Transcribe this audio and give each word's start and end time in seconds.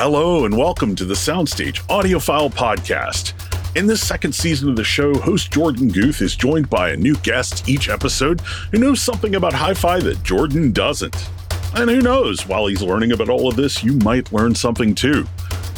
Hello, 0.00 0.44
and 0.44 0.56
welcome 0.56 0.94
to 0.94 1.04
the 1.04 1.14
Soundstage 1.14 1.84
Audiophile 1.88 2.52
Podcast. 2.54 3.32
In 3.76 3.88
this 3.88 4.06
second 4.06 4.32
season 4.32 4.68
of 4.68 4.76
the 4.76 4.84
show, 4.84 5.12
host 5.12 5.50
Jorden 5.50 5.92
Guth 5.92 6.22
is 6.22 6.36
joined 6.36 6.70
by 6.70 6.90
a 6.90 6.96
new 6.96 7.16
guest 7.16 7.68
each 7.68 7.88
episode 7.88 8.40
who 8.70 8.78
knows 8.78 9.02
something 9.02 9.34
about 9.34 9.52
hi 9.52 9.74
fi 9.74 9.98
that 9.98 10.18
Jorden 10.18 10.72
doesn't. 10.72 11.28
And 11.74 11.90
who 11.90 12.00
knows, 12.00 12.46
while 12.46 12.68
he's 12.68 12.80
learning 12.80 13.10
about 13.10 13.28
all 13.28 13.48
of 13.48 13.56
this, 13.56 13.82
you 13.82 13.94
might 13.94 14.32
learn 14.32 14.54
something 14.54 14.94
too. 14.94 15.26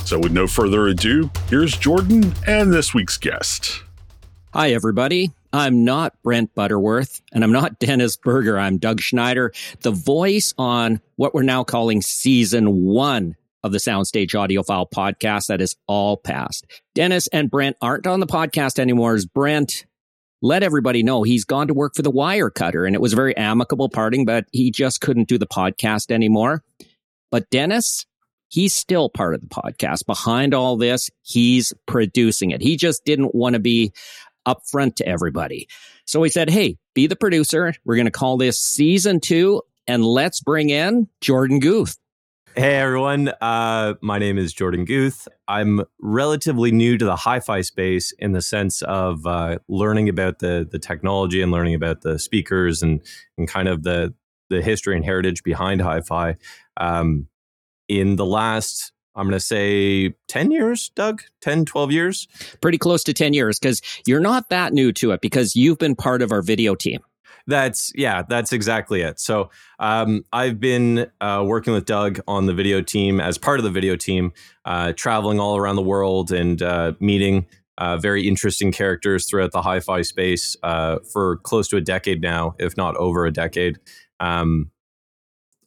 So, 0.04 0.18
with 0.18 0.32
no 0.32 0.46
further 0.46 0.88
ado, 0.88 1.30
here's 1.48 1.74
Jorden 1.74 2.36
and 2.46 2.70
this 2.70 2.92
week's 2.92 3.16
guest. 3.16 3.82
Hi, 4.52 4.72
everybody. 4.72 5.30
I'm 5.54 5.82
not 5.86 6.12
Brent 6.22 6.54
Butterworth 6.54 7.22
and 7.32 7.42
I'm 7.42 7.52
not 7.52 7.78
Dennis 7.78 8.18
Burger. 8.18 8.58
I'm 8.58 8.76
Doug 8.76 9.00
Schneider, 9.00 9.54
the 9.80 9.92
voice 9.92 10.52
on 10.58 11.00
what 11.16 11.32
we're 11.32 11.42
now 11.42 11.64
calling 11.64 12.02
season 12.02 12.84
one 12.84 13.34
of 13.62 13.72
the 13.72 13.78
Soundstage 13.78 14.30
Audiophile 14.30 14.90
podcast 14.90 15.46
that 15.46 15.60
is 15.60 15.76
all 15.86 16.16
past. 16.16 16.66
Dennis 16.94 17.26
and 17.28 17.50
Brent 17.50 17.76
aren't 17.80 18.06
on 18.06 18.20
the 18.20 18.26
podcast 18.26 18.78
anymore 18.78 19.14
as 19.14 19.26
Brent 19.26 19.86
let 20.42 20.62
everybody 20.62 21.02
know 21.02 21.22
he's 21.22 21.44
gone 21.44 21.68
to 21.68 21.74
work 21.74 21.94
for 21.94 22.02
the 22.02 22.12
Wirecutter 22.12 22.86
and 22.86 22.94
it 22.94 23.00
was 23.00 23.12
a 23.12 23.16
very 23.16 23.36
amicable 23.36 23.88
parting, 23.88 24.24
but 24.24 24.46
he 24.52 24.70
just 24.70 25.00
couldn't 25.00 25.28
do 25.28 25.38
the 25.38 25.46
podcast 25.46 26.10
anymore. 26.10 26.62
But 27.30 27.50
Dennis, 27.50 28.06
he's 28.48 28.74
still 28.74 29.08
part 29.08 29.34
of 29.34 29.40
the 29.40 29.46
podcast. 29.46 30.06
Behind 30.06 30.54
all 30.54 30.76
this, 30.76 31.10
he's 31.22 31.72
producing 31.86 32.50
it. 32.50 32.62
He 32.62 32.76
just 32.76 33.04
didn't 33.04 33.34
want 33.34 33.54
to 33.54 33.60
be 33.60 33.92
upfront 34.46 34.96
to 34.96 35.06
everybody. 35.06 35.68
So 36.06 36.22
he 36.22 36.30
said, 36.30 36.50
Hey, 36.50 36.76
be 36.94 37.06
the 37.06 37.16
producer. 37.16 37.74
We're 37.84 37.96
going 37.96 38.06
to 38.06 38.10
call 38.10 38.36
this 38.36 38.60
season 38.60 39.20
two 39.20 39.62
and 39.86 40.04
let's 40.04 40.40
bring 40.40 40.70
in 40.70 41.08
Jorden 41.20 41.60
Guth. 41.60 41.96
Hey 42.60 42.74
everyone, 42.74 43.28
uh, 43.40 43.94
my 44.02 44.18
name 44.18 44.36
is 44.36 44.52
Jorden 44.52 44.86
Guth. 44.86 45.26
I'm 45.48 45.80
relatively 45.98 46.70
new 46.70 46.98
to 46.98 47.06
the 47.06 47.16
hi-fi 47.16 47.62
space 47.62 48.12
in 48.18 48.32
the 48.32 48.42
sense 48.42 48.82
of 48.82 49.24
uh, 49.24 49.60
learning 49.66 50.10
about 50.10 50.40
the 50.40 50.68
the 50.70 50.78
technology 50.78 51.40
and 51.40 51.50
learning 51.50 51.74
about 51.74 52.02
the 52.02 52.18
speakers 52.18 52.82
and 52.82 53.00
and 53.38 53.48
kind 53.48 53.66
of 53.66 53.82
the 53.82 54.12
the 54.50 54.60
history 54.60 54.94
and 54.94 55.06
heritage 55.06 55.42
behind 55.42 55.80
hi-fi. 55.80 56.36
Um, 56.76 57.28
in 57.88 58.16
the 58.16 58.26
last, 58.26 58.92
I'm 59.14 59.24
going 59.24 59.38
to 59.38 59.40
say 59.40 60.12
10 60.28 60.50
years, 60.50 60.90
Doug, 60.94 61.22
10, 61.40 61.64
12 61.64 61.92
years. 61.92 62.28
Pretty 62.60 62.76
close 62.76 63.02
to 63.04 63.14
10 63.14 63.32
years 63.32 63.58
because 63.58 63.80
you're 64.06 64.20
not 64.20 64.50
that 64.50 64.74
new 64.74 64.92
to 64.92 65.12
it 65.12 65.22
because 65.22 65.56
you've 65.56 65.78
been 65.78 65.96
part 65.96 66.20
of 66.20 66.30
our 66.30 66.42
video 66.42 66.74
team. 66.74 67.00
That's 67.50 67.92
yeah, 67.94 68.22
that's 68.28 68.52
exactly 68.52 69.02
it. 69.02 69.18
So 69.18 69.50
um, 69.78 70.24
I've 70.32 70.60
been 70.60 71.10
uh, 71.20 71.44
working 71.46 71.72
with 71.72 71.84
Doug 71.84 72.20
on 72.28 72.46
the 72.46 72.54
video 72.54 72.80
team 72.80 73.20
as 73.20 73.38
part 73.38 73.58
of 73.58 73.64
the 73.64 73.70
video 73.70 73.96
team, 73.96 74.32
uh, 74.64 74.92
traveling 74.94 75.40
all 75.40 75.56
around 75.56 75.76
the 75.76 75.82
world 75.82 76.30
and 76.32 76.62
uh, 76.62 76.92
meeting 77.00 77.46
uh, 77.78 77.96
very 77.96 78.28
interesting 78.28 78.70
characters 78.70 79.26
throughout 79.28 79.52
the 79.52 79.62
hi-fi 79.62 80.02
space 80.02 80.56
uh, 80.62 80.98
for 81.12 81.38
close 81.38 81.66
to 81.68 81.76
a 81.76 81.80
decade 81.80 82.20
now, 82.20 82.54
if 82.58 82.76
not 82.76 82.94
over 82.96 83.24
a 83.26 83.32
decade. 83.32 83.78
Um, 84.20 84.70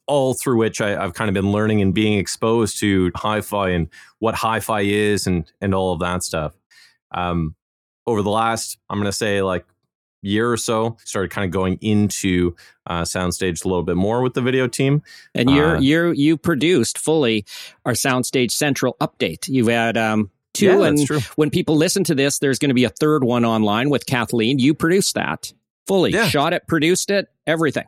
all 0.06 0.34
through 0.34 0.58
which 0.58 0.80
I, 0.80 0.90
have 0.90 1.14
kind 1.14 1.28
of 1.28 1.34
been 1.34 1.50
learning 1.50 1.80
and 1.82 1.94
being 1.94 2.18
exposed 2.18 2.78
to 2.80 3.10
hi-fi 3.16 3.70
and 3.70 3.88
what 4.20 4.34
hi-fi 4.34 4.82
is 4.82 5.26
and 5.26 5.50
and 5.60 5.74
all 5.74 5.92
of 5.92 6.00
that 6.00 6.22
stuff. 6.22 6.54
Um, 7.10 7.56
over 8.06 8.22
the 8.22 8.30
last, 8.30 8.78
I'm 8.88 8.98
going 8.98 9.10
to 9.10 9.16
say 9.16 9.42
like 9.42 9.64
year 10.24 10.50
or 10.50 10.56
so 10.56 10.96
started 11.04 11.30
kind 11.30 11.44
of 11.44 11.50
going 11.50 11.78
into 11.80 12.54
uh, 12.86 13.02
soundstage 13.02 13.64
a 13.64 13.68
little 13.68 13.82
bit 13.82 13.96
more 13.96 14.22
with 14.22 14.34
the 14.34 14.42
video 14.42 14.66
team 14.66 15.02
and 15.34 15.50
you're 15.50 15.76
uh, 15.76 15.80
you 15.80 16.10
you 16.12 16.36
produced 16.36 16.98
fully 16.98 17.44
our 17.84 17.92
soundstage 17.92 18.50
central 18.50 18.96
update 19.00 19.48
you've 19.48 19.68
had 19.68 19.96
um 19.96 20.30
two 20.52 20.66
yeah, 20.66 20.82
and 20.82 21.08
when 21.36 21.50
people 21.50 21.76
listen 21.76 22.04
to 22.04 22.14
this 22.14 22.38
there's 22.38 22.58
going 22.58 22.70
to 22.70 22.74
be 22.74 22.84
a 22.84 22.90
third 22.90 23.24
one 23.24 23.44
online 23.44 23.90
with 23.90 24.06
kathleen 24.06 24.58
you 24.58 24.74
produced 24.74 25.14
that 25.14 25.52
fully 25.86 26.12
yeah. 26.12 26.26
shot 26.26 26.52
it 26.52 26.66
produced 26.66 27.10
it 27.10 27.28
everything 27.46 27.84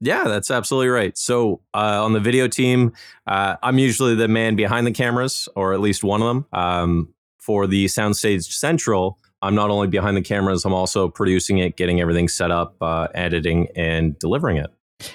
yeah, 0.00 0.24
that's 0.24 0.50
absolutely 0.50 0.88
right. 0.88 1.16
So 1.16 1.60
uh, 1.72 2.04
on 2.04 2.12
the 2.12 2.18
video 2.18 2.48
team, 2.48 2.92
uh, 3.24 3.54
I'm 3.62 3.78
usually 3.78 4.16
the 4.16 4.26
man 4.26 4.56
behind 4.56 4.84
the 4.84 4.90
cameras, 4.90 5.48
or 5.54 5.74
at 5.74 5.80
least 5.80 6.02
one 6.02 6.22
of 6.22 6.26
them. 6.26 6.46
Um, 6.52 7.14
for 7.38 7.68
the 7.68 7.84
Soundstage 7.84 8.42
Central, 8.50 9.20
I'm 9.42 9.54
not 9.54 9.70
only 9.70 9.86
behind 9.86 10.16
the 10.16 10.22
cameras, 10.22 10.64
I'm 10.64 10.72
also 10.72 11.08
producing 11.08 11.58
it, 11.58 11.76
getting 11.76 12.00
everything 12.00 12.28
set 12.28 12.50
up, 12.50 12.76
uh, 12.80 13.08
editing, 13.14 13.68
and 13.76 14.18
delivering 14.18 14.56
it. 14.56 14.70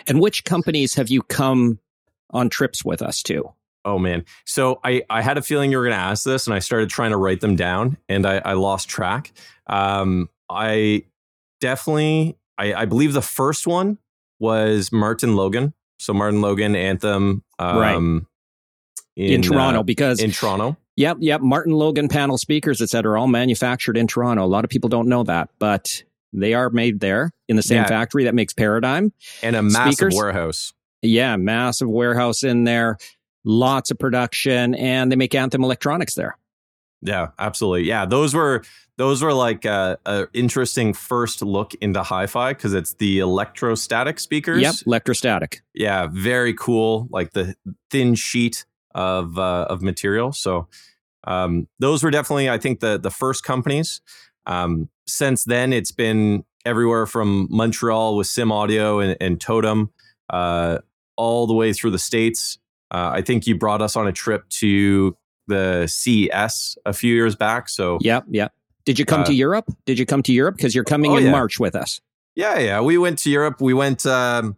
And 0.08 0.22
which 0.22 0.44
companies 0.44 0.94
have 0.96 1.10
you 1.10 1.22
come 1.24 1.80
on 2.30 2.50
trips 2.50 2.86
with 2.86 3.02
us 3.02 3.24
to? 3.24 3.54
Oh 3.84 3.98
man. 3.98 4.26
So 4.46 4.80
I, 4.84 5.04
I 5.10 5.22
had 5.22 5.38
a 5.38 5.42
feeling 5.42 5.72
you 5.72 5.78
were 5.78 5.84
going 5.84 5.96
to 5.96 6.02
ask 6.02 6.24
this 6.24 6.46
and 6.46 6.54
I 6.54 6.60
started 6.60 6.90
trying 6.90 7.12
to 7.12 7.18
write 7.18 7.42
them 7.42 7.56
down 7.56 7.98
and 8.08 8.26
I, 8.26 8.42
I 8.46 8.54
lost 8.54 8.90
track. 8.90 9.32
Um, 9.68 10.30
I 10.50 11.06
definitely, 11.60 12.38
I, 12.58 12.74
I 12.74 12.86
believe 12.86 13.14
the 13.14 13.22
first 13.22 13.66
one 13.66 13.98
was 14.40 14.92
Martin 14.92 15.36
Logan. 15.36 15.74
So 16.00 16.14
Martin 16.14 16.42
Logan, 16.42 16.76
Anthem. 16.76 17.44
Um, 17.58 17.78
right. 17.78 17.96
In, 19.16 19.34
in 19.34 19.42
Toronto 19.42 19.80
uh, 19.80 19.84
because 19.84 20.22
in 20.22 20.32
Toronto. 20.32 20.78
Yep, 20.98 21.18
yep. 21.22 21.42
Martin 21.42 21.74
Logan 21.74 22.10
panel 22.10 22.38
speakers, 22.38 22.82
etc., 22.82 23.20
all 23.20 23.28
manufactured 23.28 23.98
in 23.98 24.08
Toronto. 24.08 24.44
A 24.44 24.48
lot 24.48 24.64
of 24.64 24.70
people 24.70 24.90
don't 24.90 25.08
know 25.08 25.24
that, 25.24 25.50
but 25.58 26.04
they 26.34 26.54
are 26.54 26.70
made 26.70 27.00
there 27.00 27.32
in 27.48 27.56
the 27.56 27.64
same 27.64 27.78
yeah. 27.78 27.88
factory 27.88 28.26
that 28.26 28.36
makes 28.36 28.54
Paradigm 28.54 29.14
and 29.42 29.56
a 29.56 29.62
massive 29.62 29.94
speakers. 29.94 30.16
warehouse. 30.16 30.74
Yeah, 31.02 31.36
massive 31.38 31.90
warehouse 31.90 32.44
in 32.44 32.64
there. 32.64 32.98
Lots 33.44 33.90
of 33.90 33.98
production, 33.98 34.76
and 34.76 35.12
they 35.12 35.16
make 35.16 35.34
Anthem 35.34 35.64
electronics 35.64 36.14
there. 36.14 36.38
Yeah, 37.02 37.30
absolutely. 37.40 37.88
Yeah, 37.88 38.06
those 38.06 38.36
were 38.36 38.64
those 38.98 39.24
were 39.24 39.34
like 39.34 39.66
a, 39.66 39.98
a 40.06 40.28
interesting 40.34 40.94
first 40.94 41.42
look 41.42 41.74
into 41.82 42.04
hi-fi 42.04 42.54
because 42.54 42.76
it's 42.76 42.94
the 42.96 43.18
electrostatic 43.18 44.20
speakers. 44.20 44.62
Yep, 44.62 44.76
electrostatic. 44.86 45.64
Yeah, 45.74 46.08
very 46.12 46.54
cool. 46.54 47.08
Like 47.10 47.34
the 47.34 47.56
thin 47.90 48.14
sheet 48.14 48.66
of 48.96 49.38
uh, 49.38 49.68
of 49.70 49.82
material. 49.82 50.32
So 50.32 50.68
um, 51.26 51.68
those 51.80 52.04
were 52.04 52.12
definitely, 52.12 52.50
I 52.50 52.58
think, 52.58 52.80
the 52.80 52.98
the 52.98 53.12
first 53.12 53.44
companies. 53.44 54.02
Um, 54.46 54.90
since 55.08 55.44
then, 55.44 55.74
it's 55.74 55.92
been 55.92 56.44
everywhere 56.66 57.06
from 57.06 57.48
Montreal 57.50 58.16
with 58.16 58.28
Simaudio 58.28 59.04
and, 59.04 59.18
and 59.20 59.40
Totem, 59.40 59.92
uh, 60.30 60.80
all 61.16 61.48
the 61.48 61.54
way 61.54 61.74
through 61.74 61.92
the 61.92 62.00
states. 62.00 62.58
Uh, 62.92 63.12
I 63.14 63.22
think 63.22 63.48
you 63.48 63.58
brought 63.58 63.82
us 63.82 63.96
on 63.96 64.08
a 64.08 64.12
trip 64.12 64.48
to 64.50 65.16
the 65.48 65.88
CES 65.88 66.78
a 66.86 66.94
few 66.94 67.14
years 67.14 67.36
back. 67.36 67.70
So 67.70 67.98
yep, 68.02 68.26
yep. 68.30 68.54
Did 68.86 68.98
you 68.98 69.06
come 69.06 69.24
to 69.26 69.32
uh, 69.32 69.36
Europe? 69.36 69.66
Did 69.86 70.00
you 70.00 70.06
come 70.06 70.24
to 70.24 70.34
Europe 70.34 70.56
because 70.58 70.74
you're 70.74 70.84
coming 70.84 71.12
oh, 71.12 71.18
in 71.18 71.26
yeah. 71.26 71.32
March 71.32 71.60
with 71.60 71.76
us? 71.76 72.02
Yeah, 72.36 72.58
yeah. 72.58 72.82
We 72.82 72.98
went 72.98 73.20
to 73.20 73.30
Europe. 73.30 73.62
We 73.62 73.74
went. 73.74 74.06
Um, 74.06 74.58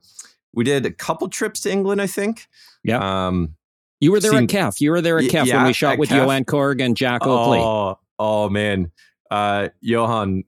we 0.53 0.63
did 0.63 0.85
a 0.85 0.91
couple 0.91 1.27
trips 1.29 1.61
to 1.61 1.71
England, 1.71 2.01
I 2.01 2.07
think. 2.07 2.47
Yeah. 2.83 3.27
Um, 3.27 3.55
you 4.03 4.11
were 4.11 4.19
there 4.19 4.31
seen, 4.31 4.43
at 4.43 4.49
KEF. 4.49 4.81
You 4.81 4.91
were 4.91 5.01
there 5.01 5.17
at 5.17 5.25
KEF 5.25 5.45
yeah, 5.45 5.57
when 5.57 5.65
we 5.67 5.73
shot 5.73 5.97
with 5.97 6.09
KEF. 6.09 6.17
Johan 6.17 6.45
Coorg 6.45 6.81
and 6.81 6.95
Jack 6.95 7.25
Oakley. 7.25 7.59
Oh, 7.59 7.99
oh 8.19 8.49
man, 8.49 8.91
uh, 9.31 9.69
Johan, 9.81 10.43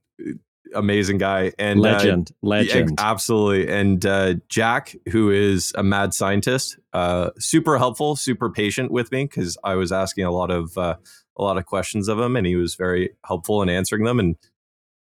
amazing 0.74 1.18
guy 1.18 1.54
and 1.58 1.80
legend, 1.80 2.32
uh, 2.32 2.48
legend, 2.48 3.00
absolutely. 3.00 3.72
And 3.72 4.06
uh, 4.06 4.36
Jack, 4.50 4.96
who 5.10 5.32
is 5.32 5.74
a 5.76 5.84
mad 5.84 6.14
scientist, 6.14 6.78
uh, 6.94 7.32
super 7.40 7.78
helpful, 7.78 8.16
super 8.16 8.50
patient 8.50 8.92
with 8.92 9.12
me 9.12 9.26
because 9.26 9.58
I 9.64 9.76
was 9.76 9.92
asking 9.92 10.26
a 10.26 10.32
lot 10.32 10.52
of 10.52 10.78
uh, 10.78 10.96
a 11.38 11.44
lot 11.44 11.58
of 11.58 11.66
questions 11.66 12.08
of 12.08 12.20
him, 12.20 12.36
and 12.36 12.46
he 12.46 12.56
was 12.56 12.76
very 12.76 13.12
helpful 13.26 13.62
in 13.62 13.70
answering 13.70 14.04
them. 14.04 14.20
And 14.20 14.36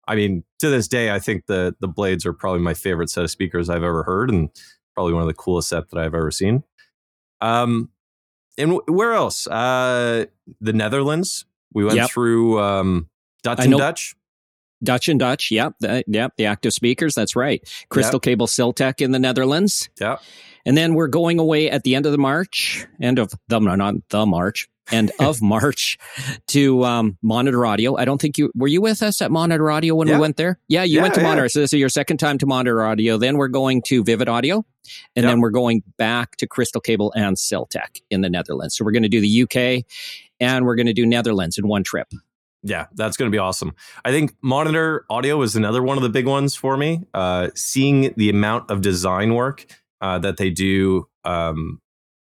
I 0.07 0.15
mean, 0.15 0.43
to 0.59 0.69
this 0.69 0.87
day, 0.87 1.11
I 1.11 1.19
think 1.19 1.47
the 1.47 1.75
the 1.79 1.87
Blades 1.87 2.25
are 2.25 2.33
probably 2.33 2.61
my 2.61 2.73
favorite 2.73 3.09
set 3.09 3.23
of 3.23 3.31
speakers 3.31 3.69
I've 3.69 3.83
ever 3.83 4.03
heard, 4.03 4.29
and 4.29 4.49
probably 4.93 5.13
one 5.13 5.21
of 5.23 5.27
the 5.27 5.33
coolest 5.33 5.69
set 5.69 5.89
that 5.89 5.99
I've 5.99 6.15
ever 6.15 6.31
seen. 6.31 6.63
Um, 7.41 7.89
and 8.57 8.79
where 8.87 9.13
else? 9.13 9.47
Uh, 9.47 10.25
the 10.61 10.73
Netherlands. 10.73 11.45
We 11.73 11.83
went 11.85 11.97
yep. 11.97 12.09
through 12.09 12.59
um, 12.59 13.09
Dutch 13.43 13.65
and 13.65 13.77
Dutch. 13.77 14.15
Dutch 14.83 15.09
and 15.09 15.19
Dutch, 15.19 15.49
yep, 15.49 15.73
the, 15.79 16.03
yep, 16.07 16.33
the 16.37 16.45
active 16.45 16.71
speakers. 16.71 17.15
That's 17.15 17.35
right. 17.35 17.67
Crystal 17.89 18.17
yep. 18.17 18.21
Cable 18.21 18.45
Siltech 18.45 19.01
in 19.01 19.11
the 19.11 19.19
Netherlands. 19.19 19.89
Yeah, 19.99 20.17
and 20.65 20.77
then 20.77 20.93
we're 20.93 21.07
going 21.07 21.39
away 21.39 21.69
at 21.69 21.83
the 21.83 21.95
end 21.95 22.05
of 22.05 22.11
the 22.11 22.17
March, 22.17 22.85
end 23.01 23.19
of 23.19 23.31
the 23.47 23.59
not 23.59 23.95
the 24.09 24.25
March, 24.25 24.67
end 24.91 25.11
of 25.19 25.41
March 25.41 25.97
to 26.47 26.83
um, 26.83 27.17
Monitor 27.21 27.65
Audio. 27.65 27.95
I 27.95 28.05
don't 28.05 28.19
think 28.19 28.37
you 28.37 28.51
were 28.55 28.67
you 28.67 28.81
with 28.81 29.01
us 29.01 29.21
at 29.21 29.31
Monitor 29.31 29.69
Audio 29.71 29.95
when 29.95 30.07
yeah. 30.07 30.15
we 30.15 30.21
went 30.21 30.37
there. 30.37 30.59
Yeah, 30.67 30.83
you 30.83 30.97
yeah, 30.97 31.01
went 31.03 31.13
to 31.15 31.21
yeah. 31.21 31.27
Monitor. 31.27 31.49
So 31.49 31.59
this 31.59 31.73
is 31.73 31.79
your 31.79 31.89
second 31.89 32.17
time 32.17 32.37
to 32.39 32.45
Monitor 32.45 32.83
Audio. 32.83 33.17
Then 33.17 33.37
we're 33.37 33.47
going 33.47 33.81
to 33.83 34.03
Vivid 34.03 34.29
Audio, 34.29 34.65
and 35.15 35.25
then 35.25 35.41
we're 35.41 35.49
going 35.49 35.83
back 35.97 36.37
to 36.37 36.47
Crystal 36.47 36.81
Cable 36.81 37.13
and 37.15 37.37
Siltech 37.37 38.01
in 38.09 38.21
the 38.21 38.29
Netherlands. 38.29 38.75
So 38.75 38.85
we're 38.85 38.91
going 38.91 39.03
to 39.03 39.09
do 39.09 39.21
the 39.21 39.43
UK, 39.43 39.85
and 40.39 40.65
we're 40.65 40.75
going 40.75 40.87
to 40.87 40.93
do 40.93 41.05
Netherlands 41.05 41.57
in 41.57 41.67
one 41.67 41.83
trip. 41.83 42.07
Yeah, 42.63 42.87
that's 42.95 43.17
going 43.17 43.31
to 43.31 43.35
be 43.35 43.39
awesome. 43.39 43.75
I 44.03 44.11
think 44.11 44.35
monitor 44.41 45.05
audio 45.09 45.41
is 45.41 45.55
another 45.55 45.81
one 45.83 45.97
of 45.97 46.03
the 46.03 46.09
big 46.09 46.25
ones 46.25 46.55
for 46.55 46.75
me. 46.75 47.03
Uh, 47.13 47.49
seeing 47.55 48.13
the 48.17 48.29
amount 48.29 48.71
of 48.71 48.81
design 48.81 49.35
work 49.35 49.65
uh, 50.01 50.19
that 50.19 50.37
they 50.37 50.49
do 50.49 51.07
um, 51.23 51.81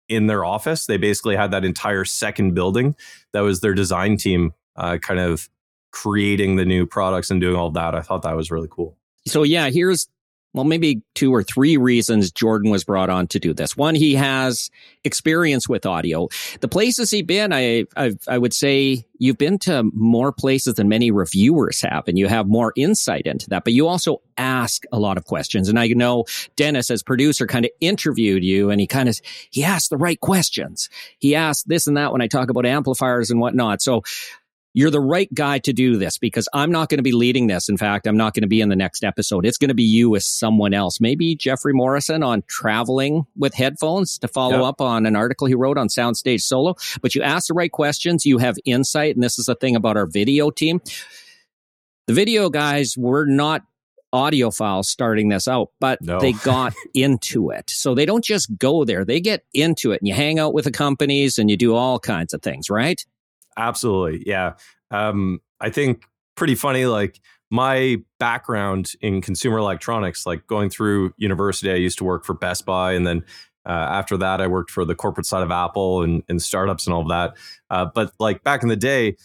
in 0.09 0.27
their 0.27 0.45
office. 0.45 0.87
They 0.87 0.97
basically 0.97 1.37
had 1.37 1.51
that 1.51 1.65
entire 1.65 2.05
second 2.05 2.55
building 2.55 2.97
that 3.33 3.41
was 3.41 3.61
their 3.61 3.75
design 3.75 4.17
team 4.17 4.53
uh, 4.77 4.99
kind 4.99 5.21
of 5.21 5.49
creating 5.91 6.57
the 6.57 6.65
new 6.65 6.87
products 6.87 7.31
and 7.31 7.41
doing 7.41 7.57
all 7.57 7.71
that. 7.71 7.95
I 7.95 8.01
thought 8.01 8.23
that 8.23 8.37
was 8.37 8.51
really 8.51 8.69
cool. 8.71 8.97
So 9.27 9.43
yeah, 9.43 9.71
here's 9.71 10.09
well, 10.55 10.65
maybe 10.65 11.03
two 11.15 11.35
or 11.35 11.43
three 11.43 11.77
reasons 11.77 12.31
Jorden 12.31 12.71
was 12.71 12.85
brought 12.85 13.09
on 13.09 13.27
to 13.29 13.39
do 13.39 13.55
this. 13.55 13.77
One, 13.77 13.95
he 13.95 14.15
has 14.15 14.71
experience 15.03 15.69
with 15.69 15.87
audio. 15.87 16.29
The 16.61 16.69
places 16.69 17.11
he's 17.11 17.23
been, 17.23 17.53
I, 17.53 17.85
I, 17.97 18.13
I 18.29 18.39
would 18.39 18.53
say 18.53 19.07
you've 19.19 19.39
been 19.39 19.59
to 19.61 19.83
more 19.95 20.33
places 20.33 20.75
than 20.75 20.89
many 20.89 21.11
reviewers 21.11 21.81
have, 21.81 22.07
and 22.07 22.19
you 22.19 22.27
have 22.29 22.47
more 22.47 22.73
insight 22.77 23.27
into 23.27 23.49
that. 23.51 23.65
But 23.65 23.73
you 23.73 23.89
also 23.89 24.21
ask 24.37 24.83
a 24.93 24.99
lot 24.99 25.17
of 25.17 25.25
questions. 25.25 25.69
And 25.69 25.79
I 25.79 25.87
know 25.89 26.25
Dennis, 26.57 26.91
as 26.91 27.03
producer, 27.03 27.47
kind 27.47 27.65
of 27.65 27.71
interviewed 27.81 28.45
you, 28.45 28.71
and 28.71 28.81
he 28.81 28.87
kind 28.87 29.09
of 29.09 29.19
he 29.51 29.65
asked 29.65 29.91
the 29.91 29.97
right 29.97 30.21
questions. 30.21 30.91
He 31.19 31.35
asked 31.35 31.69
this 31.69 31.87
and 31.87 31.97
that 31.97 32.13
when 32.13 32.21
I 32.21 32.27
talk 32.27 32.51
about 32.51 32.67
amplifiers 32.67 33.31
and 33.31 33.41
whatnot. 33.41 33.81
So 33.81 34.03
you're 34.75 34.91
the 34.91 35.01
right 35.01 35.33
guy 35.35 35.59
to 35.61 35.73
do 35.73 35.97
this 35.97 36.19
because 36.19 36.49
I'm 36.55 36.71
not 36.71 36.89
going 36.89 36.99
to 36.99 37.03
be 37.03 37.13
leading 37.13 37.47
this. 37.47 37.69
In 37.69 37.77
fact, 37.77 38.07
I'm 38.07 38.17
not 38.17 38.35
going 38.35 38.43
to 38.43 38.49
be 38.49 38.61
in 38.61 38.69
the 38.69 38.77
next 38.77 39.05
episode. 39.05 39.45
It's 39.45 39.59
going 39.59 39.69
to 39.69 39.75
be 39.75 39.83
you 39.83 40.11
with 40.11 40.23
someone 40.23 40.73
else, 40.73 41.01
maybe 41.01 41.37
Geoffrey 41.37 41.75
Morrison 41.75 42.23
on 42.23 42.43
traveling 42.49 43.27
with 43.37 43.55
headphones 43.55 44.19
to 44.19 44.29
follow 44.29 44.59
yep. 44.59 44.65
up 44.65 44.81
on 44.81 45.05
an 45.05 45.15
article 45.15 45.47
he 45.47 45.55
wrote 45.55 45.77
on 45.77 45.89
Soundstage 45.89 46.43
Solo. 46.43 46.75
But 47.03 47.15
you 47.15 47.23
ask 47.23 47.49
the 47.49 47.55
right 47.55 47.71
questions, 47.71 48.25
you 48.25 48.39
have 48.39 48.57
insight. 48.65 49.15
And 49.15 49.23
this 49.23 49.39
is 49.39 49.47
the 49.47 49.55
thing 49.55 49.77
about 49.77 49.97
our 49.97 50.07
video 50.07 50.51
team. 50.51 50.81
The 52.07 52.15
video 52.15 52.49
guys 52.49 52.97
were 52.97 53.27
not 53.27 53.63
audiophiles 54.13 54.85
starting 54.85 55.29
this 55.29 55.49
out, 55.49 55.71
but 55.81 56.01
no. 56.03 56.21
they 56.21 56.33
got 56.33 56.75
into 56.95 57.51
it. 57.51 57.71
So 57.71 57.95
they 57.95 58.07
don't 58.07 58.25
just 58.25 58.57
go 58.59 58.85
there, 58.85 59.05
they 59.05 59.21
get 59.21 59.45
into 59.55 59.93
it 59.93 60.01
and 60.01 60.09
you 60.09 60.15
hang 60.15 60.39
out 60.39 60.55
with 60.55 60.65
the 60.65 60.71
companies 60.71 61.39
and 61.39 61.51
you 61.51 61.57
do 61.57 61.75
all 61.75 61.99
kinds 61.99 62.35
of 62.35 62.43
things, 62.43 62.69
right? 62.69 63.05
Absolutely. 63.57 64.25
Yeah. 64.27 64.55
Um, 64.91 65.41
I 65.61 65.71
think 65.71 66.05
pretty 66.37 66.55
funny. 66.55 66.87
Like 66.87 67.21
my 67.51 67.99
background 68.19 68.93
in 69.01 69.21
consumer 69.21 69.59
electronics, 69.59 70.27
like 70.27 70.47
going 70.47 70.71
through 70.71 71.13
university, 71.19 71.71
I 71.71 71.77
used 71.77 71.99
to 71.99 72.05
work 72.05 72.25
for 72.25 72.35
Best 72.35 72.65
Buy. 72.65 72.93
And 72.93 73.07
then 73.07 73.25
uh, 73.67 73.73
after 73.73 74.17
that, 74.17 74.41
I 74.41 74.47
worked 74.47 74.71
for 74.71 74.85
the 74.85 74.95
corporate 74.95 75.27
side 75.27 75.43
of 75.43 75.51
Apple 75.51 76.03
and, 76.03 76.23
and 76.29 76.41
startups 76.41 76.87
and 76.87 76.95
all 76.95 77.03
of 77.03 77.09
that. 77.09 77.37
Uh, 77.71 77.87
but 77.95 78.13
like 78.19 78.43
back 78.43 78.63
in 78.63 78.69
the 78.69 78.77
day, 78.77 79.17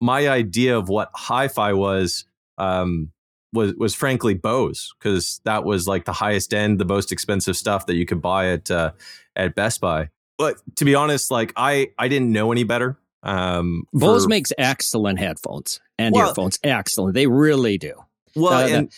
my 0.00 0.28
idea 0.28 0.76
of 0.78 0.88
what 0.88 1.10
hi 1.14 1.48
fi 1.48 1.72
was, 1.72 2.24
um, 2.58 3.10
was 3.52 3.74
was 3.74 3.94
frankly 3.94 4.34
Bose 4.34 4.94
because 4.98 5.40
that 5.44 5.64
was 5.64 5.86
like 5.86 6.04
the 6.04 6.12
highest 6.12 6.54
end, 6.54 6.78
the 6.78 6.84
most 6.84 7.12
expensive 7.12 7.56
stuff 7.56 7.86
that 7.86 7.94
you 7.94 8.06
could 8.06 8.22
buy 8.22 8.52
at 8.52 8.70
uh, 8.70 8.92
at 9.36 9.54
Best 9.54 9.80
Buy. 9.80 10.08
But 10.38 10.56
to 10.76 10.84
be 10.84 10.94
honest, 10.94 11.30
like 11.30 11.52
I 11.56 11.90
I 11.98 12.08
didn't 12.08 12.32
know 12.32 12.50
any 12.52 12.64
better. 12.64 12.98
Um, 13.22 13.84
Bose 13.92 14.24
for, 14.24 14.28
makes 14.28 14.52
excellent 14.58 15.18
headphones 15.18 15.80
and 15.98 16.14
well, 16.14 16.30
earphones. 16.30 16.58
Excellent. 16.64 17.14
They 17.14 17.26
really 17.26 17.78
do. 17.78 17.94
Well, 18.34 18.52
uh, 18.52 18.68
and 18.68 18.88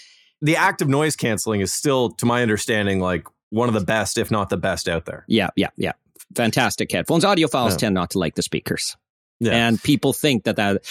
the, 0.40 0.52
the 0.52 0.56
active 0.56 0.88
noise 0.88 1.16
canceling 1.16 1.60
is 1.60 1.72
still, 1.72 2.10
to 2.12 2.26
my 2.26 2.42
understanding, 2.42 3.00
like 3.00 3.26
one 3.50 3.68
of 3.68 3.74
the 3.74 3.84
best, 3.84 4.18
if 4.18 4.30
not 4.30 4.48
the 4.48 4.56
best 4.56 4.88
out 4.88 5.04
there. 5.04 5.24
Yeah, 5.28 5.50
yeah, 5.56 5.68
yeah. 5.76 5.92
Fantastic 6.34 6.90
headphones. 6.90 7.24
Audiophiles 7.24 7.72
yeah. 7.72 7.76
tend 7.76 7.94
not 7.94 8.10
to 8.10 8.18
like 8.18 8.34
the 8.34 8.42
speakers. 8.42 8.96
Yeah. 9.40 9.52
And 9.52 9.82
people 9.82 10.12
think 10.12 10.44
that 10.44 10.56
that 10.56 10.84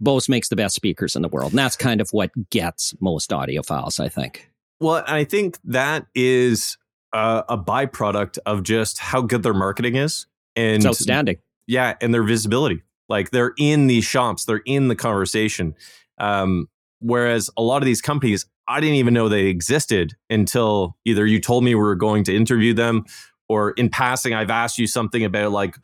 Bose 0.00 0.28
makes 0.28 0.48
the 0.48 0.56
best 0.56 0.74
speakers 0.74 1.14
in 1.14 1.22
the 1.22 1.28
world. 1.28 1.52
And 1.52 1.58
that's 1.58 1.76
kind 1.76 2.00
of 2.00 2.08
what 2.10 2.30
gets 2.50 2.94
most 3.00 3.30
audiophiles, 3.30 4.00
I 4.00 4.08
think. 4.08 4.50
Well, 4.80 5.04
I 5.06 5.24
think 5.24 5.58
that 5.64 6.06
is 6.14 6.78
a, 7.12 7.44
a 7.50 7.58
byproduct 7.58 8.38
of 8.46 8.62
just 8.62 8.98
how 8.98 9.20
good 9.20 9.42
their 9.42 9.54
marketing 9.54 9.96
is. 9.96 10.26
And 10.56 10.76
it's 10.76 10.86
outstanding 10.86 11.36
yeah, 11.70 11.94
and 12.00 12.12
their 12.12 12.24
visibility. 12.24 12.82
Like 13.08 13.30
they're 13.30 13.54
in 13.56 13.86
these 13.86 14.04
shops, 14.04 14.44
they're 14.44 14.62
in 14.66 14.88
the 14.88 14.96
conversation. 14.96 15.74
Um, 16.18 16.68
whereas 16.98 17.48
a 17.56 17.62
lot 17.62 17.78
of 17.78 17.86
these 17.86 18.02
companies, 18.02 18.44
I 18.66 18.80
didn't 18.80 18.96
even 18.96 19.14
know 19.14 19.28
they 19.28 19.46
existed 19.46 20.14
until 20.28 20.96
either 21.04 21.24
you 21.24 21.40
told 21.40 21.62
me 21.62 21.74
we 21.74 21.80
were 21.80 21.94
going 21.94 22.24
to 22.24 22.34
interview 22.34 22.74
them, 22.74 23.04
or 23.48 23.70
in 23.72 23.88
passing, 23.88 24.34
I've 24.34 24.50
asked 24.50 24.78
you 24.78 24.88
something 24.88 25.24
about 25.24 25.52
like 25.52 25.76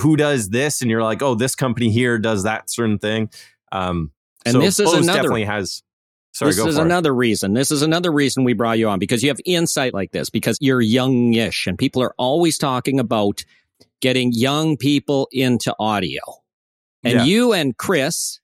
who 0.00 0.16
does 0.16 0.48
this, 0.48 0.82
and 0.82 0.90
you're 0.90 1.02
like, 1.02 1.22
oh, 1.22 1.36
this 1.36 1.54
company 1.54 1.90
here 1.90 2.18
does 2.18 2.42
that 2.42 2.68
certain 2.68 2.98
thing. 2.98 3.30
Um, 3.70 4.10
and 4.44 4.54
so 4.54 4.60
this 4.60 4.80
is 4.80 4.86
Bose 4.90 5.04
another 5.04 5.18
definitely 5.18 5.44
has. 5.44 5.82
Sorry, 6.32 6.52
this 6.52 6.64
is 6.64 6.76
another 6.76 7.12
it. 7.12 7.16
reason. 7.16 7.54
This 7.54 7.70
is 7.70 7.82
another 7.82 8.12
reason 8.12 8.44
we 8.44 8.52
brought 8.52 8.78
you 8.78 8.88
on 8.88 8.98
because 8.98 9.22
you 9.22 9.28
have 9.28 9.40
insight 9.44 9.94
like 9.94 10.12
this 10.12 10.30
because 10.30 10.58
you're 10.60 10.80
youngish 10.80 11.66
and 11.66 11.76
people 11.76 12.02
are 12.02 12.14
always 12.18 12.56
talking 12.58 13.00
about 13.00 13.44
getting 14.00 14.32
young 14.32 14.76
people 14.76 15.28
into 15.32 15.74
audio. 15.78 16.20
And 17.02 17.14
yeah. 17.14 17.24
you 17.24 17.52
and 17.52 17.76
Chris, 17.76 18.40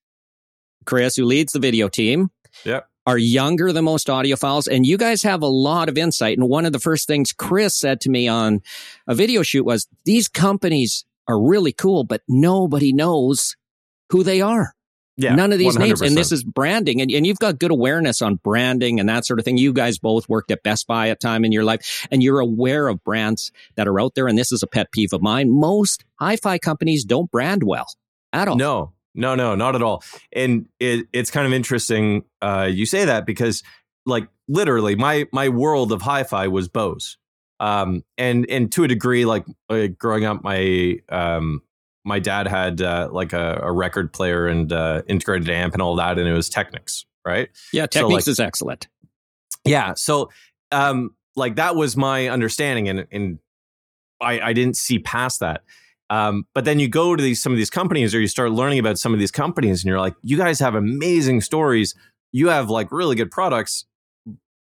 Chris, 0.85 1.17
who 1.17 1.25
leads 1.25 1.53
the 1.53 1.59
video 1.59 1.89
team, 1.89 2.31
yep. 2.65 2.89
are 3.07 3.19
younger 3.19 3.73
than 3.73 3.85
most 3.85 4.07
audiophiles. 4.07 4.67
And 4.69 4.87
you 4.87 4.97
guys 4.97 5.23
have 5.23 5.43
a 5.43 5.49
lot 5.49 5.89
of 5.89 5.99
insight. 5.99 6.39
And 6.39 6.49
one 6.49 6.65
of 6.65 6.73
the 6.73 6.79
first 6.79 7.07
things 7.07 7.33
Chris 7.33 7.77
said 7.77 8.01
to 8.03 8.11
me 8.11 8.29
on 8.29 8.61
a 9.07 9.15
video 9.15 9.43
shoot 9.43 9.65
was 9.65 9.89
these 10.05 10.29
companies 10.29 11.05
are 11.29 11.41
really 11.41 11.73
cool, 11.73 12.05
but 12.05 12.23
nobody 12.29 12.93
knows 12.93 13.57
who 14.11 14.23
they 14.23 14.41
are. 14.41 14.76
Yeah, 15.19 15.35
None 15.35 15.53
of 15.53 15.59
these 15.59 15.77
100%. 15.77 15.79
names. 15.79 16.01
And 16.03 16.17
this 16.17 16.31
is 16.31 16.45
branding. 16.45 17.01
And, 17.01 17.11
and 17.11 17.27
you've 17.27 17.39
got 17.39 17.59
good 17.59 17.71
awareness 17.71 18.21
on 18.21 18.35
branding 18.37 19.01
and 19.01 19.09
that 19.09 19.25
sort 19.25 19.39
of 19.39 19.45
thing. 19.45 19.57
You 19.57 19.73
guys 19.73 19.99
both 19.99 20.29
worked 20.29 20.51
at 20.51 20.63
Best 20.63 20.87
Buy 20.87 21.09
at 21.09 21.21
time 21.21 21.45
in 21.45 21.53
your 21.53 21.65
life 21.65 22.07
and 22.11 22.23
you're 22.23 22.41
aware 22.41 22.89
of 22.89 23.03
brands 23.03 23.51
that 23.77 23.89
are 23.89 23.99
out 23.99 24.15
there. 24.15 24.29
And 24.29 24.37
this 24.37 24.53
is 24.53 24.63
a 24.63 24.67
pet 24.67 24.93
peeve 24.93 25.15
of 25.15 25.23
mine. 25.23 25.51
Most 25.51 26.05
hi-fi 26.21 26.59
companies 26.59 27.05
don't 27.05 27.31
brand 27.31 27.63
well 27.63 27.87
at 28.33 28.47
all. 28.47 28.57
No, 28.57 28.93
no, 29.15 29.35
no, 29.35 29.55
not 29.55 29.75
at 29.75 29.83
all. 29.83 30.05
And 30.33 30.69
it, 30.79 31.07
it's 31.15 31.31
kind 31.31 31.47
of 31.47 31.53
interesting 31.55 32.25
uh, 32.43 32.69
you 32.71 32.85
say 32.85 33.07
that 33.07 33.25
because 33.25 33.63
like 34.05 34.29
literally 34.49 34.95
my 34.97 35.27
my 35.33 35.49
world 35.49 35.93
of 35.93 36.03
hi-fi 36.03 36.49
was 36.49 36.69
Bose. 36.69 37.17
Um, 37.59 38.05
and 38.19 38.47
and 38.51 38.71
to 38.73 38.85
a 38.85 38.89
degree, 38.89 39.25
like 39.25 39.47
uh, 39.71 39.87
growing 39.99 40.27
up, 40.27 40.45
my 40.45 40.99
um, 41.09 41.63
my 42.07 42.21
dad 42.21 42.47
had 42.47 42.81
uh, 42.81 43.09
like 43.11 43.33
a, 43.33 43.61
a, 43.63 43.73
record 43.73 44.13
player 44.13 44.47
and 44.47 44.73
uh, 44.73 45.03
integrated 45.09 45.51
amp 45.51 45.75
and 45.75 45.83
all 45.83 45.97
that, 45.97 46.19
and 46.19 46.29
it 46.29 46.33
was 46.33 46.49
Technics, 46.49 47.05
right? 47.27 47.51
Yeah, 47.73 47.87
Technics 47.87 47.99
so, 47.99 48.15
like, 48.15 48.29
is 48.29 48.41
excellent. 48.41 48.87
Yeah, 49.65 49.95
so 49.97 50.31
um, 50.71 51.17
like 51.35 51.57
that 51.57 51.75
was 51.75 51.97
my 51.97 52.29
understanding, 52.29 52.89
and 52.89 53.07
and 53.11 53.39
I, 54.21 54.41
I 54.41 54.53
didn't 54.53 54.77
see 54.77 55.01
past 55.01 55.41
that. 55.41 55.63
Um, 56.09 56.47
but 56.55 56.65
then 56.65 56.79
you 56.79 56.89
go 56.89 57.17
to 57.17 57.23
these 57.23 57.43
some 57.43 57.53
of 57.53 57.59
these 57.59 57.71
companies, 57.71 58.15
or 58.15 58.21
you 58.21 58.29
start 58.29 58.53
learning 58.53 58.79
about 58.79 58.99
some 58.99 59.13
of 59.13 59.19
these 59.19 59.33
companies, 59.33 59.83
and 59.83 59.89
you're 59.89 60.01
like, 60.01 60.15
you 60.23 60.37
guys 60.37 60.61
have 60.61 60.77
amazing 60.77 61.41
stories. 61.41 61.95
You 62.31 62.49
have 62.49 62.71
like 62.71 62.93
really 62.93 63.17
good 63.17 63.33
products, 63.33 63.85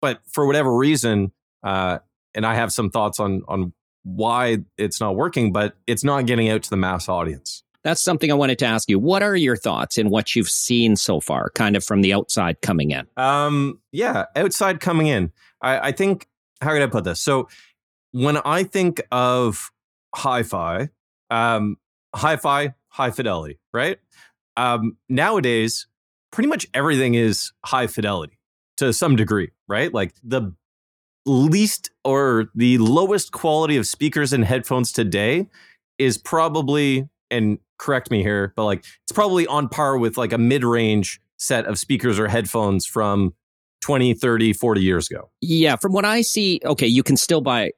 but 0.02 0.20
for 0.30 0.46
whatever 0.46 0.76
reason, 0.76 1.32
uh, 1.62 2.00
and 2.34 2.44
I 2.44 2.54
have 2.54 2.70
some 2.70 2.90
thoughts 2.90 3.18
on 3.18 3.42
on 3.48 3.72
why 4.02 4.58
it's 4.78 5.00
not 5.00 5.16
working, 5.16 5.52
but 5.52 5.76
it's 5.86 6.04
not 6.04 6.26
getting 6.26 6.48
out 6.48 6.62
to 6.62 6.70
the 6.70 6.76
mass 6.76 7.08
audience. 7.08 7.62
That's 7.82 8.02
something 8.02 8.30
I 8.30 8.34
wanted 8.34 8.58
to 8.58 8.66
ask 8.66 8.90
you. 8.90 8.98
What 8.98 9.22
are 9.22 9.36
your 9.36 9.56
thoughts 9.56 9.96
in 9.96 10.10
what 10.10 10.36
you've 10.36 10.50
seen 10.50 10.96
so 10.96 11.18
far, 11.20 11.50
kind 11.54 11.76
of 11.76 11.84
from 11.84 12.02
the 12.02 12.12
outside 12.12 12.60
coming 12.60 12.90
in? 12.90 13.06
Um, 13.16 13.80
yeah, 13.90 14.26
outside 14.36 14.80
coming 14.80 15.06
in. 15.06 15.32
I, 15.62 15.88
I 15.88 15.92
think 15.92 16.28
how 16.60 16.72
could 16.72 16.82
I 16.82 16.86
put 16.86 17.04
this? 17.04 17.20
So 17.20 17.48
when 18.12 18.36
I 18.38 18.64
think 18.64 19.00
of 19.10 19.70
hi-fi, 20.14 20.90
um, 21.30 21.76
hi-fi, 22.14 22.74
high 22.88 23.10
fidelity, 23.10 23.58
right? 23.72 23.98
Um, 24.56 24.96
nowadays, 25.08 25.86
pretty 26.30 26.48
much 26.48 26.66
everything 26.74 27.14
is 27.14 27.52
high 27.64 27.86
fidelity 27.86 28.38
to 28.76 28.92
some 28.92 29.16
degree, 29.16 29.50
right? 29.68 29.92
Like 29.92 30.14
the 30.22 30.52
least 31.26 31.90
or 32.04 32.50
the 32.54 32.78
lowest 32.78 33.32
quality 33.32 33.76
of 33.76 33.86
speakers 33.86 34.32
and 34.32 34.44
headphones 34.44 34.92
today 34.92 35.46
is 35.98 36.16
probably 36.16 37.08
and 37.30 37.58
correct 37.78 38.10
me 38.10 38.22
here 38.22 38.52
but 38.56 38.64
like 38.64 38.78
it's 38.78 39.12
probably 39.12 39.46
on 39.46 39.68
par 39.68 39.98
with 39.98 40.16
like 40.16 40.32
a 40.32 40.38
mid-range 40.38 41.20
set 41.36 41.66
of 41.66 41.78
speakers 41.78 42.18
or 42.18 42.26
headphones 42.26 42.86
from 42.86 43.34
20 43.82 44.14
30 44.14 44.52
40 44.52 44.80
years 44.80 45.10
ago 45.10 45.30
yeah 45.40 45.76
from 45.76 45.92
what 45.92 46.04
i 46.04 46.20
see 46.22 46.60
okay 46.64 46.86
you 46.86 47.02
can 47.02 47.16
still 47.16 47.40
buy 47.40 47.70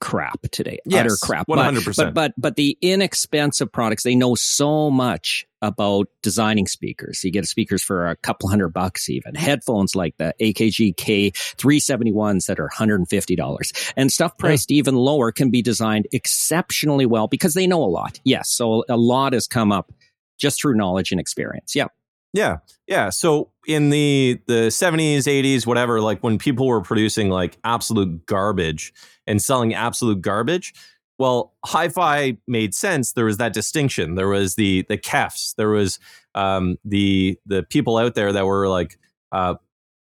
crap 0.00 0.40
today. 0.50 0.78
Yes, 0.84 1.06
utter 1.06 1.16
crap. 1.22 1.46
100%. 1.48 1.84
But, 1.84 1.96
but, 1.96 2.14
but, 2.14 2.34
but 2.36 2.56
the 2.56 2.76
inexpensive 2.80 3.72
products, 3.72 4.02
they 4.02 4.14
know 4.14 4.34
so 4.34 4.90
much 4.90 5.46
about 5.66 6.08
designing 6.22 6.66
speakers. 6.66 7.22
You 7.24 7.30
get 7.30 7.46
speakers 7.46 7.82
for 7.82 8.08
a 8.08 8.16
couple 8.16 8.48
hundred 8.48 8.70
bucks 8.70 9.08
even. 9.08 9.34
Headphones 9.34 9.94
like 9.94 10.16
the 10.16 10.34
AKG 10.40 10.94
K371s 10.94 12.46
that 12.46 12.60
are 12.60 12.68
$150 12.68 13.92
and 13.96 14.12
stuff 14.12 14.38
priced 14.38 14.70
yeah. 14.70 14.78
even 14.78 14.94
lower 14.94 15.32
can 15.32 15.50
be 15.50 15.62
designed 15.62 16.06
exceptionally 16.12 17.06
well 17.06 17.26
because 17.26 17.54
they 17.54 17.66
know 17.66 17.82
a 17.82 17.86
lot. 17.86 18.20
Yes. 18.24 18.50
So 18.50 18.84
a 18.88 18.96
lot 18.96 19.32
has 19.32 19.46
come 19.46 19.72
up 19.72 19.92
just 20.38 20.60
through 20.60 20.76
knowledge 20.76 21.10
and 21.10 21.20
experience. 21.20 21.74
Yeah. 21.74 21.88
Yeah. 22.32 22.58
Yeah. 22.86 23.10
So 23.10 23.50
in 23.66 23.90
the 23.90 24.40
the 24.46 24.68
70s, 24.68 25.20
80s, 25.20 25.66
whatever, 25.66 26.00
like 26.00 26.22
when 26.22 26.38
people 26.38 26.66
were 26.66 26.82
producing 26.82 27.30
like 27.30 27.56
absolute 27.64 28.26
garbage 28.26 28.92
and 29.26 29.40
selling 29.40 29.74
absolute 29.74 30.20
garbage, 30.20 30.74
well, 31.18 31.54
hi-fi 31.64 32.36
made 32.46 32.74
sense. 32.74 33.12
There 33.12 33.24
was 33.24 33.38
that 33.38 33.54
distinction. 33.54 34.14
There 34.14 34.28
was 34.28 34.54
the 34.54 34.84
the 34.88 34.98
kefs. 34.98 35.54
There 35.56 35.70
was 35.70 35.98
um, 36.34 36.76
the 36.84 37.38
the 37.46 37.62
people 37.62 37.96
out 37.96 38.14
there 38.14 38.32
that 38.32 38.44
were 38.44 38.68
like 38.68 38.98
uh, 39.32 39.54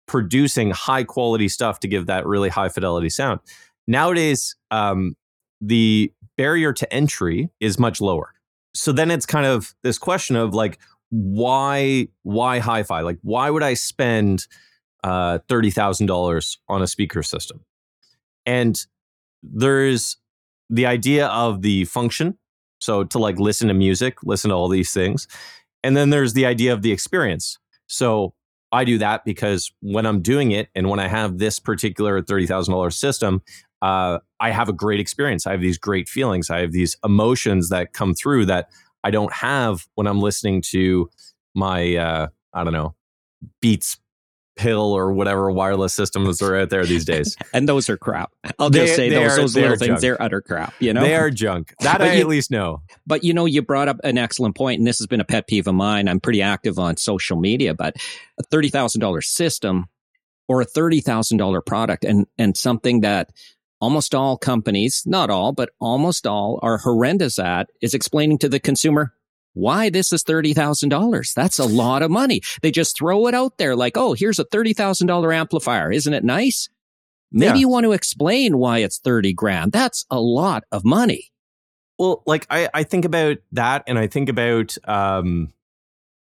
producing 0.06 0.70
high 0.70 1.04
quality 1.04 1.48
stuff 1.48 1.80
to 1.80 1.88
give 1.88 2.06
that 2.06 2.26
really 2.26 2.48
high 2.48 2.68
fidelity 2.68 3.10
sound. 3.10 3.40
Nowadays, 3.86 4.56
um, 4.70 5.16
the 5.60 6.12
barrier 6.36 6.72
to 6.72 6.92
entry 6.92 7.50
is 7.60 7.78
much 7.78 8.00
lower. 8.00 8.32
So 8.74 8.92
then 8.92 9.10
it's 9.10 9.26
kind 9.26 9.44
of 9.44 9.74
this 9.82 9.98
question 9.98 10.36
of 10.36 10.54
like, 10.54 10.78
why 11.10 12.08
why 12.22 12.58
hi-fi? 12.58 13.00
Like, 13.00 13.18
why 13.22 13.50
would 13.50 13.62
I 13.62 13.74
spend 13.74 14.46
uh, 15.04 15.40
thirty 15.46 15.70
thousand 15.70 16.06
dollars 16.06 16.58
on 16.68 16.80
a 16.80 16.86
speaker 16.86 17.22
system? 17.22 17.60
And 18.46 18.80
there's 19.42 20.16
the 20.72 20.86
idea 20.86 21.26
of 21.28 21.60
the 21.60 21.84
function. 21.84 22.38
So 22.80 23.04
to 23.04 23.18
like 23.18 23.38
listen 23.38 23.68
to 23.68 23.74
music, 23.74 24.16
listen 24.24 24.48
to 24.48 24.56
all 24.56 24.68
these 24.68 24.92
things. 24.92 25.28
And 25.84 25.96
then 25.96 26.10
there's 26.10 26.32
the 26.32 26.46
idea 26.46 26.72
of 26.72 26.82
the 26.82 26.90
experience. 26.90 27.58
So 27.86 28.34
I 28.72 28.84
do 28.84 28.96
that 28.98 29.24
because 29.26 29.70
when 29.80 30.06
I'm 30.06 30.22
doing 30.22 30.50
it 30.50 30.68
and 30.74 30.88
when 30.88 30.98
I 30.98 31.08
have 31.08 31.38
this 31.38 31.58
particular 31.58 32.22
$30,000 32.22 32.92
system, 32.92 33.42
uh, 33.82 34.18
I 34.40 34.50
have 34.50 34.70
a 34.70 34.72
great 34.72 34.98
experience. 34.98 35.46
I 35.46 35.52
have 35.52 35.60
these 35.60 35.76
great 35.76 36.08
feelings. 36.08 36.48
I 36.48 36.60
have 36.60 36.72
these 36.72 36.96
emotions 37.04 37.68
that 37.68 37.92
come 37.92 38.14
through 38.14 38.46
that 38.46 38.70
I 39.04 39.10
don't 39.10 39.32
have 39.32 39.86
when 39.94 40.06
I'm 40.06 40.20
listening 40.20 40.62
to 40.70 41.10
my, 41.54 41.96
uh, 41.96 42.28
I 42.54 42.64
don't 42.64 42.72
know, 42.72 42.94
Beats 43.60 43.98
pill 44.56 44.92
or 44.92 45.12
whatever 45.12 45.50
wireless 45.50 45.94
systems 45.94 46.42
are 46.42 46.56
out 46.56 46.70
there 46.70 46.84
these 46.84 47.04
days. 47.04 47.36
and 47.54 47.68
those 47.68 47.88
are 47.88 47.96
crap. 47.96 48.32
I'll 48.58 48.70
they, 48.70 48.86
just 48.86 48.96
say 48.96 49.10
those, 49.10 49.32
are, 49.32 49.40
those 49.40 49.54
little 49.56 49.76
things, 49.76 49.88
junk. 49.88 50.00
they're 50.00 50.22
utter 50.22 50.40
crap. 50.40 50.74
You 50.78 50.92
know, 50.92 51.00
they 51.00 51.14
are 51.14 51.30
junk. 51.30 51.74
That 51.80 52.00
I 52.00 52.14
you, 52.14 52.20
at 52.20 52.26
least 52.26 52.50
know. 52.50 52.82
But 53.06 53.24
you 53.24 53.34
know, 53.34 53.46
you 53.46 53.62
brought 53.62 53.88
up 53.88 53.98
an 54.04 54.18
excellent 54.18 54.56
point, 54.56 54.78
and 54.78 54.86
this 54.86 54.98
has 54.98 55.06
been 55.06 55.20
a 55.20 55.24
pet 55.24 55.46
peeve 55.46 55.66
of 55.66 55.74
mine. 55.74 56.08
I'm 56.08 56.20
pretty 56.20 56.42
active 56.42 56.78
on 56.78 56.96
social 56.96 57.38
media, 57.38 57.74
but 57.74 57.96
a 58.38 58.42
thirty 58.44 58.68
thousand 58.68 59.00
dollar 59.00 59.20
system 59.20 59.86
or 60.48 60.60
a 60.60 60.64
thirty 60.66 61.00
thousand 61.00 61.38
dollar 61.38 61.60
product, 61.60 62.04
and 62.04 62.26
and 62.38 62.56
something 62.56 63.00
that 63.00 63.30
almost 63.80 64.14
all 64.14 64.38
companies, 64.38 65.02
not 65.06 65.28
all, 65.28 65.52
but 65.52 65.70
almost 65.80 66.26
all, 66.26 66.60
are 66.62 66.78
horrendous 66.78 67.38
at 67.38 67.68
is 67.80 67.94
explaining 67.94 68.38
to 68.38 68.48
the 68.48 68.60
consumer 68.60 69.12
why 69.54 69.90
this 69.90 70.12
is 70.12 70.24
$30,000. 70.24 71.34
That's 71.34 71.58
a 71.58 71.64
lot 71.64 72.02
of 72.02 72.10
money. 72.10 72.40
They 72.62 72.70
just 72.70 72.96
throw 72.96 73.26
it 73.26 73.34
out 73.34 73.58
there 73.58 73.76
like, 73.76 73.96
oh, 73.96 74.14
here's 74.14 74.38
a 74.38 74.44
$30,000 74.44 75.34
amplifier. 75.34 75.90
Isn't 75.90 76.14
it 76.14 76.24
nice? 76.24 76.68
Maybe 77.32 77.54
yeah. 77.54 77.60
you 77.60 77.68
want 77.68 77.84
to 77.84 77.92
explain 77.92 78.58
why 78.58 78.78
it's 78.78 78.98
30 78.98 79.32
grand. 79.32 79.72
That's 79.72 80.04
a 80.10 80.20
lot 80.20 80.64
of 80.70 80.84
money. 80.84 81.32
Well, 81.98 82.22
like 82.26 82.46
I, 82.50 82.68
I 82.74 82.82
think 82.82 83.04
about 83.04 83.38
that 83.52 83.84
and 83.86 83.98
I 83.98 84.06
think 84.06 84.28
about 84.28 84.76
um 84.84 85.52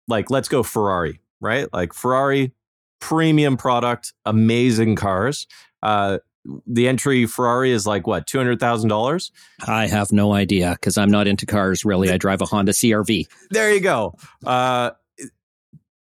like 0.08 0.30
let's 0.30 0.48
go 0.48 0.62
Ferrari, 0.62 1.20
right? 1.40 1.72
Like 1.72 1.94
Ferrari 1.94 2.52
premium 3.00 3.56
product, 3.56 4.12
amazing 4.24 4.96
cars. 4.96 5.46
Uh 5.82 6.18
the 6.66 6.88
entry 6.88 7.26
Ferrari 7.26 7.70
is 7.70 7.86
like 7.86 8.06
what 8.06 8.26
two 8.26 8.38
hundred 8.38 8.60
thousand 8.60 8.88
dollars. 8.88 9.30
I 9.66 9.86
have 9.86 10.12
no 10.12 10.32
idea 10.32 10.72
because 10.72 10.96
I'm 10.96 11.10
not 11.10 11.26
into 11.26 11.46
cars 11.46 11.84
really. 11.84 12.10
I 12.10 12.16
drive 12.16 12.40
a 12.40 12.46
Honda 12.46 12.72
CRV. 12.72 13.26
There 13.50 13.72
you 13.72 13.80
go. 13.80 14.16
Uh, 14.44 14.92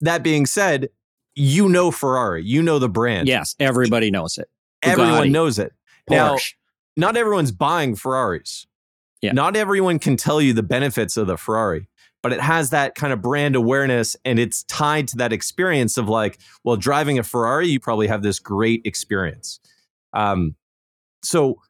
that 0.01 0.23
being 0.23 0.45
said, 0.45 0.89
you 1.35 1.69
know 1.69 1.91
Ferrari, 1.91 2.43
you 2.43 2.61
know 2.61 2.79
the 2.79 2.89
brand. 2.89 3.27
Yes, 3.27 3.55
everybody 3.59 4.11
knows 4.11 4.37
it. 4.37 4.49
Bugatti, 4.83 4.91
Everyone 4.91 5.31
knows 5.31 5.59
it. 5.59 5.73
Porsche. 6.09 6.15
Now, 6.15 6.37
not 6.95 7.17
everyone's 7.17 7.51
buying 7.51 7.95
Ferraris. 7.95 8.67
Yeah. 9.21 9.31
Not 9.31 9.55
everyone 9.55 9.99
can 9.99 10.17
tell 10.17 10.41
you 10.41 10.53
the 10.53 10.63
benefits 10.63 11.15
of 11.15 11.27
the 11.27 11.37
Ferrari, 11.37 11.87
but 12.21 12.33
it 12.33 12.41
has 12.41 12.71
that 12.71 12.95
kind 12.95 13.13
of 13.13 13.21
brand 13.21 13.55
awareness 13.55 14.17
and 14.25 14.37
it's 14.37 14.63
tied 14.63 15.07
to 15.09 15.17
that 15.17 15.31
experience 15.31 15.97
of 15.97 16.09
like, 16.09 16.39
well, 16.63 16.75
driving 16.75 17.17
a 17.17 17.23
Ferrari, 17.23 17.69
you 17.69 17.79
probably 17.79 18.07
have 18.07 18.21
this 18.21 18.39
great 18.39 18.81
experience. 18.85 19.59
Um, 20.13 20.55
so 21.23 21.61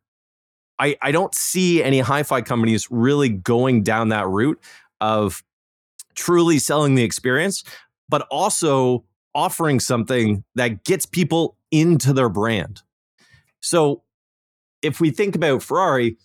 I, 0.79 0.97
I 1.01 1.11
don't 1.11 1.33
see 1.35 1.83
any 1.83 1.99
hi-fi 1.99 2.41
companies 2.41 2.87
really 2.89 3.29
going 3.29 3.83
down 3.83 4.09
that 4.09 4.27
route 4.27 4.59
of 4.99 5.43
truly 6.15 6.59
selling 6.59 6.95
the 6.95 7.03
experience, 7.03 7.63
but 8.09 8.27
also 8.29 9.05
offering 9.35 9.79
something 9.79 10.43
that 10.55 10.83
gets 10.83 11.05
people 11.05 11.57
into 11.71 12.13
their 12.13 12.29
brand. 12.29 12.81
So 13.61 14.03
if 14.81 14.99
we 14.99 15.09
think 15.09 15.35
about 15.35 15.63
Ferrari, 15.63 16.17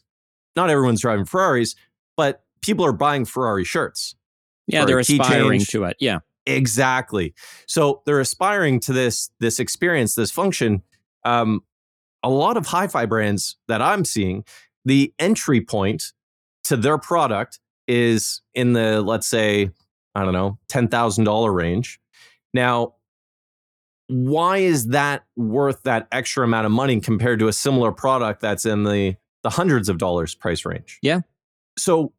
not 0.56 0.70
everyone's 0.70 1.00
driving 1.00 1.25
Ferraris, 1.25 1.75
but 2.16 2.42
people 2.60 2.84
are 2.84 2.92
buying 2.92 3.25
Ferrari 3.25 3.64
shirts. 3.64 4.16
Yeah, 4.66 4.84
they're 4.84 4.98
aspiring 4.98 5.60
change. 5.60 5.68
to 5.68 5.84
it. 5.84 5.96
Yeah. 6.00 6.18
Exactly. 6.44 7.34
So 7.66 8.02
they're 8.06 8.20
aspiring 8.20 8.80
to 8.80 8.92
this 8.92 9.30
this 9.38 9.60
experience, 9.60 10.14
this 10.14 10.30
function. 10.30 10.82
Um, 11.25 11.62
a 12.22 12.30
lot 12.30 12.56
of 12.56 12.66
hi-fi 12.66 13.06
brands 13.06 13.56
that 13.68 13.80
I'm 13.82 14.04
seeing, 14.04 14.44
the 14.84 15.12
entry 15.18 15.60
point 15.60 16.12
to 16.64 16.76
their 16.76 16.98
product 16.98 17.60
is 17.87 18.42
in 18.54 18.75
the 18.75 19.00
let's 19.00 19.26
say 19.26 19.70
I 20.14 20.25
don't 20.25 20.32
know 20.34 20.58
ten 20.68 20.88
thousand 20.88 21.25
dollar 21.25 21.52
range. 21.52 22.00
Now, 22.52 22.94
why 24.08 24.58
is 24.58 24.88
that 24.88 25.25
worth 25.37 25.82
that 25.84 26.08
extra 26.12 26.44
amount 26.44 26.66
of 26.66 26.72
money 26.72 27.00
compared 27.00 27.38
to 27.40 27.48
a 27.48 27.52
similar 27.52 27.92
product 27.92 28.40
that's 28.40 28.64
in 28.64 28.84
the 28.84 29.16
the 29.42 29.50
hundreds 29.50 29.88
of 29.88 29.98
dollars 29.98 30.34
price 30.34 30.64
range? 30.64 30.98
Yeah. 31.02 31.20
So 31.78 32.12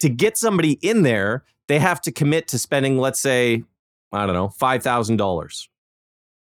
to 0.00 0.08
get 0.08 0.36
somebody 0.36 0.72
in 0.82 1.02
there, 1.02 1.44
they 1.66 1.78
have 1.78 2.00
to 2.02 2.12
commit 2.12 2.48
to 2.48 2.58
spending, 2.58 2.98
let's 2.98 3.20
say, 3.20 3.62
I 4.12 4.26
don't 4.26 4.34
know, 4.34 4.48
five 4.48 4.82
thousand 4.82 5.16
dollars 5.16 5.68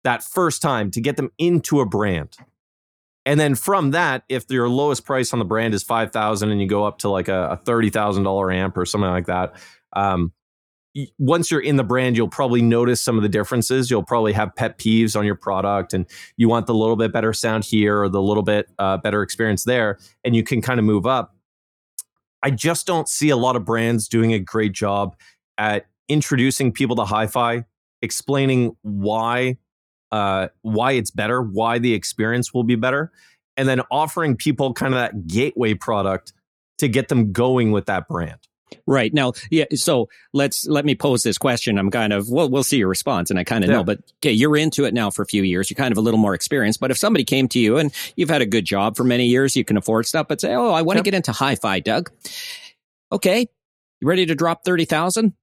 that 0.04 0.22
first 0.22 0.62
time 0.62 0.90
to 0.92 1.00
get 1.00 1.16
them 1.16 1.32
into 1.36 1.80
a 1.80 1.86
brand. 1.86 2.36
And 3.26 3.38
then 3.38 3.56
from 3.56 3.90
that, 3.90 4.22
if 4.28 4.46
your 4.48 4.68
lowest 4.68 5.04
price 5.04 5.32
on 5.32 5.40
the 5.40 5.44
brand 5.44 5.74
is 5.74 5.82
five 5.82 6.12
thousand, 6.12 6.52
and 6.52 6.60
you 6.60 6.68
go 6.68 6.84
up 6.84 6.98
to 6.98 7.10
like 7.10 7.28
a, 7.28 7.48
a 7.50 7.56
thirty 7.56 7.90
thousand 7.90 8.22
dollar 8.22 8.52
amp 8.52 8.76
or 8.78 8.86
something 8.86 9.10
like 9.10 9.26
that, 9.26 9.56
um, 9.94 10.32
once 11.18 11.50
you're 11.50 11.60
in 11.60 11.76
the 11.76 11.84
brand, 11.84 12.16
you'll 12.16 12.28
probably 12.28 12.62
notice 12.62 13.02
some 13.02 13.16
of 13.16 13.22
the 13.22 13.28
differences. 13.28 13.90
You'll 13.90 14.04
probably 14.04 14.32
have 14.32 14.54
pet 14.54 14.78
peeves 14.78 15.16
on 15.16 15.26
your 15.26 15.34
product, 15.34 15.92
and 15.92 16.06
you 16.36 16.48
want 16.48 16.66
the 16.66 16.74
little 16.74 16.94
bit 16.94 17.12
better 17.12 17.32
sound 17.32 17.64
here 17.64 18.00
or 18.00 18.08
the 18.08 18.22
little 18.22 18.44
bit 18.44 18.68
uh, 18.78 18.96
better 18.98 19.22
experience 19.22 19.64
there, 19.64 19.98
and 20.24 20.36
you 20.36 20.44
can 20.44 20.62
kind 20.62 20.78
of 20.78 20.86
move 20.86 21.04
up. 21.04 21.34
I 22.42 22.50
just 22.50 22.86
don't 22.86 23.08
see 23.08 23.30
a 23.30 23.36
lot 23.36 23.56
of 23.56 23.64
brands 23.64 24.06
doing 24.06 24.32
a 24.32 24.38
great 24.38 24.72
job 24.72 25.16
at 25.58 25.86
introducing 26.08 26.70
people 26.70 26.94
to 26.94 27.04
hi-fi, 27.04 27.64
explaining 28.02 28.76
why 28.82 29.58
uh, 30.16 30.48
why 30.62 30.92
it's 30.92 31.10
better, 31.10 31.42
why 31.42 31.78
the 31.78 31.92
experience 31.92 32.54
will 32.54 32.64
be 32.64 32.74
better, 32.74 33.12
and 33.56 33.68
then 33.68 33.82
offering 33.90 34.34
people 34.34 34.72
kind 34.72 34.94
of 34.94 34.98
that 35.00 35.26
gateway 35.26 35.74
product 35.74 36.32
to 36.78 36.88
get 36.88 37.08
them 37.08 37.32
going 37.32 37.70
with 37.70 37.86
that 37.86 38.08
brand. 38.08 38.38
Right 38.86 39.12
now, 39.12 39.32
yeah. 39.50 39.66
So 39.74 40.08
let's 40.32 40.66
let 40.66 40.84
me 40.84 40.94
pose 40.94 41.22
this 41.22 41.38
question. 41.38 41.78
I'm 41.78 41.90
kind 41.90 42.12
of 42.12 42.28
well, 42.30 42.48
we'll 42.48 42.64
see 42.64 42.78
your 42.78 42.88
response, 42.88 43.30
and 43.30 43.38
I 43.38 43.44
kind 43.44 43.62
of 43.62 43.70
yeah. 43.70 43.76
know, 43.76 43.84
but 43.84 44.00
okay, 44.20 44.32
you're 44.32 44.56
into 44.56 44.86
it 44.86 44.94
now 44.94 45.10
for 45.10 45.22
a 45.22 45.26
few 45.26 45.42
years. 45.42 45.70
You're 45.70 45.76
kind 45.76 45.92
of 45.92 45.98
a 45.98 46.00
little 46.00 46.18
more 46.18 46.34
experienced. 46.34 46.80
But 46.80 46.90
if 46.90 46.96
somebody 46.96 47.24
came 47.24 47.46
to 47.48 47.58
you 47.58 47.76
and 47.76 47.92
you've 48.16 48.30
had 48.30 48.42
a 48.42 48.46
good 48.46 48.64
job 48.64 48.96
for 48.96 49.04
many 49.04 49.26
years, 49.26 49.54
you 49.54 49.64
can 49.64 49.76
afford 49.76 50.06
stuff, 50.06 50.26
but 50.28 50.40
say, 50.40 50.54
"Oh, 50.54 50.72
I 50.72 50.82
want 50.82 50.96
to 50.96 51.00
yep. 51.00 51.04
get 51.04 51.14
into 51.14 51.32
hi-fi, 51.32 51.80
Doug." 51.80 52.10
Okay, 53.12 53.46
you 54.00 54.08
ready 54.08 54.26
to 54.26 54.34
drop 54.34 54.64
thirty 54.64 54.84
thousand? 54.84 55.34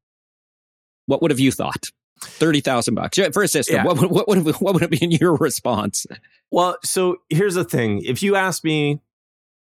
What 1.05 1.21
would 1.21 1.31
have 1.31 1.39
you 1.39 1.51
thought? 1.51 1.91
Thirty 2.39 2.61
thousand 2.61 2.95
bucks 2.95 3.19
for 3.31 3.43
a 3.43 3.47
system. 3.47 3.75
Yeah. 3.75 3.83
What, 3.83 3.97
what, 4.09 4.27
what, 4.27 4.43
would, 4.43 4.55
what 4.55 4.73
would 4.73 4.81
have 4.81 4.91
been 4.91 5.11
your 5.11 5.35
response? 5.35 6.05
Well, 6.51 6.77
so 6.83 7.17
here's 7.29 7.55
the 7.55 7.63
thing: 7.63 8.01
if 8.03 8.21
you 8.21 8.35
ask 8.35 8.63
me, 8.63 9.01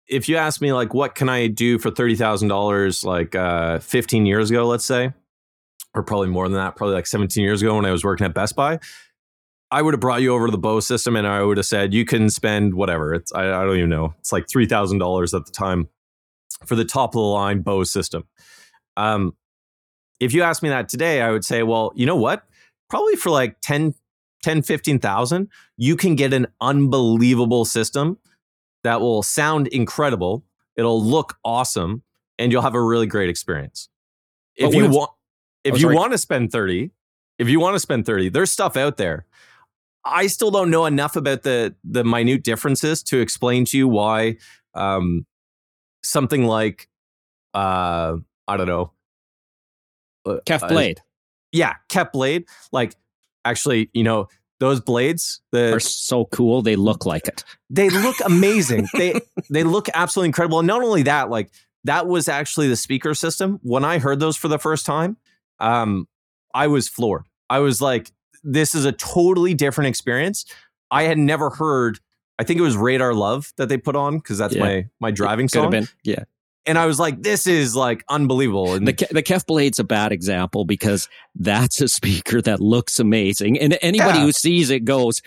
if 0.06 0.28
you 0.28 0.36
ask 0.36 0.60
me, 0.60 0.72
like, 0.72 0.94
what 0.94 1.14
can 1.14 1.28
I 1.28 1.46
do 1.46 1.78
for 1.78 1.90
thirty 1.90 2.16
thousand 2.16 2.48
dollars, 2.48 3.04
like 3.04 3.34
uh, 3.34 3.78
fifteen 3.78 4.26
years 4.26 4.50
ago, 4.50 4.66
let's 4.66 4.84
say, 4.84 5.12
or 5.94 6.02
probably 6.02 6.28
more 6.28 6.48
than 6.48 6.56
that, 6.56 6.76
probably 6.76 6.94
like 6.94 7.06
seventeen 7.06 7.44
years 7.44 7.62
ago 7.62 7.76
when 7.76 7.86
I 7.86 7.92
was 7.92 8.04
working 8.04 8.24
at 8.24 8.34
Best 8.34 8.56
Buy, 8.56 8.78
I 9.70 9.82
would 9.82 9.94
have 9.94 10.00
brought 10.00 10.20
you 10.20 10.34
over 10.34 10.46
to 10.46 10.52
the 10.52 10.58
Bose 10.58 10.86
system, 10.86 11.16
and 11.16 11.26
I 11.26 11.42
would 11.42 11.56
have 11.56 11.66
said 11.66 11.94
you 11.94 12.04
can 12.04 12.28
spend 12.28 12.74
whatever. 12.74 13.14
It's 13.14 13.32
I, 13.32 13.44
I 13.44 13.64
don't 13.64 13.76
even 13.76 13.90
know. 13.90 14.14
It's 14.18 14.32
like 14.32 14.48
three 14.48 14.66
thousand 14.66 14.98
dollars 14.98 15.32
at 15.34 15.46
the 15.46 15.52
time 15.52 15.88
for 16.66 16.76
the 16.76 16.84
top 16.84 17.10
of 17.10 17.20
the 17.20 17.20
line 17.20 17.62
Bose 17.62 17.90
system. 17.90 18.24
Um, 18.96 19.34
if 20.18 20.34
you 20.34 20.42
ask 20.42 20.62
me 20.62 20.68
that 20.68 20.90
today, 20.90 21.22
I 21.22 21.30
would 21.30 21.44
say, 21.44 21.62
well, 21.62 21.92
you 21.94 22.04
know 22.04 22.16
what? 22.16 22.44
Probably 22.90 23.16
for 23.16 23.30
like 23.30 23.56
10, 23.62 23.94
10 24.42 24.62
15,000, 24.62 25.48
you 25.76 25.96
can 25.96 26.16
get 26.16 26.34
an 26.34 26.48
unbelievable 26.60 27.64
system 27.64 28.18
that 28.84 29.00
will 29.00 29.22
sound 29.22 29.68
incredible. 29.68 30.44
It'll 30.76 31.02
look 31.02 31.38
awesome 31.44 32.02
and 32.38 32.50
you'll 32.50 32.62
have 32.62 32.74
a 32.74 32.82
really 32.82 33.06
great 33.06 33.30
experience. 33.30 33.88
If 34.56 34.74
you 34.74 34.90
want 34.90 35.12
if 35.62 35.74
oh, 35.74 35.76
you 35.76 35.88
want 35.88 36.12
to 36.12 36.18
spend 36.18 36.52
30, 36.52 36.90
if 37.38 37.48
you 37.48 37.60
want 37.60 37.74
to 37.74 37.80
spend 37.80 38.06
30, 38.06 38.30
there's 38.30 38.50
stuff 38.50 38.76
out 38.76 38.96
there. 38.96 39.26
I 40.04 40.26
still 40.26 40.50
don't 40.50 40.70
know 40.70 40.86
enough 40.86 41.16
about 41.16 41.42
the 41.42 41.74
the 41.84 42.04
minute 42.04 42.42
differences 42.42 43.02
to 43.04 43.20
explain 43.20 43.66
to 43.66 43.78
you 43.78 43.86
why 43.86 44.38
um, 44.74 45.26
something 46.02 46.44
like 46.44 46.88
uh 47.54 48.16
I 48.48 48.56
don't 48.56 48.66
know. 48.66 48.92
uh, 50.26 50.38
Kef 50.46 50.62
uh, 50.62 50.68
Blade 50.68 51.02
yeah, 51.52 51.74
Kef 51.88 52.12
Blade. 52.12 52.44
Like 52.72 52.94
actually, 53.44 53.90
you 53.92 54.02
know, 54.04 54.28
those 54.58 54.80
blades, 54.80 55.40
the 55.52 55.72
are 55.74 55.80
so 55.80 56.26
cool. 56.26 56.60
They 56.62 56.76
look 56.76 57.06
like 57.06 57.26
it. 57.26 57.44
they 57.70 57.88
look 57.90 58.16
amazing. 58.24 58.88
they 58.94 59.20
they 59.50 59.64
look 59.64 59.88
absolutely 59.94 60.28
incredible. 60.28 60.58
And 60.58 60.66
not 60.68 60.82
only 60.82 61.02
that, 61.04 61.30
like 61.30 61.50
that 61.84 62.06
was 62.06 62.28
actually 62.28 62.68
the 62.68 62.76
speaker 62.76 63.14
system. 63.14 63.58
When 63.62 63.84
I 63.84 63.98
heard 63.98 64.20
those 64.20 64.36
for 64.36 64.48
the 64.48 64.58
first 64.58 64.84
time, 64.84 65.16
um, 65.60 66.06
I 66.52 66.66
was 66.66 66.88
floored. 66.88 67.24
I 67.48 67.60
was 67.60 67.80
like, 67.80 68.10
this 68.44 68.74
is 68.74 68.84
a 68.84 68.92
totally 68.92 69.54
different 69.54 69.88
experience. 69.88 70.44
I 70.90 71.04
had 71.04 71.16
never 71.18 71.50
heard. 71.50 71.98
I 72.38 72.44
think 72.44 72.58
it 72.58 72.62
was 72.62 72.76
Radar 72.76 73.14
Love 73.14 73.52
that 73.56 73.68
they 73.68 73.76
put 73.78 73.96
on 73.96 74.18
because 74.18 74.38
that's 74.38 74.54
Yeah. 74.54 74.62
my 74.64 74.86
my 75.00 75.10
driving 75.10 75.48
Could 75.48 75.56
have 75.56 75.64
song. 75.64 75.70
been. 75.70 75.88
Yeah. 76.04 76.24
And 76.66 76.76
I 76.78 76.86
was 76.86 77.00
like, 77.00 77.22
this 77.22 77.46
is 77.46 77.74
like 77.74 78.04
unbelievable. 78.08 78.74
And 78.74 78.86
The, 78.86 78.92
Ke- 78.92 79.08
the 79.10 79.22
Kef 79.22 79.46
Blade's 79.46 79.78
a 79.78 79.84
bad 79.84 80.12
example 80.12 80.64
because 80.64 81.08
that's 81.34 81.80
a 81.80 81.88
speaker 81.88 82.42
that 82.42 82.60
looks 82.60 82.98
amazing. 83.00 83.58
And 83.58 83.78
anybody 83.80 84.18
Yeah. 84.18 84.24
who 84.26 84.32
sees 84.32 84.68
it 84.70 84.84
goes, 84.84 85.22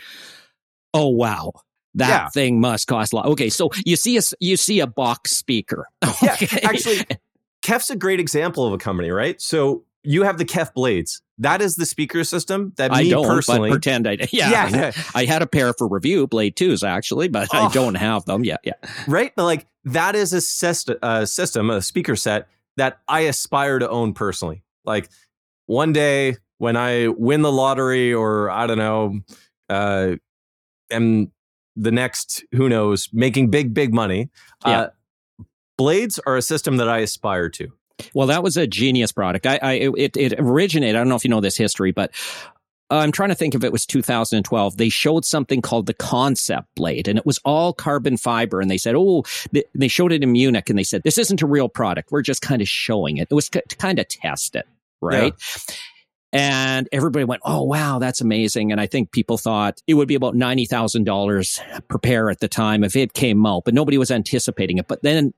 oh, 0.94 1.08
wow. 1.08 1.52
That 1.96 2.08
Yeah. 2.10 2.30
thing 2.30 2.60
must 2.60 2.88
cost 2.88 3.14
a 3.14 3.16
lot. 3.18 3.26
Okay, 3.28 3.50
so 3.50 3.70
you 3.86 3.96
see 3.96 4.18
a 4.18 4.22
you 4.40 4.58
see 4.58 4.80
a 4.80 4.88
box 4.88 5.32
speaker. 5.32 5.88
Yeah, 6.24 6.36
actually, 6.64 7.06
Kef's 7.62 7.90
a 7.92 7.96
great 7.96 8.20
example 8.20 8.66
of 8.66 8.74
a 8.74 8.78
company, 8.80 9.10
right? 9.12 9.40
So 9.42 9.84
you 10.04 10.24
have 10.24 10.38
the 10.38 10.46
Kef 10.46 10.74
Blades. 10.74 11.22
That 11.40 11.62
is 11.62 11.76
the 11.76 11.86
speaker 11.86 12.24
system 12.24 12.74
that 12.78 12.94
I 12.94 13.04
me 13.04 13.10
don't 13.10 13.26
personally. 13.26 13.70
but 13.70 13.76
pretend 13.76 14.08
I 14.08 14.18
yeah, 14.32 14.70
yeah, 14.70 14.92
I 15.16 15.26
had 15.26 15.42
a 15.42 15.48
pair 15.48 15.74
for 15.74 15.88
review, 15.88 16.28
Blade 16.28 16.56
2s 16.56 16.88
actually, 16.88 17.28
but 17.28 17.54
I 17.54 17.66
Oh. 17.66 17.70
don't 17.74 17.96
have 17.96 18.26
them. 18.26 18.44
Yeah, 18.44 18.58
yeah. 18.64 18.74
right? 19.08 19.34
But 19.36 19.46
like 19.46 19.66
that 19.86 20.16
is 20.16 20.32
a 20.34 20.38
syst- 20.38 20.96
uh, 21.02 21.26
system, 21.26 21.70
a 21.70 21.82
speaker 21.82 22.16
set 22.16 22.48
that 22.78 23.00
I 23.08 23.22
aspire 23.22 23.80
to 23.80 23.90
own 23.90 24.14
personally. 24.14 24.64
Like 24.86 25.10
one 25.66 25.92
day 25.94 26.36
when 26.60 26.78
I 26.78 27.08
win 27.08 27.42
the 27.42 27.52
lottery, 27.52 28.14
or 28.14 28.50
I 28.50 28.68
don't 28.68 28.78
know, 28.78 29.20
uh, 29.70 30.16
am 30.92 31.32
the 31.76 31.92
next 31.92 32.44
who 32.54 32.70
knows 32.70 33.10
making 33.12 33.50
big 33.50 33.74
big 33.74 33.94
money. 33.94 34.30
Uh, 34.64 34.88
blades 35.78 36.20
are 36.28 36.38
a 36.38 36.42
system 36.42 36.78
that 36.78 36.88
I 36.88 37.00
aspire 37.00 37.50
to. 37.50 37.70
Well, 38.14 38.28
that 38.28 38.44
was 38.44 38.58
a 38.58 38.68
genius 38.68 39.12
product. 39.12 39.46
I, 39.46 39.60
I 39.62 39.74
it, 39.98 40.18
it 40.18 40.34
originated. 40.40 40.96
I 40.96 41.00
don't 41.00 41.10
know 41.10 41.16
if 41.16 41.24
you 41.24 41.30
know 41.30 41.42
this 41.42 41.58
history, 41.58 41.92
but 41.92 42.12
uh, 42.94 42.98
I'm 42.98 43.12
trying 43.12 43.30
to 43.30 43.36
think 43.36 43.56
if 43.56 43.64
it 43.64 43.72
was 43.72 43.86
2012. 43.86 44.78
They 44.78 44.90
showed 44.90 45.26
something 45.26 45.62
called 45.62 45.88
the 45.88 45.94
concept 45.96 46.68
blade, 46.76 47.08
and 47.08 47.18
it 47.18 47.26
was 47.26 47.40
all 47.44 47.74
carbon 47.74 48.18
fiber. 48.18 48.62
And 48.62 48.70
they 48.70 48.78
said, 48.78 48.94
"Oh," 48.96 49.24
they, 49.74 49.88
showed 49.88 50.12
it 50.12 50.24
in 50.24 50.32
Munich, 50.32 50.70
and 50.70 50.78
they 50.78 50.84
said, 50.84 51.04
"This 51.04 51.18
isn't 51.18 51.42
a 51.42 51.48
real 51.48 51.70
product. 51.70 52.12
We're 52.12 52.22
just 52.22 52.42
kind 52.42 52.62
of 52.62 52.70
showing 52.70 53.18
it. 53.18 53.30
It 53.32 53.34
was 53.34 53.50
to 53.50 53.62
kind 53.78 53.98
of 54.00 54.08
test 54.08 54.56
it, 54.56 54.68
right?" 55.02 55.34
And 56.32 56.90
everybody 56.92 57.26
went, 57.26 57.42
"Oh 57.46 57.64
wow, 57.64 58.00
that's 58.00 58.22
amazing!" 58.22 58.72
And 58.72 58.80
I 58.82 58.86
think 58.86 59.12
people 59.12 59.38
thought 59.38 59.82
it 59.88 59.96
would 59.96 60.08
be 60.08 60.16
about 60.16 60.36
ninety 60.36 60.66
thousand 60.66 61.06
dollars 61.06 61.60
per 61.88 61.98
pair 61.98 62.30
at 62.30 62.42
the 62.42 62.48
time 62.48 62.84
if 62.84 62.96
it 62.96 63.14
came 63.14 63.46
out, 63.46 63.64
but 63.66 63.74
nobody 63.74 63.98
was 63.98 64.12
anticipating 64.12 64.78
it. 64.78 64.88
But 64.88 65.02
then 65.02 65.34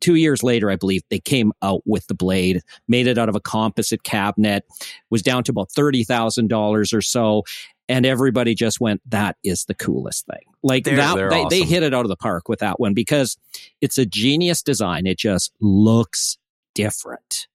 two 0.00 0.14
years 0.14 0.42
later, 0.42 0.70
I 0.70 0.76
believe 0.76 1.02
they 1.08 1.18
came 1.18 1.52
out 1.62 1.82
with 1.86 2.06
the 2.06 2.14
blade, 2.14 2.62
made 2.88 3.06
it 3.06 3.18
out 3.18 3.28
of 3.28 3.36
a 3.36 3.40
composite 3.40 4.02
cabinet, 4.02 4.64
was 5.10 5.22
down 5.22 5.44
to 5.44 5.52
about 5.52 5.70
thirty 5.70 6.04
thousand 6.04 6.48
dollars 6.48 6.92
or 6.92 7.02
so, 7.02 7.44
and 7.88 8.04
everybody 8.06 8.54
just 8.54 8.80
went, 8.80 9.00
"That 9.10 9.36
is 9.44 9.64
the 9.64 9.74
coolest 9.74 10.26
thing!" 10.26 10.42
Like 10.62 10.84
They're- 10.84 10.96
that, 10.96 11.16
they're 11.16 11.30
they, 11.30 11.44
they 11.48 11.62
hit 11.62 11.82
it 11.82 11.94
out 11.94 12.04
of 12.04 12.08
the 12.08 12.16
park 12.16 12.48
with 12.48 12.60
that 12.60 12.80
one 12.80 12.94
because 12.94 13.36
it's 13.80 13.98
a 13.98 14.06
genius 14.06 14.62
design. 14.62 15.06
It 15.06 15.18
just 15.18 15.52
looks 15.60 16.38
different. 16.74 17.48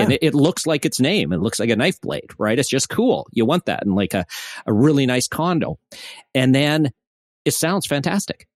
And 0.00 0.12
it, 0.12 0.20
it 0.22 0.34
looks 0.34 0.66
like 0.66 0.86
its 0.86 0.98
name. 0.98 1.30
It 1.32 1.40
looks 1.40 1.60
like 1.60 1.68
a 1.68 1.76
knife 1.76 2.00
blade, 2.00 2.30
right? 2.38 2.58
It's 2.58 2.70
just 2.70 2.88
cool. 2.88 3.26
You 3.32 3.44
want 3.44 3.66
that 3.66 3.82
in 3.82 3.94
like 3.94 4.14
a, 4.14 4.24
a 4.64 4.72
really 4.72 5.04
nice 5.04 5.28
condo. 5.28 5.78
And 6.34 6.54
then 6.54 6.90
it 7.44 7.52
sounds 7.52 7.86
fantastic. 7.86 8.48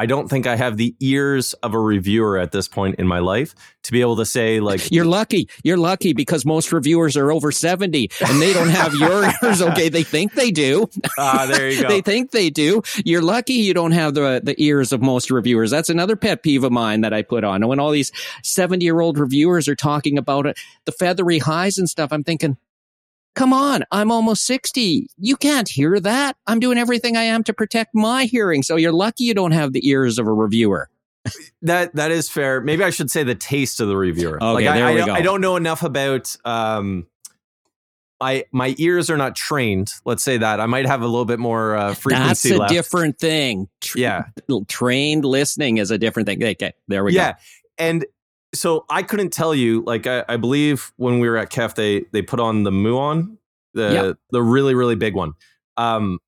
I 0.00 0.06
don't 0.06 0.28
think 0.28 0.46
I 0.46 0.56
have 0.56 0.78
the 0.78 0.96
ears 1.00 1.52
of 1.62 1.74
a 1.74 1.78
reviewer 1.78 2.38
at 2.38 2.52
this 2.52 2.68
point 2.68 2.94
in 2.98 3.06
my 3.06 3.18
life 3.18 3.54
to 3.82 3.92
be 3.92 4.00
able 4.00 4.16
to 4.16 4.24
say 4.24 4.58
like 4.58 4.90
You're 4.90 5.04
lucky. 5.04 5.50
You're 5.62 5.76
lucky 5.76 6.14
because 6.14 6.46
most 6.46 6.72
reviewers 6.72 7.18
are 7.18 7.30
over 7.30 7.52
70 7.52 8.10
and 8.26 8.40
they 8.40 8.54
don't 8.54 8.70
have 8.70 8.94
your 8.94 9.24
ears. 9.42 9.60
Okay. 9.60 9.90
They 9.90 10.02
think 10.02 10.32
they 10.32 10.52
do. 10.52 10.88
ah 11.18 11.44
there 11.44 11.68
you 11.68 11.82
go. 11.82 11.88
They 11.88 12.00
think 12.00 12.30
they 12.30 12.48
do. 12.48 12.80
You're 13.04 13.20
lucky 13.20 13.52
you 13.52 13.74
don't 13.74 13.92
have 13.92 14.14
the, 14.14 14.40
the 14.42 14.54
ears 14.56 14.90
of 14.90 15.02
most 15.02 15.30
reviewers. 15.30 15.70
That's 15.70 15.90
another 15.90 16.16
pet 16.16 16.42
peeve 16.42 16.64
of 16.64 16.72
mine 16.72 17.02
that 17.02 17.12
I 17.12 17.20
put 17.20 17.44
on. 17.44 17.56
And 17.56 17.68
when 17.68 17.78
all 17.78 17.90
these 17.90 18.10
70 18.42 18.82
year 18.82 19.00
old 19.00 19.18
reviewers 19.18 19.68
are 19.68 19.76
talking 19.76 20.16
about 20.16 20.46
it, 20.46 20.58
the 20.86 20.92
feathery 20.92 21.40
highs 21.40 21.76
and 21.76 21.90
stuff, 21.90 22.10
I'm 22.10 22.24
thinking, 22.24 22.56
come 23.34 23.52
on, 23.52 23.84
I'm 23.90 24.10
almost 24.10 24.44
60. 24.46 25.06
You 25.18 25.36
can't 25.36 25.68
hear 25.68 25.98
that. 26.00 26.36
I'm 26.46 26.60
doing 26.60 26.78
everything 26.78 27.16
I 27.16 27.22
am 27.24 27.42
to 27.44 27.52
protect 27.54 27.94
my 27.94 28.24
hearing. 28.24 28.62
So 28.62 28.76
you're 28.76 28.92
lucky 28.92 29.24
you 29.24 29.34
don't 29.34 29.52
have 29.52 29.72
the 29.72 29.88
ears 29.88 30.18
of 30.18 30.26
a 30.26 30.32
reviewer. 30.32 30.88
That 31.62 31.94
that 31.96 32.10
is 32.10 32.30
fair. 32.30 32.60
Maybe 32.62 32.82
I 32.82 32.90
should 32.90 33.10
say 33.10 33.22
the 33.22 33.34
taste 33.34 33.78
of 33.80 33.88
the 33.88 33.96
reviewer. 33.96 34.36
Okay, 34.42 34.52
like 34.52 34.66
I, 34.66 34.76
there 34.78 34.90
we 34.92 34.96
don't- 34.98 35.06
go. 35.08 35.12
I 35.14 35.20
don't 35.22 35.40
know 35.42 35.56
enough 35.56 35.82
about 35.82 36.34
um 36.46 37.06
my 38.20 38.44
my 38.52 38.74
ears 38.78 39.10
are 39.10 39.16
not 39.16 39.34
trained. 39.36 39.90
Let's 40.04 40.22
say 40.22 40.38
that. 40.38 40.60
I 40.60 40.66
might 40.66 40.86
have 40.86 41.02
a 41.02 41.06
little 41.06 41.24
bit 41.26 41.38
more 41.38 41.76
uh, 41.76 41.88
That's 41.88 42.00
frequency 42.00 42.54
a 42.54 42.58
left. 42.58 42.72
different 42.72 43.18
thing. 43.18 43.68
Tr- 43.80 43.98
yeah. 43.98 44.24
Trained 44.68 45.24
listening 45.24 45.78
is 45.78 45.90
a 45.90 45.98
different 45.98 46.26
thing. 46.26 46.42
Okay, 46.42 46.72
there 46.88 47.04
we 47.04 47.12
yeah. 47.14 47.32
go. 47.32 47.38
Yeah, 47.78 47.86
and 47.86 48.06
so 48.54 48.84
I 48.90 49.02
couldn't 49.02 49.30
tell 49.32 49.54
you, 49.54 49.82
like 49.86 50.06
I, 50.06 50.24
I 50.28 50.36
believe 50.36 50.92
when 50.96 51.20
we 51.20 51.28
were 51.28 51.36
at 51.36 51.50
Kef, 51.50 51.74
they 51.74 52.04
they 52.12 52.22
put 52.22 52.40
on 52.40 52.62
the 52.64 52.70
Muon, 52.70 53.36
the 53.74 53.92
Yep. 53.92 54.16
the 54.30 54.42
really, 54.42 54.74
really 54.74 54.96
big 54.96 55.14
one. 55.14 55.34
Um 55.76 56.18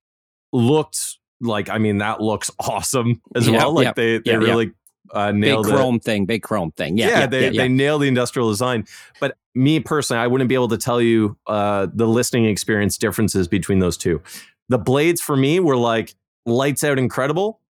looked 0.53 1.19
like 1.41 1.69
I 1.69 1.79
mean 1.79 1.99
that 1.99 2.21
looks 2.21 2.51
awesome 2.61 3.21
as 3.35 3.49
Yep, 3.49 3.59
well. 3.61 3.73
Like 3.75 3.85
yep, 3.87 3.97
they 3.97 4.19
they 4.19 4.37
really 4.37 4.73
uh 5.13 5.33
Big 5.33 5.41
nailed 5.41 5.67
it. 5.67 5.71
chrome 5.71 6.01
thing, 6.01 6.25
big 6.27 6.43
chrome 6.43 6.71
thing. 6.73 6.97
Yeah, 6.97 7.09
yeah, 7.21 7.27
they 7.27 7.51
they 7.51 7.69
nail 7.69 7.99
the 7.99 8.09
industrial 8.09 8.49
design. 8.49 8.87
But 9.21 9.37
me 9.55 9.81
personally, 9.81 10.23
I 10.23 10.27
wouldn't 10.27 10.49
be 10.49 10.55
able 10.55 10.69
to 10.69 10.79
tell 10.79 11.01
you 11.01 11.37
uh, 11.47 11.87
the 11.93 12.07
listening 12.07 12.47
experience 12.47 12.97
differences 12.97 13.49
between 13.49 13.81
those 13.81 13.99
two. 13.99 14.23
The 14.71 14.79
blades 14.79 15.21
for 15.21 15.37
me 15.37 15.61
were 15.61 15.77
like 15.77 16.15
lights 16.47 16.83
out 16.85 16.99
incredible. 16.99 17.61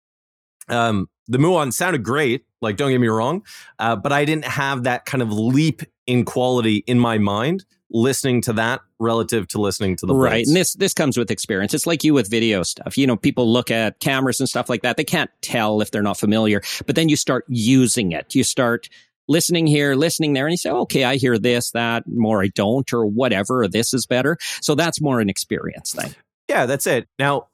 Um, 0.69 1.09
the 1.27 1.37
Muon 1.37 1.71
sounded 1.71 2.03
great, 2.03 2.45
like 2.61 2.77
don't 2.77 2.91
get 2.91 2.99
me 2.99 3.07
wrong, 3.07 3.43
uh, 3.79 3.95
but 3.95 4.11
I 4.11 4.25
didn't 4.25 4.45
have 4.45 4.83
that 4.83 5.05
kind 5.05 5.21
of 5.21 5.31
leap 5.31 5.81
in 6.05 6.25
quality 6.25 6.83
in 6.87 6.99
my 6.99 7.17
mind 7.17 7.65
listening 7.93 8.41
to 8.41 8.53
that 8.53 8.81
relative 8.99 9.47
to 9.47 9.61
listening 9.61 9.95
to 9.95 10.05
the 10.07 10.15
right 10.15 10.47
and 10.47 10.55
this 10.55 10.73
this 10.73 10.93
comes 10.93 11.15
with 11.17 11.29
experience. 11.29 11.73
It's 11.73 11.85
like 11.85 12.03
you 12.03 12.13
with 12.13 12.29
video 12.29 12.63
stuff. 12.63 12.97
You 12.97 13.05
know 13.05 13.15
people 13.15 13.51
look 13.51 13.69
at 13.69 13.99
cameras 13.99 14.39
and 14.39 14.49
stuff 14.49 14.67
like 14.67 14.81
that. 14.81 14.97
They 14.97 15.03
can't 15.03 15.29
tell 15.41 15.79
if 15.81 15.91
they're 15.91 16.01
not 16.01 16.17
familiar 16.17 16.61
but 16.85 16.95
then 16.95 17.07
you 17.07 17.15
start 17.15 17.45
using 17.47 18.11
it. 18.11 18.33
You 18.33 18.43
start 18.43 18.89
listening 19.27 19.67
here 19.67 19.95
listening 19.95 20.33
there 20.33 20.45
and 20.45 20.51
you 20.51 20.57
say 20.57 20.69
okay 20.69 21.05
i 21.05 21.15
hear 21.15 21.37
this 21.39 21.71
that 21.71 22.03
more. 22.07 22.43
I 22.43 22.47
don't 22.47 22.91
or 22.91 23.05
whatever 23.05 23.63
or 23.63 23.67
this 23.67 23.93
is 23.93 24.05
better. 24.05 24.37
So 24.61 24.75
that's 24.75 24.99
more 24.99 25.19
an 25.19 25.29
experience 25.29 25.93
thing. 25.93 26.15
Yeah, 26.49 26.65
that's 26.65 26.87
it. 26.87 27.07
Now, 27.19 27.47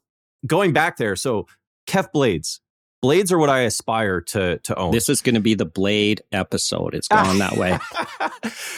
going 0.47 0.73
back 0.73 0.97
there, 0.97 1.15
so 1.15 1.47
Kef 1.87 2.11
blades. 2.11 2.61
Blades 3.01 3.31
are 3.31 3.37
what 3.37 3.49
I 3.49 3.61
aspire 3.61 4.21
to 4.21 4.57
to 4.59 4.75
own. 4.75 4.91
this 4.91 5.09
is 5.09 5.21
going 5.21 5.35
to 5.35 5.41
be 5.41 5.53
the 5.53 5.65
blade 5.65 6.21
episode 6.31 6.93
it's 6.93 7.07
gone 7.07 7.37
that 7.39 7.55
way 7.55 7.77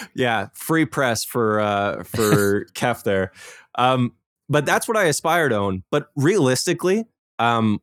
yeah, 0.15 0.47
free 0.53 0.85
press 0.85 1.23
for 1.25 1.59
uh 1.59 2.03
for 2.03 2.65
Kef 2.73 3.03
there. 3.03 3.31
Um, 3.75 4.13
but 4.49 4.65
that's 4.65 4.87
what 4.87 4.97
I 4.97 5.05
aspire 5.05 5.49
to 5.49 5.55
own. 5.55 5.83
But 5.91 6.09
realistically, 6.15 7.05
um, 7.39 7.81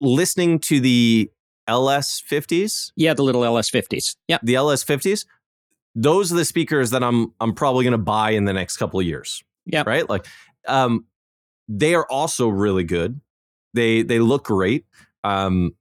listening 0.00 0.58
to 0.60 0.78
the 0.78 1.30
LS50s, 1.68 2.92
yeah 2.96 3.14
the 3.14 3.24
little 3.24 3.42
ls50s 3.42 4.16
yeah 4.28 4.38
the 4.42 4.54
LS50s, 4.54 5.26
those 5.96 6.30
are 6.32 6.36
the 6.36 6.44
speakers 6.44 6.90
that 6.90 7.02
I'm 7.02 7.32
I'm 7.40 7.54
probably 7.54 7.84
going 7.84 7.92
to 7.92 7.98
buy 7.98 8.30
in 8.30 8.44
the 8.44 8.52
next 8.52 8.76
couple 8.76 9.00
of 9.00 9.06
years. 9.06 9.42
Yeah. 9.64 9.82
right. 9.84 10.08
Like, 10.08 10.26
um, 10.68 11.06
they 11.68 11.94
are 11.94 12.06
also 12.08 12.48
really 12.48 12.84
good. 12.84 13.20
They 13.74 14.02
they 14.02 14.20
look 14.20 14.44
great. 14.44 14.86
Um, 15.26 15.74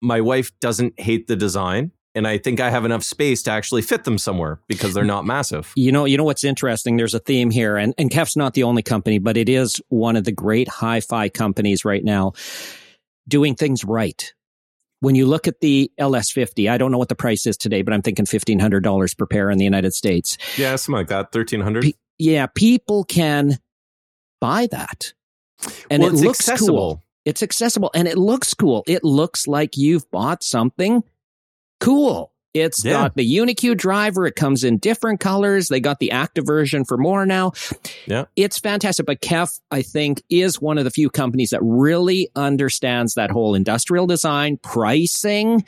my 0.00 0.20
wife 0.20 0.50
doesn't 0.60 0.98
hate 1.00 1.28
the 1.28 1.36
design, 1.36 1.92
and 2.14 2.26
I 2.26 2.38
think 2.38 2.60
I 2.60 2.70
have 2.70 2.84
enough 2.84 3.04
space 3.04 3.42
to 3.44 3.50
actually 3.52 3.82
fit 3.82 4.04
them 4.04 4.18
somewhere 4.18 4.60
because 4.68 4.92
they're 4.94 5.04
not 5.04 5.24
massive. 5.24 5.72
You 5.76 5.92
know, 5.92 6.04
you 6.04 6.16
know 6.16 6.24
what's 6.24 6.44
interesting? 6.44 6.96
There's 6.96 7.14
a 7.14 7.20
theme 7.20 7.50
here, 7.50 7.76
and, 7.76 7.94
and 7.98 8.10
Kef's 8.10 8.36
not 8.36 8.54
the 8.54 8.64
only 8.64 8.82
company, 8.82 9.18
but 9.18 9.36
it 9.36 9.48
is 9.48 9.80
one 9.88 10.16
of 10.16 10.24
the 10.24 10.32
great 10.32 10.68
hi-fi 10.68 11.28
companies 11.28 11.84
right 11.84 12.04
now 12.04 12.32
doing 13.28 13.54
things 13.54 13.84
right. 13.84 14.32
When 15.00 15.14
you 15.14 15.26
look 15.26 15.48
at 15.48 15.60
the 15.60 15.90
LS50, 15.98 16.70
I 16.70 16.78
don't 16.78 16.92
know 16.92 16.98
what 16.98 17.08
the 17.08 17.16
price 17.16 17.46
is 17.46 17.56
today, 17.56 17.82
but 17.82 17.92
I'm 17.94 18.02
thinking 18.02 18.24
$1,500 18.24 19.18
per 19.18 19.26
pair 19.26 19.50
in 19.50 19.58
the 19.58 19.64
United 19.64 19.94
States. 19.94 20.38
Yeah, 20.56 20.76
something 20.76 20.98
like 20.98 21.08
that. 21.08 21.32
Thirteen 21.32 21.60
hundred. 21.60 21.84
Pe- 21.84 21.92
Yeah, 22.18 22.46
people 22.46 23.02
can 23.04 23.58
buy 24.40 24.68
that. 24.70 25.12
And 25.90 26.02
well, 26.02 26.12
it 26.12 26.18
looks 26.24 26.40
accessible. 26.48 26.96
cool. 26.96 27.02
It's 27.24 27.42
accessible 27.42 27.90
and 27.94 28.08
it 28.08 28.18
looks 28.18 28.54
cool. 28.54 28.82
It 28.86 29.04
looks 29.04 29.46
like 29.46 29.76
you've 29.76 30.10
bought 30.10 30.42
something 30.42 31.02
cool. 31.80 32.32
It's 32.54 32.84
Yeah. 32.84 32.92
got 32.92 33.16
the 33.16 33.24
UniQ 33.38 33.76
driver. 33.76 34.26
It 34.26 34.36
comes 34.36 34.62
in 34.62 34.76
different 34.76 35.20
colors. 35.20 35.68
They 35.68 35.80
got 35.80 36.00
the 36.00 36.10
active 36.10 36.44
version 36.44 36.84
for 36.84 36.98
more 36.98 37.24
now. 37.24 37.52
Yeah. 38.06 38.26
It's 38.36 38.58
fantastic. 38.58 39.06
But 39.06 39.22
Kef, 39.22 39.58
I 39.70 39.80
think, 39.82 40.22
is 40.28 40.60
one 40.60 40.76
of 40.76 40.84
the 40.84 40.90
few 40.90 41.08
companies 41.08 41.50
that 41.50 41.60
really 41.62 42.28
understands 42.36 43.14
that 43.14 43.30
whole 43.30 43.54
industrial 43.54 44.06
design, 44.06 44.58
pricing, 44.58 45.64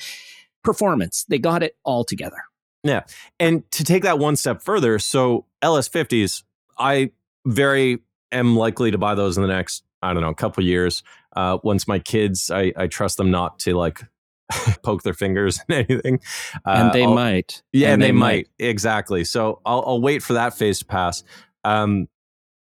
performance. 0.62 1.24
They 1.28 1.38
got 1.38 1.62
it 1.62 1.76
all 1.84 2.04
together. 2.04 2.36
Yeah. 2.82 3.04
And 3.40 3.68
to 3.72 3.84
take 3.84 4.02
that 4.02 4.18
one 4.18 4.36
step 4.36 4.60
further, 4.60 4.98
so 4.98 5.46
LS50s, 5.62 6.42
I 6.78 7.12
very 7.46 8.00
am 8.30 8.56
likely 8.56 8.90
to 8.90 8.98
buy 8.98 9.14
those 9.14 9.38
in 9.38 9.42
the 9.42 9.48
next, 9.48 9.84
I 10.02 10.12
don't 10.12 10.22
know, 10.22 10.28
a 10.28 10.34
couple 10.34 10.62
years. 10.64 11.02
Uh, 11.34 11.58
once 11.62 11.86
my 11.88 11.98
kids, 11.98 12.50
I, 12.50 12.72
I 12.76 12.86
trust 12.86 13.16
them 13.16 13.30
not 13.30 13.58
to 13.60 13.74
like 13.74 14.00
poke 14.82 15.02
their 15.02 15.14
fingers 15.14 15.60
in 15.68 15.74
anything. 15.88 16.20
Uh, 16.66 16.70
and 16.70 16.92
they 16.92 17.04
I'll- 17.04 17.14
might. 17.14 17.62
Yeah, 17.72 17.92
And 17.92 18.02
they, 18.02 18.12
might. 18.12 18.48
Exactly. 18.58 19.24
So 19.24 19.60
I'll, 19.64 19.82
I'll 19.86 20.00
wait 20.00 20.22
for 20.22 20.34
that 20.34 20.54
phase 20.56 20.78
to 20.80 20.84
pass. 20.84 21.22
Um, 21.64 22.08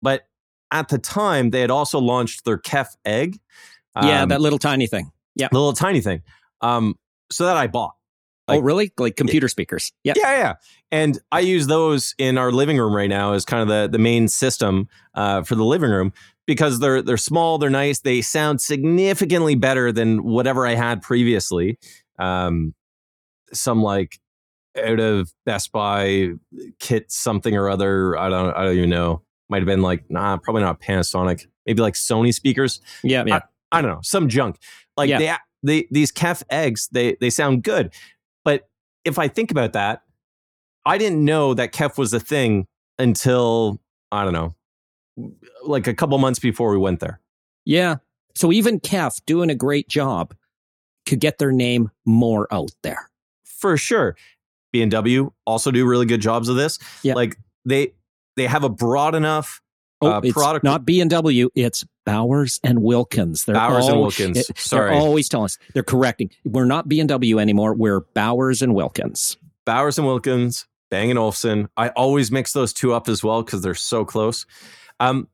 but 0.02 0.22
at 0.70 0.88
the 0.88 0.98
time, 0.98 1.50
they 1.50 1.60
had 1.60 1.70
also 1.70 1.98
launched 1.98 2.44
their 2.44 2.58
Kef 2.58 2.88
egg. 3.04 3.38
Yeah, 4.00 4.22
um, 4.22 4.28
that 4.28 4.40
little 4.40 4.58
tiny 4.58 4.86
thing. 4.86 5.10
Yeah. 5.34 5.48
The 5.50 5.58
little 5.58 5.72
tiny 5.72 6.00
thing. 6.00 6.22
Um, 6.60 6.96
so 7.30 7.44
that 7.46 7.56
I 7.56 7.66
bought. 7.66 7.94
oh, 8.48 8.60
really? 8.60 8.92
Like 8.98 9.16
computer 9.16 9.48
speakers. 9.48 9.92
Yeah. 10.04 10.14
Yeah, 10.16 10.36
yeah. 10.38 10.54
And 10.90 11.18
I 11.32 11.40
use 11.40 11.66
those 11.66 12.14
in 12.18 12.38
our 12.38 12.50
living 12.50 12.78
room 12.78 12.94
right 12.94 13.08
now 13.10 13.32
as 13.34 13.44
kind 13.44 13.60
of 13.62 13.68
the 13.68 13.88
the 13.90 13.98
main 13.98 14.26
system 14.28 14.88
uh, 15.14 15.42
for 15.42 15.54
the 15.54 15.64
living 15.64 15.90
room 15.90 16.12
because 16.48 16.80
they're 16.80 17.02
they're 17.02 17.18
small, 17.18 17.58
they're 17.58 17.68
nice, 17.70 18.00
they 18.00 18.22
sound 18.22 18.60
significantly 18.60 19.54
better 19.54 19.92
than 19.92 20.24
whatever 20.24 20.66
I 20.66 20.74
had 20.74 21.02
previously. 21.02 21.78
Um, 22.18 22.74
some 23.52 23.82
like 23.82 24.18
out 24.82 24.98
of 24.98 25.30
Best 25.44 25.70
Buy 25.72 26.30
kit 26.80 27.12
something 27.12 27.54
or 27.54 27.68
other. 27.68 28.18
I 28.18 28.30
don't 28.30 28.56
I 28.56 28.64
don't 28.64 28.76
even 28.76 28.90
know. 28.90 29.22
Might 29.50 29.58
have 29.58 29.66
been 29.66 29.82
like 29.82 30.10
nah, 30.10 30.38
probably 30.38 30.62
not 30.62 30.80
Panasonic. 30.80 31.46
Maybe 31.66 31.82
like 31.82 31.94
Sony 31.94 32.32
speakers. 32.32 32.80
Yeah. 33.04 33.24
Yeah. 33.26 33.40
I 33.70 33.82
don't 33.82 33.90
know, 33.90 34.00
some 34.02 34.28
junk. 34.30 34.56
Like 34.96 35.10
Yeah. 35.10 35.18
they, 35.62 35.80
they 35.82 35.88
these 35.90 36.10
Kef 36.10 36.42
eggs, 36.50 36.88
they 36.90 37.16
they 37.20 37.28
sound 37.28 37.62
good. 37.62 37.92
But 38.42 38.68
if 39.04 39.18
I 39.18 39.28
think 39.28 39.50
about 39.50 39.74
that, 39.74 40.02
I 40.86 40.96
didn't 40.96 41.22
know 41.22 41.52
that 41.52 41.74
Kef 41.74 41.98
was 41.98 42.14
a 42.14 42.20
thing 42.20 42.66
until 42.98 43.80
I 44.10 44.24
don't 44.24 44.32
know, 44.32 44.54
like 45.64 45.86
a 45.86 45.94
couple 45.94 46.16
months 46.18 46.38
before 46.38 46.70
we 46.70 46.78
went 46.78 47.00
there. 47.00 47.20
Yeah. 47.64 47.96
So 48.34 48.52
even 48.52 48.80
Kef 48.80 49.20
doing 49.26 49.50
a 49.50 49.54
great 49.54 49.88
job 49.88 50.34
could 51.06 51.20
get 51.20 51.38
their 51.38 51.52
name 51.52 51.90
more 52.04 52.46
out 52.52 52.70
there. 52.82 53.10
For 53.44 53.76
sure. 53.76 54.16
B&W 54.72 55.32
also 55.46 55.70
do 55.70 55.86
really 55.86 56.06
good 56.06 56.20
jobs 56.20 56.48
of 56.48 56.56
this. 56.56 56.78
Yeah. 57.02 57.14
Like 57.14 57.36
they 57.64 57.92
they 58.36 58.46
have 58.46 58.64
a 58.64 58.68
broad 58.68 59.14
enough 59.14 59.60
Oh, 60.00 60.12
Uh, 60.12 60.20
it's 60.22 60.32
product- 60.32 60.62
not 60.64 60.84
B 60.84 61.00
and 61.00 61.10
W. 61.10 61.50
It's 61.56 61.84
Bowers 62.06 62.60
and 62.62 62.80
Wilkins. 62.84 63.44
They're 63.44 63.56
Bowers 63.56 63.88
and 63.88 63.98
Wilkins. 63.98 64.38
it- 64.38 64.56
Sorry. 64.56 64.90
They're 64.92 65.00
always 65.00 65.28
telling 65.28 65.46
us 65.46 65.58
they're 65.74 65.82
correcting. 65.82 66.30
We're 66.44 66.66
not 66.66 66.88
B 66.88 67.00
and 67.00 67.08
W 67.08 67.40
anymore. 67.40 67.74
We're 67.74 68.02
Bowers 68.14 68.62
and 68.62 68.76
Wilkins. 68.76 69.36
Bowers 69.66 69.98
and 69.98 70.06
Wilkins, 70.06 70.68
Bang 70.88 71.10
and 71.10 71.18
Olufsen. 71.18 71.68
I 71.76 71.88
always 71.88 72.30
mix 72.30 72.52
those 72.52 72.72
two 72.72 72.92
up 72.94 73.08
as 73.08 73.24
well 73.24 73.42
because 73.42 73.62
they're 73.62 73.74
so 73.74 74.04
close. 74.04 74.46
Um, 75.00 75.28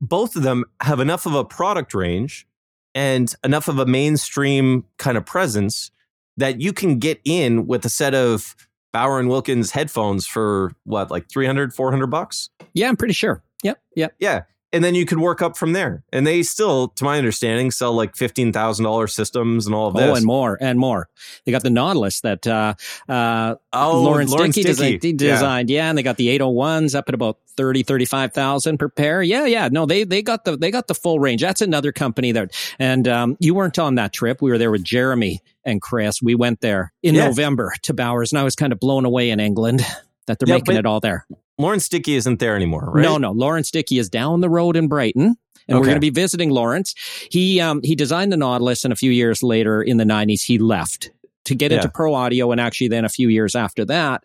both 0.00 0.36
of 0.36 0.42
them 0.42 0.64
have 0.82 1.00
enough 1.00 1.26
of 1.26 1.34
a 1.34 1.44
product 1.44 1.94
range 1.94 2.46
and 2.94 3.34
enough 3.44 3.68
of 3.68 3.78
a 3.78 3.86
mainstream 3.86 4.84
kind 4.98 5.16
of 5.16 5.24
presence 5.24 5.90
that 6.36 6.60
you 6.60 6.72
can 6.72 6.98
get 6.98 7.20
in 7.24 7.66
with 7.66 7.84
a 7.84 7.88
set 7.88 8.14
of 8.14 8.54
Bowers 8.92 9.20
and 9.20 9.28
Wilkins 9.28 9.70
headphones 9.70 10.26
for 10.26 10.72
what, 10.84 11.10
like 11.10 11.28
300, 11.30 11.74
400 11.74 12.06
bucks? 12.06 12.50
Yeah, 12.72 12.88
I'm 12.88 12.96
pretty 12.96 13.14
sure. 13.14 13.42
Yep. 13.62 13.78
Yep. 13.96 14.14
Yeah. 14.18 14.42
And 14.76 14.84
then 14.84 14.94
you 14.94 15.06
could 15.06 15.18
work 15.18 15.40
up 15.40 15.56
from 15.56 15.72
there. 15.72 16.04
And 16.12 16.26
they 16.26 16.42
still, 16.42 16.88
to 16.88 17.04
my 17.04 17.16
understanding, 17.16 17.70
sell 17.70 17.94
like 17.94 18.14
$15,000 18.14 19.10
systems 19.10 19.64
and 19.66 19.74
all 19.74 19.88
of 19.88 19.94
this. 19.94 20.02
Oh, 20.04 20.14
and 20.14 20.24
more 20.26 20.58
and 20.60 20.78
more. 20.78 21.08
They 21.46 21.52
got 21.52 21.62
the 21.62 21.70
Nautilus 21.70 22.20
that 22.20 22.46
uh, 22.46 22.74
uh, 23.08 23.54
oh, 23.72 24.02
Laurence 24.02 24.34
Dickie 24.34 24.62
Dickie. 24.62 24.98
desi- 24.98 25.20
Yeah. 25.20 25.32
designed. 25.34 25.70
Yeah. 25.70 25.88
and 25.88 25.96
they 25.96 26.02
got 26.02 26.18
the 26.18 26.28
801s 26.38 26.94
up 26.94 27.08
at 27.08 27.14
about 27.14 27.38
30, 27.56 27.84
35,000 27.84 28.76
per 28.78 28.88
pair. 28.90 29.22
Yeah, 29.22 29.46
yeah. 29.46 29.68
No, 29.72 29.86
they 29.86 30.04
they 30.04 30.20
got 30.20 30.44
the 30.44 30.58
they 30.58 30.70
got 30.70 30.88
the 30.88 30.94
full 30.94 31.18
range. 31.18 31.40
That's 31.40 31.62
another 31.62 31.90
company 31.90 32.32
that 32.32 32.52
and 32.78 33.08
um, 33.08 33.36
you 33.40 33.54
weren't 33.54 33.78
on 33.78 33.94
that 33.94 34.12
trip. 34.12 34.42
We 34.42 34.50
were 34.50 34.58
there 34.58 34.70
with 34.70 34.84
Jeremy 34.84 35.40
and 35.64 35.80
Chris. 35.80 36.20
We 36.22 36.34
went 36.34 36.60
there 36.60 36.92
in. 37.02 37.14
November 37.16 37.72
to 37.84 37.94
Bowers 37.94 38.30
and 38.32 38.38
I 38.38 38.44
was 38.44 38.54
kind 38.54 38.74
of 38.74 38.78
blown 38.78 39.06
away 39.06 39.30
in 39.30 39.40
England 39.40 39.80
that 40.26 40.38
they're 40.38 40.46
Yeah, 40.48 40.56
making 40.56 40.74
but- 40.74 40.80
it 40.80 40.86
all 40.86 41.00
there. 41.00 41.26
Laurence 41.58 41.88
Dickie 41.88 42.16
isn't 42.16 42.38
there 42.38 42.56
anymore, 42.56 42.90
right? 42.92 43.02
No, 43.02 43.16
no. 43.16 43.32
Laurence 43.32 43.70
Dickie 43.70 43.98
is 43.98 44.08
down 44.08 44.40
the 44.40 44.50
road 44.50 44.76
in 44.76 44.88
Brighton. 44.88 45.36
And 45.68 45.78
we're 45.78 45.84
going 45.84 45.96
to 45.96 46.00
be 46.00 46.10
visiting 46.10 46.50
Laurence. 46.50 46.94
He 47.28 47.60
um, 47.60 47.80
he 47.82 47.96
designed 47.96 48.30
the 48.30 48.36
Nautilus, 48.36 48.84
and 48.84 48.92
a 48.92 48.96
few 48.96 49.10
years 49.10 49.42
later, 49.42 49.82
in 49.82 49.96
the 49.96 50.04
'90s, 50.04 50.42
he 50.42 50.58
left 50.58 51.10
to 51.46 51.56
get 51.56 51.72
into 51.72 51.88
pro 51.88 52.14
audio. 52.14 52.52
And 52.52 52.60
actually, 52.60 52.86
then 52.86 53.04
a 53.04 53.08
few 53.08 53.28
years 53.28 53.56
after 53.56 53.84
that, 53.86 54.22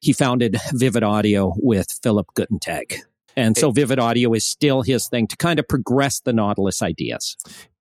he 0.00 0.12
founded 0.12 0.56
Vivid 0.72 1.02
Audio 1.02 1.54
with 1.56 1.86
Philip 2.02 2.26
Guttentag. 2.34 2.96
And 3.38 3.56
so, 3.56 3.70
Vivid 3.70 3.98
Audio 3.98 4.34
is 4.34 4.44
still 4.44 4.82
his 4.82 5.08
thing 5.08 5.26
to 5.28 5.36
kind 5.38 5.58
of 5.58 5.66
progress 5.66 6.20
the 6.20 6.34
Nautilus 6.34 6.82
ideas. 6.82 7.36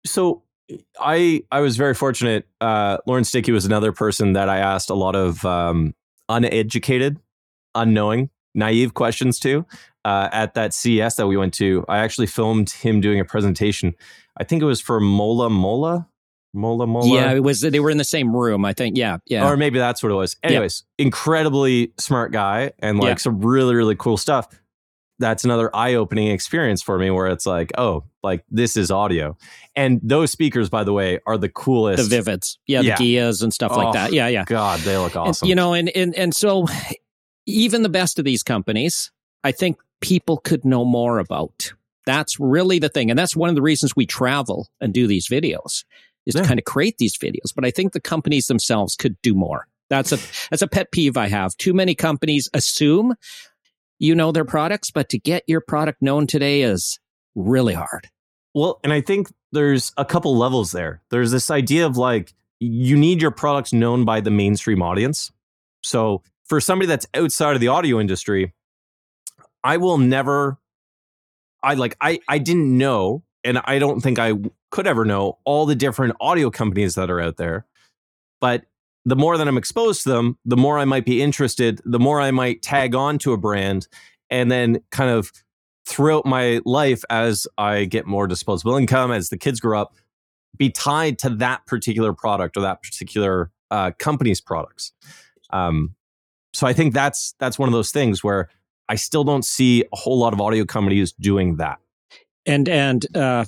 so 0.04 0.42
I 1.00 1.44
I 1.52 1.60
was 1.60 1.78
very 1.78 1.94
fortunate. 1.94 2.48
Uh, 2.60 2.98
Laurence 3.06 3.32
Dickie 3.32 3.52
was 3.52 3.66
another 3.66 3.92
person 3.92 4.34
that 4.34 4.50
I 4.50 4.58
asked 4.60 4.90
a 4.90 4.96
lot 4.96 5.16
of 5.16 5.46
um, 5.46 5.94
uneducated, 6.28 7.20
unknowing, 7.76 8.30
naive 8.56 8.94
questions 8.94 9.40
to 9.40 9.66
uh, 10.06 10.30
at 10.32 10.54
that 10.56 10.74
CES 10.74 11.16
that 11.16 11.28
we 11.28 11.38
went 11.38 11.54
to. 11.56 11.86
I 11.88 12.00
actually 12.00 12.28
filmed 12.28 12.70
him 12.72 13.02
doing 13.02 13.20
a 13.20 13.26
presentation. 13.26 13.96
I 14.38 14.44
think 14.44 14.62
it 14.62 14.66
was 14.66 14.80
for 14.82 15.00
Mola 15.00 15.50
Mola 15.50 16.08
Mola 16.54 16.88
Mola. 16.88 17.14
Yeah, 17.16 17.34
it 17.34 17.44
was. 17.44 17.62
They 17.62 17.80
were 17.80 17.92
in 17.92 17.98
the 17.98 18.04
same 18.04 18.36
room. 18.36 18.66
I 18.66 18.74
think. 18.74 18.98
Yeah, 18.98 19.18
yeah. 19.28 19.48
Or 19.48 19.56
maybe 19.58 19.78
that's 19.80 20.02
what 20.02 20.12
it 20.12 20.16
was. 20.16 20.36
Anyways, 20.42 20.84
incredibly 20.98 21.94
smart 22.00 22.32
guy 22.32 22.72
and 22.80 23.00
like 23.00 23.20
some 23.20 23.40
really, 23.42 23.76
really 23.76 23.96
cool 23.96 24.18
stuff. 24.18 24.48
That's 25.20 25.44
another 25.44 25.70
eye 25.76 25.96
opening 25.96 26.30
experience 26.30 26.82
for 26.82 26.98
me 26.98 27.12
where 27.12 27.28
it's 27.28 27.46
like, 27.46 27.72
oh, 27.78 28.06
like 28.24 28.46
this 28.50 28.78
is 28.78 28.90
audio. 28.90 29.38
And 29.76 30.00
those 30.02 30.32
speakers, 30.32 30.70
by 30.70 30.86
the 30.86 30.94
way, 30.94 31.20
are 31.28 31.38
the 31.38 31.50
coolest. 31.50 32.10
the. 32.10 32.16
Vivids, 32.22 32.58
yeah, 32.68 32.80
Yeah. 32.80 32.96
the 32.96 33.18
Giyas 33.18 33.44
and 33.44 33.54
stuff 33.54 33.74
Oh, 33.74 33.78
like 33.78 33.94
that. 33.94 34.14
Yeah, 34.14 34.30
yeah. 34.30 34.46
God, 34.46 34.80
they 34.80 34.98
look 34.98 35.16
And, 35.16 35.28
awesome. 35.28 35.50
you 35.50 35.56
know, 35.56 35.74
and, 35.74 35.90
and 35.90 36.16
and 36.16 36.34
so 36.34 36.68
even 37.50 37.84
the 37.84 37.90
best 37.90 38.20
of 38.20 38.26
these 38.26 38.44
companies, 38.44 39.12
I 39.44 39.52
think 39.52 39.78
people 40.02 40.38
could 40.38 40.66
know 40.66 40.86
more 40.86 41.20
about. 41.20 41.74
That's 42.06 42.40
really 42.40 42.80
the 42.80 42.90
thing. 42.90 43.10
And 43.10 43.20
that's 43.20 43.36
one 43.36 43.50
of 43.50 43.56
the 43.56 43.62
reasons 43.62 43.96
we 43.96 44.06
travel 44.06 44.70
and 44.82 44.94
do 44.94 45.08
these 45.08 45.28
videos 45.28 45.84
is 46.26 46.36
Yeah. 46.36 46.42
to 46.42 46.48
kind 46.48 46.60
of 46.60 46.66
create 46.66 46.98
these 46.98 47.18
videos. 47.18 47.54
But 47.56 47.66
I 47.66 47.72
think 47.72 47.94
the 47.94 48.00
companies 48.02 48.48
themselves 48.48 48.96
could 48.96 49.22
do 49.22 49.34
more. 49.36 49.68
That's 49.90 50.12
a 50.12 50.20
that's 50.50 50.62
a 50.62 50.68
pet 50.68 50.92
peeve 50.92 51.18
I 51.18 51.28
have. 51.28 51.56
Too 51.58 51.74
many 51.74 51.96
companies 51.96 52.48
assume 52.54 53.16
you 54.00 54.16
know 54.16 54.32
their 54.32 54.46
products, 54.46 54.92
but 54.92 55.10
to 55.10 55.20
get 55.20 55.44
your 55.48 55.62
product 55.62 56.02
known 56.02 56.26
today 56.28 56.62
is 56.62 57.00
really 57.36 57.74
hard. 57.74 58.08
Well, 58.54 58.80
and 58.84 58.94
I 58.94 59.02
think 59.02 59.28
there's 59.52 59.92
a 59.98 60.06
couple 60.06 60.38
levels 60.38 60.72
there. 60.72 61.02
There's 61.10 61.32
this 61.32 61.50
idea 61.52 61.86
of 61.86 61.98
like 61.98 62.34
you 62.60 62.96
need 62.98 63.22
your 63.22 63.32
products 63.32 63.74
known 63.74 64.06
by 64.06 64.22
the 64.22 64.32
mainstream 64.32 64.82
audience. 64.82 65.32
So 65.82 66.22
for 66.50 66.60
somebody 66.60 66.88
that's 66.88 67.06
outside 67.14 67.54
of 67.54 67.62
the 67.62 67.68
audio 67.68 68.00
industry, 68.00 68.54
I 69.64 69.78
will 69.78 69.98
never 69.98 70.58
I 71.62 71.76
like 71.76 71.96
I 72.02 72.20
I 72.28 72.40
didn't 72.40 72.78
know 72.78 73.24
and 73.44 73.60
I 73.60 73.80
don't 73.80 74.02
think 74.02 74.20
I 74.20 74.34
could 74.72 74.88
ever 74.88 75.06
know 75.06 75.38
all 75.46 75.66
the 75.66 75.76
different 75.76 76.16
audio 76.20 76.50
companies 76.50 76.96
that 76.96 77.10
are 77.10 77.22
out 77.22 77.38
there. 77.38 77.66
But 78.42 78.66
the 79.06 79.16
more 79.16 79.38
that 79.38 79.48
I'm 79.48 79.58
exposed 79.58 80.04
to 80.04 80.10
them, 80.10 80.38
the 80.46 80.58
more 80.58 80.78
I 80.78 80.86
might 80.86 81.06
be 81.06 81.22
interested, 81.22 81.82
the 81.86 82.00
more 82.00 82.20
I 82.20 82.32
might 82.32 82.62
tag 82.62 82.96
on 82.96 83.18
to 83.20 83.34
a 83.34 83.38
brand 83.38 83.88
and 84.30 84.52
then 84.52 84.82
kind 84.92 85.10
of 85.10 85.32
throughout 85.86 86.26
my 86.26 86.62
life 86.66 87.04
as 87.10 87.48
I 87.58 87.86
get 87.86 88.06
more 88.06 88.28
disposable 88.28 88.76
income, 88.76 89.12
as 89.12 89.30
the 89.30 89.38
kids 89.38 89.60
grow 89.60 89.82
up, 89.82 89.96
be 90.58 90.70
tied 90.70 91.18
to 91.20 91.30
that 91.30 91.66
particular 91.66 92.14
product 92.14 92.58
or 92.58 92.62
that 92.62 92.84
particular 92.84 93.52
uh, 93.72 93.92
company's 93.98 94.42
products. 94.42 94.92
Um, 95.52 95.96
so 96.54 96.68
I 96.68 96.74
think 96.74 96.94
that's 96.94 97.34
that's 97.40 97.60
one 97.60 97.70
of 97.70 97.74
those 97.74 97.92
things 97.92 98.24
where 98.24 98.50
I 98.88 98.96
still 98.96 99.24
don't 99.24 99.46
see 99.46 99.84
a 99.84 99.96
whole 99.96 100.18
lot 100.18 100.34
of 100.34 100.42
audio 100.42 100.66
companies 100.66 101.12
doing 101.14 101.58
that. 101.58 101.80
And 102.46 102.68
and 102.68 103.16
uh, 103.16 103.46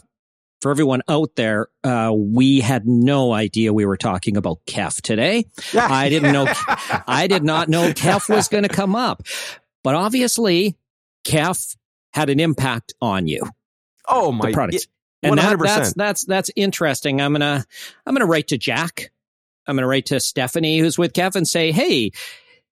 for 0.61 0.69
everyone 0.71 1.01
out 1.09 1.31
there, 1.35 1.67
uh, 1.83 2.11
we 2.15 2.59
had 2.59 2.85
no 2.87 3.33
idea 3.33 3.73
we 3.73 3.85
were 3.85 3.97
talking 3.97 4.37
about 4.37 4.59
Kef 4.67 5.01
today. 5.01 5.45
I 5.73 6.09
didn't 6.09 6.31
know- 6.33 6.47
I 7.07 7.27
did 7.27 7.43
not 7.43 7.69
know 7.69 7.89
Kef 7.91 8.29
was 8.29 8.47
going 8.47 8.63
to 8.63 8.69
come 8.69 8.95
up, 8.95 9.23
but 9.83 9.95
obviously, 9.95 10.77
Kef 11.25 11.75
had 12.13 12.29
an 12.29 12.39
impact 12.39 12.93
on 13.01 13.27
you, 13.27 13.41
Oh 14.07 14.31
my! 14.31 14.47
the 14.47 14.53
product. 14.53 14.87
and 15.23 15.37
that, 15.39 15.57
100%. 15.57 15.63
that's 15.63 15.93
that's 15.93 16.25
that's 16.25 16.51
interesting. 16.55 17.19
I'm 17.21 17.31
gonna 17.31 17.65
I'm 18.05 18.13
gonna 18.13 18.25
write 18.27 18.49
to 18.49 18.57
Jack 18.57 19.11
I'm 19.67 19.75
going 19.75 19.83
to 19.83 19.87
write 19.87 20.07
to 20.07 20.19
Stephanie, 20.19 20.79
who's 20.79 20.97
with 20.97 21.13
Kef, 21.13 21.35
and 21.35 21.47
say, 21.47 21.71
hey, 21.71 22.11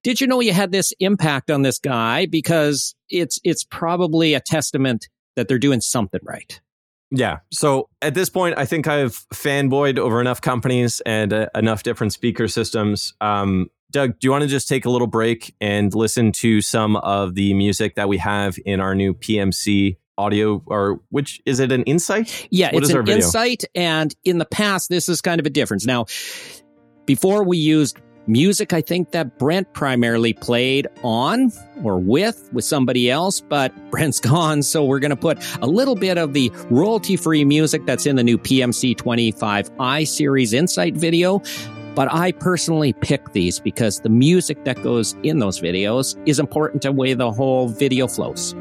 did 0.02 0.20
you 0.20 0.26
know 0.26 0.40
you 0.40 0.52
had 0.52 0.72
this 0.72 0.92
impact 1.00 1.50
on 1.50 1.62
this 1.62 1.78
guy? 1.78 2.26
Because 2.26 2.94
it's 3.08 3.38
it's 3.44 3.64
probably 3.64 4.34
a 4.34 4.40
testament 4.40 5.08
that 5.36 5.48
they're 5.48 5.58
doing 5.58 5.80
something 5.80 6.20
right. 6.22 6.60
Yeah. 7.10 7.38
So 7.52 7.88
at 8.02 8.14
this 8.14 8.30
point, 8.30 8.56
I 8.56 8.66
think 8.66 8.86
I've 8.86 9.24
fanboyed 9.34 9.98
over 9.98 10.20
enough 10.20 10.40
companies 10.40 11.00
and 11.04 11.32
uh, 11.32 11.48
enough 11.54 11.82
different 11.82 12.12
speaker 12.12 12.46
systems. 12.46 13.14
Um, 13.20 13.68
Doug, 13.90 14.20
do 14.20 14.26
you 14.26 14.30
want 14.30 14.42
to 14.42 14.48
just 14.48 14.68
take 14.68 14.84
a 14.84 14.90
little 14.90 15.08
break 15.08 15.54
and 15.60 15.92
listen 15.92 16.30
to 16.32 16.60
some 16.60 16.94
of 16.96 17.34
the 17.34 17.52
music 17.54 17.96
that 17.96 18.08
we 18.08 18.18
have 18.18 18.56
in 18.64 18.78
our 18.78 18.94
new 18.94 19.14
PMC 19.14 19.96
audio 20.16 20.62
or 20.66 21.00
which 21.08 21.40
is 21.46 21.58
it 21.58 21.72
an 21.72 21.82
insight? 21.84 22.46
Yeah, 22.50 22.72
what 22.72 22.84
it's 22.84 22.92
an 22.92 23.08
insight. 23.08 23.64
And 23.74 24.14
in 24.24 24.38
the 24.38 24.44
past, 24.44 24.88
this 24.88 25.08
is 25.08 25.20
kind 25.20 25.40
of 25.40 25.46
a 25.46 25.50
difference. 25.50 25.86
Now, 25.86 26.06
before 27.06 27.42
we 27.42 27.58
used 27.58 27.98
music, 28.26 28.72
I 28.72 28.80
think 28.80 29.12
that 29.12 29.38
Brent 29.38 29.72
primarily 29.72 30.32
played 30.32 30.86
on 31.02 31.52
or 31.82 31.98
with 31.98 32.48
with 32.52 32.64
somebody 32.64 33.10
else, 33.10 33.40
but 33.40 33.72
Brent's 33.90 34.20
gone. 34.20 34.62
So 34.62 34.84
we're 34.84 34.98
going 34.98 35.10
to 35.10 35.16
put 35.16 35.38
a 35.60 35.66
little 35.66 35.94
bit 35.94 36.18
of 36.18 36.32
the 36.32 36.52
royalty 36.70 37.16
free 37.16 37.44
music 37.44 37.86
that's 37.86 38.06
in 38.06 38.16
the 38.16 38.24
new 38.24 38.38
PMC 38.38 38.96
25i 38.96 40.06
series 40.06 40.52
insight 40.52 40.94
video. 40.94 41.42
But 41.94 42.12
I 42.12 42.32
personally 42.32 42.92
pick 42.92 43.32
these 43.32 43.58
because 43.58 44.00
the 44.00 44.08
music 44.08 44.64
that 44.64 44.80
goes 44.82 45.16
in 45.22 45.40
those 45.40 45.60
videos 45.60 46.16
is 46.26 46.38
important 46.38 46.82
to 46.82 46.88
the 46.88 46.92
way 46.92 47.14
the 47.14 47.32
whole 47.32 47.68
video 47.68 48.06
flows. 48.06 48.54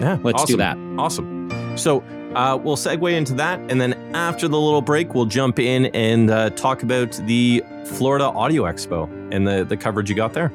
Yeah, 0.00 0.18
let's 0.22 0.42
awesome. 0.42 0.46
do 0.46 0.56
that. 0.56 0.78
Awesome. 0.98 1.76
So 1.76 2.02
uh, 2.34 2.56
we'll 2.56 2.76
segue 2.76 3.12
into 3.12 3.34
that, 3.34 3.58
and 3.70 3.80
then 3.80 3.94
after 4.14 4.48
the 4.48 4.58
little 4.58 4.82
break, 4.82 5.14
we'll 5.14 5.26
jump 5.26 5.58
in 5.58 5.86
and 5.86 6.30
uh, 6.30 6.50
talk 6.50 6.82
about 6.82 7.12
the 7.26 7.64
Florida 7.84 8.24
Audio 8.24 8.64
Expo 8.64 9.08
and 9.32 9.46
the 9.46 9.64
the 9.64 9.76
coverage 9.76 10.08
you 10.08 10.16
got 10.16 10.32
there. 10.32 10.50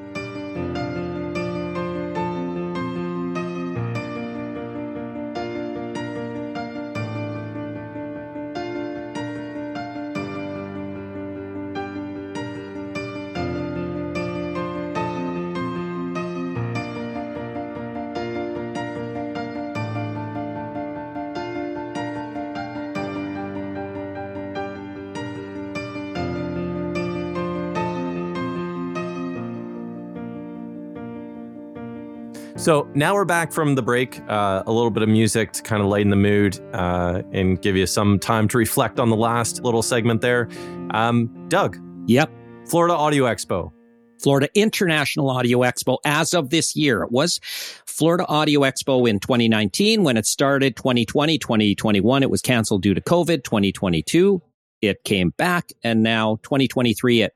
Now 32.96 33.14
we're 33.14 33.26
back 33.26 33.52
from 33.52 33.76
the 33.76 33.82
break. 33.82 34.20
Uh, 34.28 34.64
a 34.66 34.72
little 34.72 34.90
bit 34.90 35.04
of 35.04 35.10
music 35.10 35.52
to 35.54 35.62
kind 35.62 35.82
of 35.82 35.88
lighten 35.88 36.10
the 36.10 36.16
mood 36.16 36.60
uh, 36.74 37.22
and 37.32 37.62
give 37.62 37.76
you 37.76 37.86
some 37.86 38.20
time 38.20 38.48
to 38.48 38.58
reflect 38.58 39.00
on 39.00 39.10
the 39.10 39.16
last 39.16 39.64
little 39.64 39.82
segment 39.82 40.22
there. 40.22 40.50
Um, 40.92 41.48
Doug. 41.50 41.78
Yep. 42.08 42.32
Florida 42.66 42.96
Audio 42.96 43.26
Expo. 43.26 43.72
Florida 44.20 44.50
International 44.54 45.30
Audio 45.30 45.60
Expo 45.60 45.98
as 46.04 46.34
of 46.34 46.50
this 46.50 46.76
year. 46.76 47.04
It 47.04 47.12
was 47.12 47.40
Florida 47.86 48.26
Audio 48.28 48.62
Expo 48.62 49.10
in 49.10 49.20
2019 49.20 50.04
when 50.04 50.18
it 50.18 50.26
started 50.26 50.76
2020, 50.76 51.38
2021. 51.38 52.24
It 52.24 52.30
was 52.30 52.42
canceled 52.42 52.82
due 52.82 52.94
to 52.94 53.02
COVID. 53.02 53.44
2022, 53.44 54.42
it 54.82 55.04
came 55.04 55.30
back. 55.38 55.72
And 55.84 56.04
now 56.04 56.38
2023, 56.44 57.22
it 57.22 57.34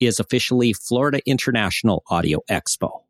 is 0.00 0.20
officially 0.20 0.72
Florida 0.72 1.20
International 1.26 2.02
Audio 2.10 2.40
Expo. 2.50 3.04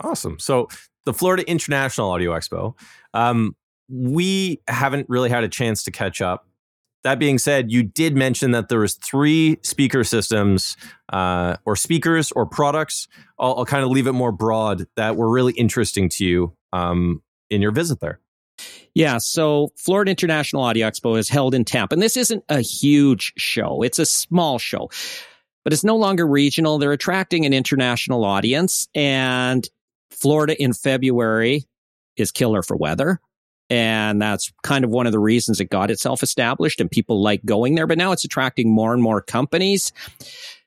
Awesome. 0.00 0.38
So 0.38 0.68
the 1.04 1.14
Florida 1.14 1.48
International 1.48 2.10
Audio 2.10 2.32
Expo, 2.32 2.74
um, 3.14 3.56
we 3.88 4.60
haven't 4.68 5.08
really 5.08 5.30
had 5.30 5.44
a 5.44 5.48
chance 5.48 5.82
to 5.84 5.90
catch 5.90 6.20
up. 6.20 6.46
That 7.02 7.18
being 7.18 7.38
said, 7.38 7.72
you 7.72 7.82
did 7.82 8.14
mention 8.14 8.50
that 8.50 8.68
there 8.68 8.80
was 8.80 8.94
three 8.94 9.58
speaker 9.62 10.04
systems, 10.04 10.76
uh, 11.12 11.56
or 11.64 11.74
speakers, 11.74 12.30
or 12.32 12.44
products. 12.44 13.08
I'll, 13.38 13.56
I'll, 13.58 13.64
kind 13.64 13.84
of 13.84 13.90
leave 13.90 14.06
it 14.06 14.12
more 14.12 14.32
broad 14.32 14.86
that 14.96 15.16
were 15.16 15.30
really 15.30 15.54
interesting 15.54 16.10
to 16.10 16.26
you 16.26 16.52
um, 16.74 17.22
in 17.48 17.62
your 17.62 17.72
visit 17.72 18.00
there. 18.00 18.20
Yeah, 18.94 19.16
so 19.16 19.72
Florida 19.76 20.10
International 20.10 20.62
Audio 20.62 20.86
Expo 20.86 21.18
is 21.18 21.28
held 21.30 21.54
in 21.54 21.64
Tampa, 21.64 21.94
and 21.94 22.02
this 22.02 22.18
isn't 22.18 22.44
a 22.50 22.60
huge 22.60 23.32
show; 23.36 23.82
it's 23.82 23.98
a 23.98 24.04
small 24.04 24.58
show, 24.58 24.90
but 25.64 25.72
it's 25.72 25.84
no 25.84 25.96
longer 25.96 26.26
regional. 26.26 26.78
They're 26.78 26.92
attracting 26.92 27.46
an 27.46 27.54
international 27.54 28.24
audience, 28.24 28.88
and 28.94 29.66
Florida 30.10 30.60
in 30.60 30.72
February 30.72 31.64
is 32.16 32.30
killer 32.30 32.62
for 32.62 32.76
weather. 32.76 33.20
And 33.68 34.20
that's 34.20 34.52
kind 34.64 34.84
of 34.84 34.90
one 34.90 35.06
of 35.06 35.12
the 35.12 35.20
reasons 35.20 35.60
it 35.60 35.66
got 35.66 35.92
itself 35.92 36.22
established 36.22 36.80
and 36.80 36.90
people 36.90 37.22
like 37.22 37.44
going 37.44 37.76
there. 37.76 37.86
But 37.86 37.98
now 37.98 38.10
it's 38.10 38.24
attracting 38.24 38.68
more 38.70 38.92
and 38.92 39.02
more 39.02 39.22
companies 39.22 39.92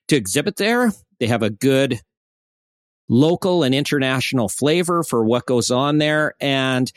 to 0.08 0.16
exhibit 0.16 0.56
there. 0.56 0.94
They 1.20 1.28
have 1.28 1.44
a 1.44 1.50
good 1.50 2.00
local 3.10 3.64
and 3.64 3.76
international 3.76 4.48
flavor 4.48 5.04
for 5.04 5.26
what 5.26 5.46
goes 5.46 5.70
on 5.70 5.98
there. 5.98 6.36
And 6.40 6.92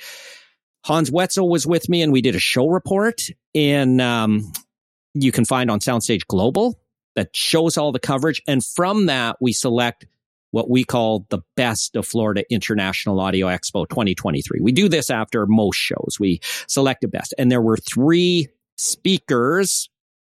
Hans 0.85 1.11
Wetzel 1.11 1.49
was 1.49 1.67
with 1.67 1.89
me 1.89 2.03
and 2.03 2.13
we 2.13 2.23
did 2.23 2.37
a 2.37 2.41
show 2.41 2.69
report 2.69 3.23
in, 3.53 4.01
um, 4.01 4.53
you 5.15 5.33
can 5.33 5.45
find 5.45 5.71
on 5.71 5.81
Soundstage 5.81 6.27
Global 6.29 6.79
that 7.17 7.35
shows 7.35 7.77
all 7.77 7.91
the 7.91 7.99
coverage. 7.99 8.43
And 8.47 8.65
from 8.65 9.07
that, 9.07 9.37
we 9.41 9.53
select 9.53 10.07
what 10.57 10.71
we 10.71 10.85
call 10.85 11.27
the 11.29 11.41
best 11.55 11.97
of 11.97 12.07
Florida 12.07 12.43
International 12.51 13.21
Audio 13.21 13.47
Expo 13.47 13.87
2023. 13.87 14.61
We 14.63 14.73
do 14.73 14.89
this 14.89 15.11
after 15.11 15.45
most 15.45 15.77
shows. 15.77 16.17
We 16.19 16.41
select 16.67 17.03
the 17.03 17.09
best. 17.09 17.35
And 17.37 17.53
there 17.53 17.61
were 17.61 17.77
three 17.77 18.49
speakers 18.77 19.91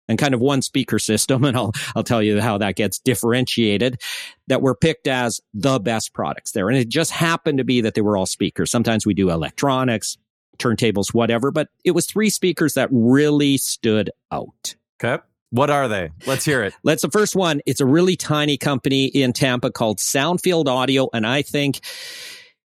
and 0.08 0.18
kind 0.18 0.34
of 0.34 0.40
one 0.40 0.62
speaker 0.62 0.98
system. 0.98 1.44
And 1.54 1.58
I'll, 1.58 1.74
I'll 1.94 2.06
tell 2.06 2.24
you 2.24 2.40
how 2.40 2.58
that 2.60 2.78
gets 2.78 3.00
differentiated 3.00 4.02
that 4.48 4.62
were 4.62 4.76
picked 4.76 5.10
as 5.10 5.42
the 5.54 5.78
best 5.78 6.14
products 6.14 6.54
there. 6.54 6.70
And 6.70 6.78
it 6.78 6.88
just 6.88 7.12
happened 7.12 7.58
to 7.58 7.66
be 7.66 7.82
that 7.82 7.94
they 7.94 8.02
were 8.02 8.16
all 8.16 8.26
speakers. 8.26 8.72
Sometimes 8.72 9.06
we 9.06 9.14
do 9.14 9.30
electronics, 9.30 10.18
turntables, 10.58 11.14
whatever, 11.14 11.52
but 11.52 11.68
it 11.84 11.92
was 11.92 12.06
three 12.06 12.30
speakers 12.30 12.76
that 12.76 12.88
really 12.94 13.58
stood 13.58 14.10
out. 14.32 14.76
Okay. 15.04 15.22
What 15.54 15.70
are 15.70 15.88
they? 15.88 16.10
Let's 16.26 16.44
hear 16.44 16.64
it. 16.64 16.74
That's 16.84 17.04
the 17.04 17.12
first 17.12 17.36
one. 17.36 17.62
It's 17.68 17.80
a 17.80 17.86
really 17.86 18.16
tiny 18.16 18.58
company 18.58 19.06
in 19.06 19.34
Tampa 19.34 19.70
called 19.70 20.00
Soundfield 20.00 20.68
Audio. 20.68 21.10
And 21.14 21.28
I 21.28 21.44
think 21.44 21.80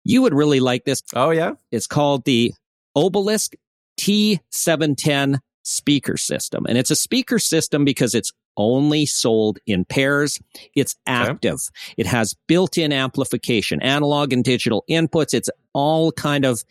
you 0.05 0.23
would 0.23 0.33
really 0.33 0.59
like 0.59 0.87
this. 0.87 1.03
Oh, 1.15 1.29
yeah. 1.29 1.53
It's 1.71 1.87
called 1.87 2.25
the 2.25 2.55
Obelisk 2.97 3.53
T710 4.01 5.41
speaker 5.65 6.17
system. 6.17 6.65
And 6.67 6.79
it's 6.79 6.91
a 6.91 6.97
speaker 6.97 7.39
system 7.39 7.85
because 7.85 8.15
it's 8.15 8.33
only 8.57 9.05
sold 9.05 9.59
in 9.67 9.85
pairs. 9.85 10.41
It's 10.75 10.97
active. 11.07 11.57
Okay. 11.57 11.95
It 11.99 12.07
has 12.07 12.35
built-in 12.47 12.91
amplification, 12.91 13.83
analog 13.83 14.33
and 14.33 14.43
digital 14.43 14.85
inputs. 14.89 15.35
It's 15.35 15.51
all 15.75 16.11
kind 16.11 16.47
of 16.47 16.65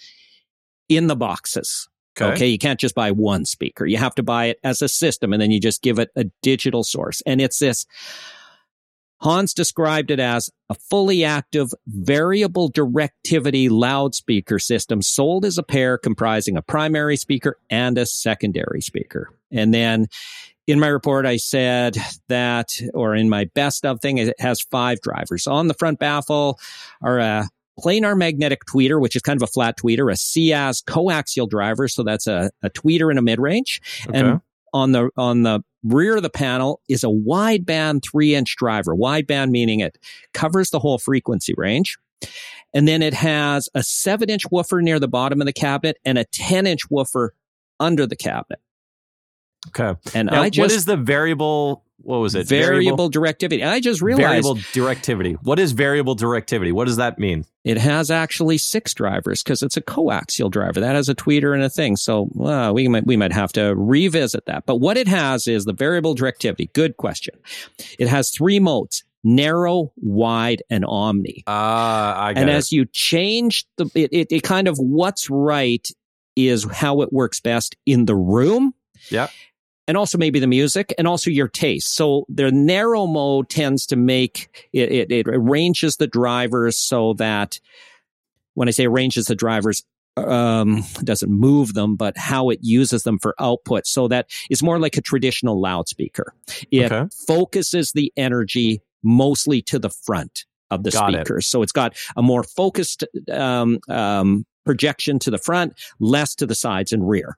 in 0.89 1.06
the 1.06 1.15
boxes. 1.15 1.88
Okay. 2.21 2.34
okay. 2.34 2.47
You 2.47 2.58
can't 2.58 2.80
just 2.80 2.95
buy 2.95 3.12
one 3.12 3.45
speaker. 3.45 3.86
You 3.86 3.97
have 3.97 4.15
to 4.15 4.23
buy 4.23 4.45
it 4.45 4.60
as 4.63 4.82
a 4.82 4.89
system 4.89 5.34
and 5.34 5.41
then 5.41 5.51
you 5.51 5.60
just 5.60 5.82
give 5.82 5.99
it 5.99 6.10
a 6.15 6.25
digital 6.41 6.84
source. 6.84 7.21
And 7.25 7.41
it's 7.41 7.60
this. 7.60 7.86
Hans 9.19 9.53
described 9.53 10.12
it 10.12 10.19
as 10.19 10.49
a 10.69 10.75
fully 10.75 11.23
active 11.23 11.69
variable 11.88 12.71
directivity 12.71 13.67
loudspeaker 13.69 14.60
system 14.60 15.01
sold 15.01 15.43
as 15.43 15.58
a 15.58 15.63
pair 15.63 15.97
comprising 15.97 16.56
a 16.56 16.62
primary 16.62 17.17
speaker 17.17 17.58
and 17.69 17.97
a 17.97 18.06
secondary 18.06 18.82
speaker. 18.82 19.32
And 19.51 19.73
then 19.73 20.08
in 20.67 20.80
my 20.80 20.88
report, 20.88 21.25
I 21.25 21.38
said 21.38 21.97
that, 22.27 22.69
or 22.93 23.15
in 23.15 23.30
my 23.30 23.45
best 23.56 23.86
of 23.86 24.01
thing, 24.01 24.17
it 24.17 24.39
has 24.39 24.62
five 24.62 25.01
drivers. 25.01 25.47
On 25.47 25.67
the 25.67 25.73
front 25.73 25.97
baffle 25.97 26.60
are 27.01 27.19
a 27.19 27.49
planar 27.80 28.18
magnetic 28.18 28.62
tweeter, 28.66 29.02
which 29.02 29.16
is 29.16 29.22
kind 29.22 29.42
of 29.42 29.48
a 29.48 29.52
flat 29.52 29.78
tweeter, 29.78 30.12
a 30.12 30.16
SEAS 30.16 30.82
coaxial 30.82 31.50
driver. 31.50 31.88
So 31.88 32.04
that's 32.04 32.28
a, 32.28 32.50
a 32.63 32.70
tweeter 32.70 33.12
in 33.12 33.18
a 33.18 33.22
mid 33.22 33.40
range. 33.40 33.82
Okay. 34.08 34.20
And 34.20 34.42
on 34.74 34.92
the, 34.92 35.10
on 35.18 35.44
the 35.44 35.62
rear 35.84 36.18
of 36.18 36.24
the 36.24 36.30
panel 36.30 36.82
is 36.90 37.04
a 37.04 37.08
wideband 37.08 38.04
three 38.04 38.36
inch 38.36 38.56
driver. 38.58 38.96
Wideband 38.96 39.50
meaning 39.50 39.80
it 39.80 39.98
covers 40.34 40.70
the 40.70 40.80
whole 40.80 40.98
frequency 40.98 41.54
range. 41.58 41.98
And 42.74 42.88
then 42.88 43.02
it 43.02 43.13
has 43.13 43.70
a 43.74 43.84
seven 43.84 44.30
inch 44.30 44.44
woofer 44.52 44.82
near 44.82 45.00
the 45.00 45.08
bottom 45.08 45.42
of 45.42 45.48
the 45.48 45.54
cabinet 45.54 45.98
and 46.04 46.18
a 46.18 46.26
10 46.26 46.68
inch 46.68 46.82
woofer 46.90 47.34
under 47.80 48.06
the 48.06 48.16
cabinet. 48.16 48.60
Okay. 49.70 50.00
And 50.13 50.30
now, 50.32 50.42
I 50.42 50.50
just, 50.50 50.63
what 50.63 50.72
is 50.72 50.86
the 50.86 50.98
variable 50.98 51.84
what 52.00 52.20
was 52.20 52.36
it? 52.36 52.48
Variable, 52.48 53.08
variable 53.08 53.12
directivity. 53.12 53.68
I 53.68 53.80
just 53.80 54.02
realized 54.02 54.46
variable 54.46 54.56
directivity. 54.56 55.36
What 55.42 55.60
is 55.60 55.72
variable 55.72 56.16
directivity? 56.16 56.72
What 56.72 56.86
does 56.86 56.98
that 56.98 57.18
mean? 57.18 57.46
It 57.64 57.78
has 57.78 58.12
actually 58.12 58.60
six 58.60 58.94
drivers 58.94 59.44
because 59.44 59.64
it's 59.64 59.78
a 59.78 59.82
coaxial 59.82 60.52
driver 60.52 60.80
that 60.80 60.96
has 60.96 61.10
a 61.10 61.16
tweeter 61.16 61.54
and 61.54 61.64
a 61.64 61.70
thing. 61.70 61.98
So 61.98 62.30
well, 62.34 62.74
we 62.74 62.88
might 62.88 63.06
we 63.06 63.18
might 63.18 63.34
have 63.34 63.52
to 63.54 63.74
revisit 63.76 64.46
that. 64.46 64.66
But 64.66 64.76
what 64.78 64.98
it 64.98 65.08
has 65.08 65.48
is 65.48 65.66
the 65.66 65.74
variable 65.74 66.16
directivity. 66.16 66.72
Good 66.72 66.98
question. 66.98 67.36
It 67.98 68.08
has 68.08 68.30
three 68.30 68.60
modes: 68.60 69.04
narrow, 69.24 69.92
wide, 69.98 70.62
and 70.70 70.86
omni. 70.86 71.44
Ah, 71.48 72.28
uh, 72.28 72.34
and 72.36 72.50
it. 72.50 72.54
as 72.54 72.72
you 72.72 72.86
change 72.86 73.66
the, 73.78 73.90
it, 73.96 74.14
it, 74.14 74.28
it 74.32 74.44
kind 74.44 74.68
of 74.68 74.78
what's 74.78 75.30
right 75.30 75.88
is 76.36 76.64
how 76.72 77.02
it 77.02 77.12
works 77.12 77.40
best 77.40 77.76
in 77.88 78.06
the 78.06 78.16
room. 78.16 78.76
Yeah 79.10 79.30
and 79.88 79.97
also 79.97 80.17
maybe 80.17 80.39
the 80.39 80.47
music 80.47 80.93
and 80.97 81.08
also 81.08 81.30
your 81.30 81.47
taste. 81.47 81.95
So 81.95 82.26
the 82.30 82.52
narrow 82.52 83.08
mode 83.08 83.50
tends 83.50 83.86
to 83.88 83.95
make 83.95 84.67
it, 84.73 84.91
it, 84.91 85.12
it 85.12 85.28
arranges 85.28 85.95
the 85.95 86.08
drivers 86.08 86.78
so 86.78 87.13
that 87.13 87.60
when 88.54 88.67
I 88.67 88.71
say 88.71 88.86
arranges 88.86 89.26
the 89.26 89.36
drivers, 89.36 89.84
um, 90.17 90.84
doesn't 91.04 91.32
move 91.32 91.73
them, 91.73 91.95
but 91.95 92.17
how 92.17 92.50
it 92.50 92.60
uses 92.62 93.04
them 93.04 93.19
for 93.19 93.36
output. 93.39 93.86
So 93.86 94.08
that 94.08 94.30
is 94.50 94.63
more 94.63 94.80
like 94.80 94.97
a 94.97 95.02
traditional 95.02 95.62
loudspeaker. 95.62 96.34
It 96.71 96.91
okay. 96.91 97.08
focuses 97.28 97.91
the 97.91 98.12
energy 98.17 98.82
mostly 99.04 99.62
to 99.63 99.80
the 99.80 99.89
front 99.89 100.45
of 100.71 100.84
the 100.84 100.91
got 100.91 101.13
speakers. 101.13 101.45
It. 101.45 101.50
So 101.50 101.62
it's 101.62 101.71
got 101.71 101.95
a 102.15 102.21
more 102.21 102.43
focused 102.43 103.04
um, 103.32 103.80
um, 103.88 104.45
projection 104.65 105.19
to 105.19 105.32
the 105.32 105.38
front, 105.38 105.80
less 106.00 106.36
to 106.36 106.45
the 106.45 106.56
sides 106.56 106.91
and 106.91 107.08
rear. 107.08 107.38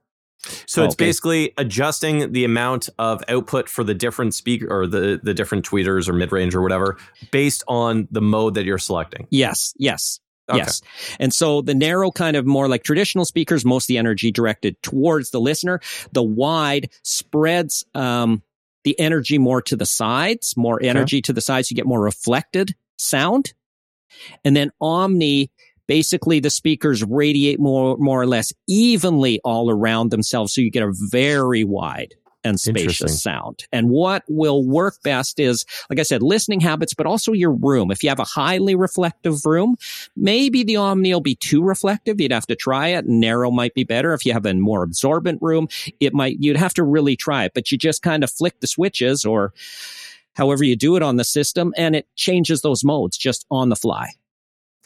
So 0.65 0.83
it's 0.83 0.95
okay. 0.95 1.05
basically 1.05 1.53
adjusting 1.57 2.31
the 2.31 2.45
amount 2.45 2.89
of 2.97 3.23
output 3.27 3.67
for 3.67 3.83
the 3.83 3.93
different 3.93 4.33
speaker 4.33 4.67
or 4.69 4.87
the 4.87 5.19
the 5.21 5.33
different 5.33 5.65
tweeters 5.69 6.07
or 6.07 6.13
mid 6.13 6.31
range 6.31 6.55
or 6.55 6.61
whatever 6.61 6.97
based 7.31 7.63
on 7.67 8.07
the 8.11 8.21
mode 8.21 8.53
that 8.53 8.65
you're 8.65 8.77
selecting. 8.77 9.27
Yes, 9.29 9.73
yes. 9.77 10.19
Okay. 10.49 10.59
Yes. 10.59 10.81
And 11.19 11.33
so 11.33 11.61
the 11.61 11.75
narrow 11.75 12.11
kind 12.11 12.35
of 12.35 12.45
more 12.45 12.67
like 12.67 12.83
traditional 12.83 13.25
speakers, 13.25 13.63
most 13.65 13.83
of 13.83 13.87
the 13.89 13.97
energy 13.97 14.31
directed 14.31 14.81
towards 14.81 15.29
the 15.29 15.39
listener. 15.39 15.79
The 16.11 16.23
wide 16.23 16.89
spreads 17.03 17.85
um, 17.93 18.41
the 18.83 18.99
energy 18.99 19.37
more 19.37 19.61
to 19.63 19.75
the 19.75 19.85
sides, 19.85 20.55
more 20.57 20.81
energy 20.81 21.17
okay. 21.17 21.21
to 21.21 21.33
the 21.33 21.41
sides. 21.41 21.69
You 21.69 21.75
get 21.75 21.85
more 21.85 22.01
reflected 22.01 22.75
sound. 22.97 23.53
And 24.43 24.55
then 24.55 24.71
Omni 24.81 25.51
basically 25.89 26.39
the 26.39 26.51
speakers 26.51 27.03
radiate 27.03 27.59
more, 27.59 27.97
more 27.97 28.21
or 28.21 28.27
less 28.27 28.53
evenly 28.67 29.41
all 29.43 29.71
around 29.71 30.11
themselves. 30.11 30.53
So 30.53 30.61
you 30.61 30.69
get 30.69 30.83
a 30.83 30.93
very 31.09 31.63
wide 31.63 32.13
and 32.43 32.59
spacious 32.59 33.21
sound. 33.21 33.65
And 33.71 33.89
what 33.89 34.23
will 34.29 34.63
work 34.63 35.01
best 35.03 35.39
is, 35.39 35.65
like 35.89 35.97
I 35.97 36.03
said, 36.03 36.21
listening 36.21 36.59
habits, 36.59 36.93
but 36.93 37.07
also 37.07 37.33
your 37.33 37.51
room. 37.51 37.89
If 37.89 38.03
you 38.03 38.09
have 38.09 38.19
a 38.19 38.23
highly 38.23 38.75
reflective 38.75 39.43
room, 39.47 39.77
maybe 40.15 40.63
the 40.63 40.75
Omni 40.75 41.11
will 41.11 41.21
be 41.21 41.35
too 41.35 41.63
reflective. 41.63 42.21
You'd 42.21 42.31
have 42.31 42.47
to 42.47 42.55
try 42.55 42.89
it. 42.89 43.07
Narrow 43.07 43.49
might 43.49 43.73
be 43.73 43.83
better. 43.83 44.13
If 44.13 44.27
you 44.27 44.33
have 44.33 44.45
a 44.45 44.53
more 44.53 44.83
absorbent 44.83 45.41
room, 45.41 45.67
it 45.99 46.13
might, 46.13 46.37
you'd 46.39 46.55
have 46.55 46.75
to 46.75 46.83
really 46.83 47.15
try 47.15 47.45
it, 47.45 47.53
but 47.55 47.71
you 47.71 47.79
just 47.79 48.03
kind 48.03 48.23
of 48.23 48.29
flick 48.29 48.59
the 48.59 48.67
switches 48.67 49.25
or 49.25 49.53
however 50.35 50.63
you 50.63 50.75
do 50.75 50.95
it 50.95 51.01
on 51.01 51.15
the 51.15 51.25
system 51.25 51.73
and 51.75 51.95
it 51.95 52.07
changes 52.15 52.61
those 52.61 52.83
modes 52.83 53.17
just 53.17 53.47
on 53.49 53.69
the 53.69 53.75
fly. 53.75 54.11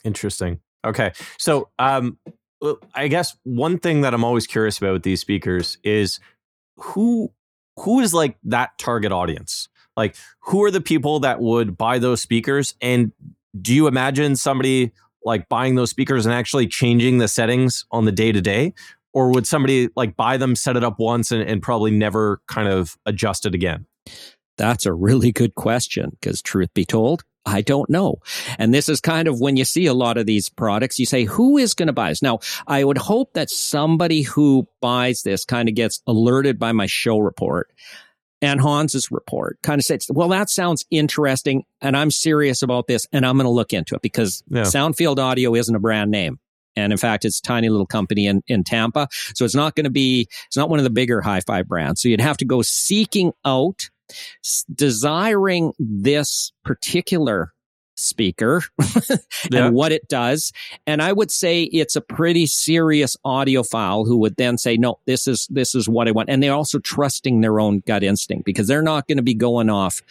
Interesting. 0.06 0.62
Okay. 0.86 1.14
So, 1.38 1.70
um, 1.80 2.18
I 2.94 3.08
guess 3.08 3.36
one 3.44 3.78
thing 3.80 4.02
that 4.02 4.14
I'm 4.14 4.24
always 4.24 4.48
curious 4.48 4.78
about 4.78 4.94
with 4.94 5.04
these 5.04 5.22
speakers 5.22 5.78
is 5.84 6.20
who 6.78 7.32
who 7.78 8.00
is 8.00 8.14
like 8.14 8.38
that 8.44 8.78
target 8.78 9.12
audience? 9.12 9.68
Like 9.98 10.16
who 10.40 10.64
are 10.64 10.72
the 10.72 10.82
people 10.82 11.20
that 11.22 11.42
would 11.42 11.78
buy 11.78 12.00
those 12.00 12.22
speakers 12.22 12.76
and 12.82 13.12
do 13.62 13.74
you 13.74 13.88
imagine 13.88 14.36
somebody 14.36 14.92
like 15.26 15.48
buying 15.48 15.76
those 15.76 15.90
speakers 15.90 16.26
and 16.26 16.34
actually 16.34 16.68
changing 16.68 17.20
the 17.20 17.28
settings 17.28 17.86
on 17.92 18.06
the 18.06 18.12
day 18.12 18.32
to 18.32 18.42
day 18.42 18.74
or 19.14 19.30
would 19.30 19.46
somebody 19.46 19.90
like 19.96 20.16
buy 20.16 20.38
them 20.38 20.56
set 20.56 20.76
it 20.76 20.84
up 20.84 21.00
once 21.00 21.32
and, 21.32 21.44
and 21.44 21.62
probably 21.62 21.92
never 21.92 22.42
kind 22.48 22.68
of 22.68 22.98
adjust 23.06 23.46
it 23.46 23.54
again 23.54 23.86
that's 24.58 24.86
a 24.86 24.94
really 24.94 25.32
good 25.32 25.56
question 25.56 26.10
because 26.20 26.42
truth 26.42 26.74
be 26.74 26.86
told 26.86 27.24
I 27.46 27.62
don't 27.62 27.90
know. 27.90 28.20
And 28.58 28.74
this 28.74 28.88
is 28.88 29.02
kind 29.02 29.28
of 29.28 29.40
when 29.40 29.58
you 29.58 29.66
see 29.66 29.86
a 29.86 29.94
lot 29.94 30.18
of 30.18 30.26
these 30.26 30.50
products, 30.50 30.98
you 30.98 31.06
say, 31.06 31.26
who 31.26 31.58
is 31.58 31.74
going 31.74 31.88
to 31.88 31.94
buy 31.94 32.10
this? 32.10 32.22
Now, 32.22 32.40
I 32.68 32.84
would 32.84 32.98
hope 32.98 33.34
that 33.34 33.50
somebody 33.50 34.22
who 34.22 34.68
buys 34.80 35.24
this 35.24 35.44
kind 35.44 35.68
of 35.68 35.76
gets 35.76 36.02
alerted 36.08 36.58
by 36.58 36.72
my 36.72 36.86
show 36.86 37.20
report 37.20 37.70
and 38.44 38.60
Hans's 38.60 39.10
report 39.10 39.58
kind 39.64 39.80
of 39.80 39.86
says, 39.86 40.08
well, 40.10 40.28
that 40.30 40.50
sounds 40.50 40.86
interesting. 40.92 41.64
And 41.80 41.96
I'm 41.96 42.12
serious 42.12 42.62
about 42.62 42.88
this 42.88 43.08
and 43.14 43.26
I'm 43.26 43.38
going 43.38 43.46
to 43.46 43.50
look 43.50 43.72
into 43.72 43.96
it 43.96 44.02
because 44.02 44.44
yeah. 44.50 44.64
Soundfield 44.64 45.18
Audio 45.18 45.56
isn't 45.56 45.74
a 45.74 45.80
brand 45.80 46.12
name. 46.12 46.40
And 46.76 46.92
in 46.92 46.98
fact, 46.98 47.24
it's 47.24 47.40
a 47.40 47.42
tiny 47.42 47.70
little 47.70 47.86
company 47.86 48.28
in, 48.28 48.42
in 48.48 48.66
Tampa. 48.66 49.08
So 49.34 49.46
it's 49.46 49.56
not 49.56 49.76
going 49.76 49.86
to 49.86 49.90
be, 49.90 50.28
it's 50.48 50.58
not 50.58 50.70
one 50.70 50.80
of 50.80 50.84
the 50.84 50.90
bigger 50.90 51.22
hi 51.22 51.40
fi 51.40 51.62
brands. 51.62 52.02
So 52.02 52.10
you'd 52.10 52.20
have 52.20 52.38
to 52.38 52.46
go 52.46 52.62
seeking 52.62 53.32
out 53.46 53.90
desiring 54.74 55.74
this 55.80 56.52
particular 56.64 57.54
speaker 57.96 58.64
and 58.80 59.20
yeah. 59.52 59.70
what 59.70 59.92
it 59.92 60.08
does. 60.08 60.52
And 60.88 61.02
I 61.02 61.14
would 61.14 61.32
say 61.32 61.64
it's 61.64 61.96
a 61.96 62.02
pretty 62.02 62.46
serious 62.46 63.16
audiophile 63.26 64.08
who 64.08 64.18
would 64.18 64.36
then 64.36 64.58
say, 64.58 64.78
no, 64.78 65.00
this 65.06 65.28
is, 65.28 65.48
this 65.50 65.76
is 65.76 65.88
what 65.88 66.08
I 66.08 66.12
want. 66.12 66.30
And 66.30 66.42
they're 66.42 66.54
also 66.54 66.80
trusting 66.80 67.42
their 67.42 67.60
own 67.60 67.82
gut 67.86 68.04
instinct 68.04 68.46
because 68.46 68.68
they're 68.68 68.82
not 68.82 69.08
going 69.08 69.18
to 69.18 69.24
be 69.24 69.36
going 69.36 69.70
off 69.70 70.02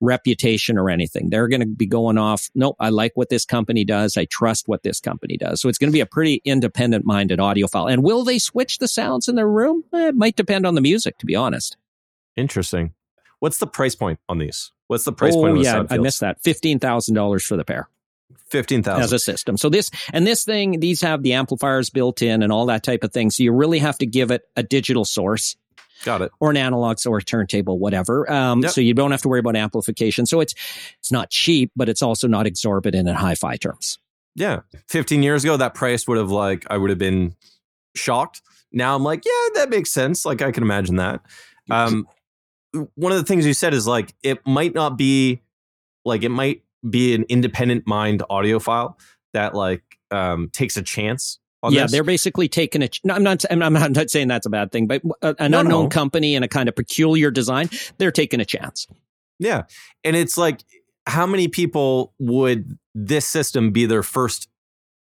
reputation 0.00 0.76
or 0.76 0.90
anything. 0.90 1.30
They're 1.30 1.48
going 1.48 1.60
to 1.60 1.66
be 1.66 1.86
going 1.86 2.18
off, 2.18 2.50
nope, 2.54 2.76
I 2.78 2.90
like 2.90 3.12
what 3.14 3.30
this 3.30 3.44
company 3.44 3.84
does. 3.84 4.16
I 4.16 4.26
trust 4.26 4.68
what 4.68 4.82
this 4.82 5.00
company 5.00 5.36
does. 5.36 5.60
So 5.60 5.68
it's 5.68 5.78
going 5.78 5.90
to 5.90 5.94
be 5.94 6.00
a 6.00 6.06
pretty 6.06 6.42
independent 6.44 7.04
minded 7.06 7.38
audiophile. 7.38 7.90
And 7.90 8.02
will 8.02 8.24
they 8.24 8.38
switch 8.38 8.78
the 8.78 8.88
sounds 8.88 9.28
in 9.28 9.36
their 9.36 9.48
room? 9.48 9.84
Eh, 9.92 10.08
it 10.08 10.16
might 10.16 10.36
depend 10.36 10.66
on 10.66 10.74
the 10.74 10.80
music, 10.80 11.18
to 11.18 11.26
be 11.26 11.34
honest. 11.34 11.76
Interesting. 12.36 12.92
What's 13.44 13.58
the 13.58 13.66
price 13.66 13.94
point 13.94 14.18
on 14.26 14.38
these? 14.38 14.72
What's 14.86 15.04
the 15.04 15.12
price 15.12 15.34
point? 15.34 15.50
oh, 15.50 15.54
point? 15.56 15.64
yeah, 15.66 15.82
I 15.90 15.98
missed 15.98 16.20
that. 16.20 16.42
Fifteen 16.42 16.78
thousand 16.78 17.14
dollars 17.14 17.44
for 17.44 17.58
the 17.58 17.64
pair. 17.64 17.90
Fifteen 18.48 18.82
thousand 18.82 19.02
as 19.02 19.12
a 19.12 19.18
system. 19.18 19.58
So 19.58 19.68
this 19.68 19.90
and 20.14 20.26
this 20.26 20.44
thing, 20.44 20.80
these 20.80 21.02
have 21.02 21.22
the 21.22 21.34
amplifiers 21.34 21.90
built 21.90 22.22
in 22.22 22.42
and 22.42 22.50
all 22.50 22.64
that 22.66 22.82
type 22.82 23.04
of 23.04 23.12
thing. 23.12 23.28
So 23.28 23.42
you 23.42 23.52
really 23.52 23.80
have 23.80 23.98
to 23.98 24.06
give 24.06 24.30
it 24.30 24.48
a 24.56 24.62
digital 24.62 25.04
source. 25.04 25.56
Got 26.06 26.22
it. 26.22 26.32
Or 26.40 26.52
an 26.52 26.56
analog 26.56 26.96
or 27.06 27.18
a 27.18 27.22
turntable, 27.22 27.78
whatever. 27.78 28.32
Um, 28.32 28.62
yep. 28.62 28.70
So 28.70 28.80
you 28.80 28.94
don't 28.94 29.10
have 29.10 29.20
to 29.20 29.28
worry 29.28 29.40
about 29.40 29.56
amplification. 29.56 30.24
So 30.24 30.40
it's 30.40 30.54
it's 30.98 31.12
not 31.12 31.28
cheap, 31.28 31.70
but 31.76 31.90
it's 31.90 32.00
also 32.00 32.26
not 32.26 32.46
exorbitant 32.46 33.06
in 33.06 33.14
hi-fi 33.14 33.56
terms. 33.56 33.98
Yeah, 34.34 34.60
fifteen 34.88 35.22
years 35.22 35.44
ago, 35.44 35.58
that 35.58 35.74
price 35.74 36.08
would 36.08 36.16
have 36.16 36.30
like 36.30 36.66
I 36.70 36.78
would 36.78 36.88
have 36.88 36.98
been 36.98 37.36
shocked. 37.94 38.40
Now 38.72 38.96
I'm 38.96 39.02
like, 39.04 39.22
yeah, 39.26 39.60
that 39.60 39.68
makes 39.68 39.92
sense. 39.92 40.24
Like 40.24 40.40
I 40.40 40.50
can 40.50 40.62
imagine 40.62 40.96
that. 40.96 41.20
Um, 41.70 42.06
one 42.94 43.12
of 43.12 43.18
the 43.18 43.24
things 43.24 43.46
you 43.46 43.54
said 43.54 43.74
is 43.74 43.86
like 43.86 44.14
it 44.22 44.46
might 44.46 44.74
not 44.74 44.96
be 44.96 45.40
like 46.04 46.22
it 46.22 46.30
might 46.30 46.62
be 46.88 47.14
an 47.14 47.24
independent 47.28 47.86
mind 47.86 48.22
audiophile 48.30 48.94
that 49.32 49.54
like 49.54 49.82
um 50.10 50.50
takes 50.52 50.76
a 50.76 50.82
chance 50.82 51.38
yeah, 51.70 51.82
this. 51.82 51.92
they're 51.92 52.04
basically 52.04 52.48
taking 52.48 52.82
a. 52.82 52.88
No, 53.04 53.14
I'm 53.14 53.22
not. 53.22 53.44
I'm 53.50 53.72
not 53.72 54.10
saying 54.10 54.28
that's 54.28 54.46
a 54.46 54.50
bad 54.50 54.72
thing, 54.72 54.86
but 54.86 55.02
an 55.22 55.50
no, 55.50 55.60
unknown 55.60 55.84
no. 55.84 55.88
company 55.88 56.34
and 56.34 56.44
a 56.44 56.48
kind 56.48 56.68
of 56.68 56.76
peculiar 56.76 57.30
design, 57.30 57.70
they're 57.98 58.12
taking 58.12 58.40
a 58.40 58.44
chance. 58.44 58.86
Yeah, 59.38 59.62
and 60.02 60.16
it's 60.16 60.36
like, 60.36 60.62
how 61.06 61.26
many 61.26 61.48
people 61.48 62.12
would 62.18 62.78
this 62.94 63.26
system 63.26 63.70
be 63.70 63.86
their 63.86 64.02
first 64.02 64.48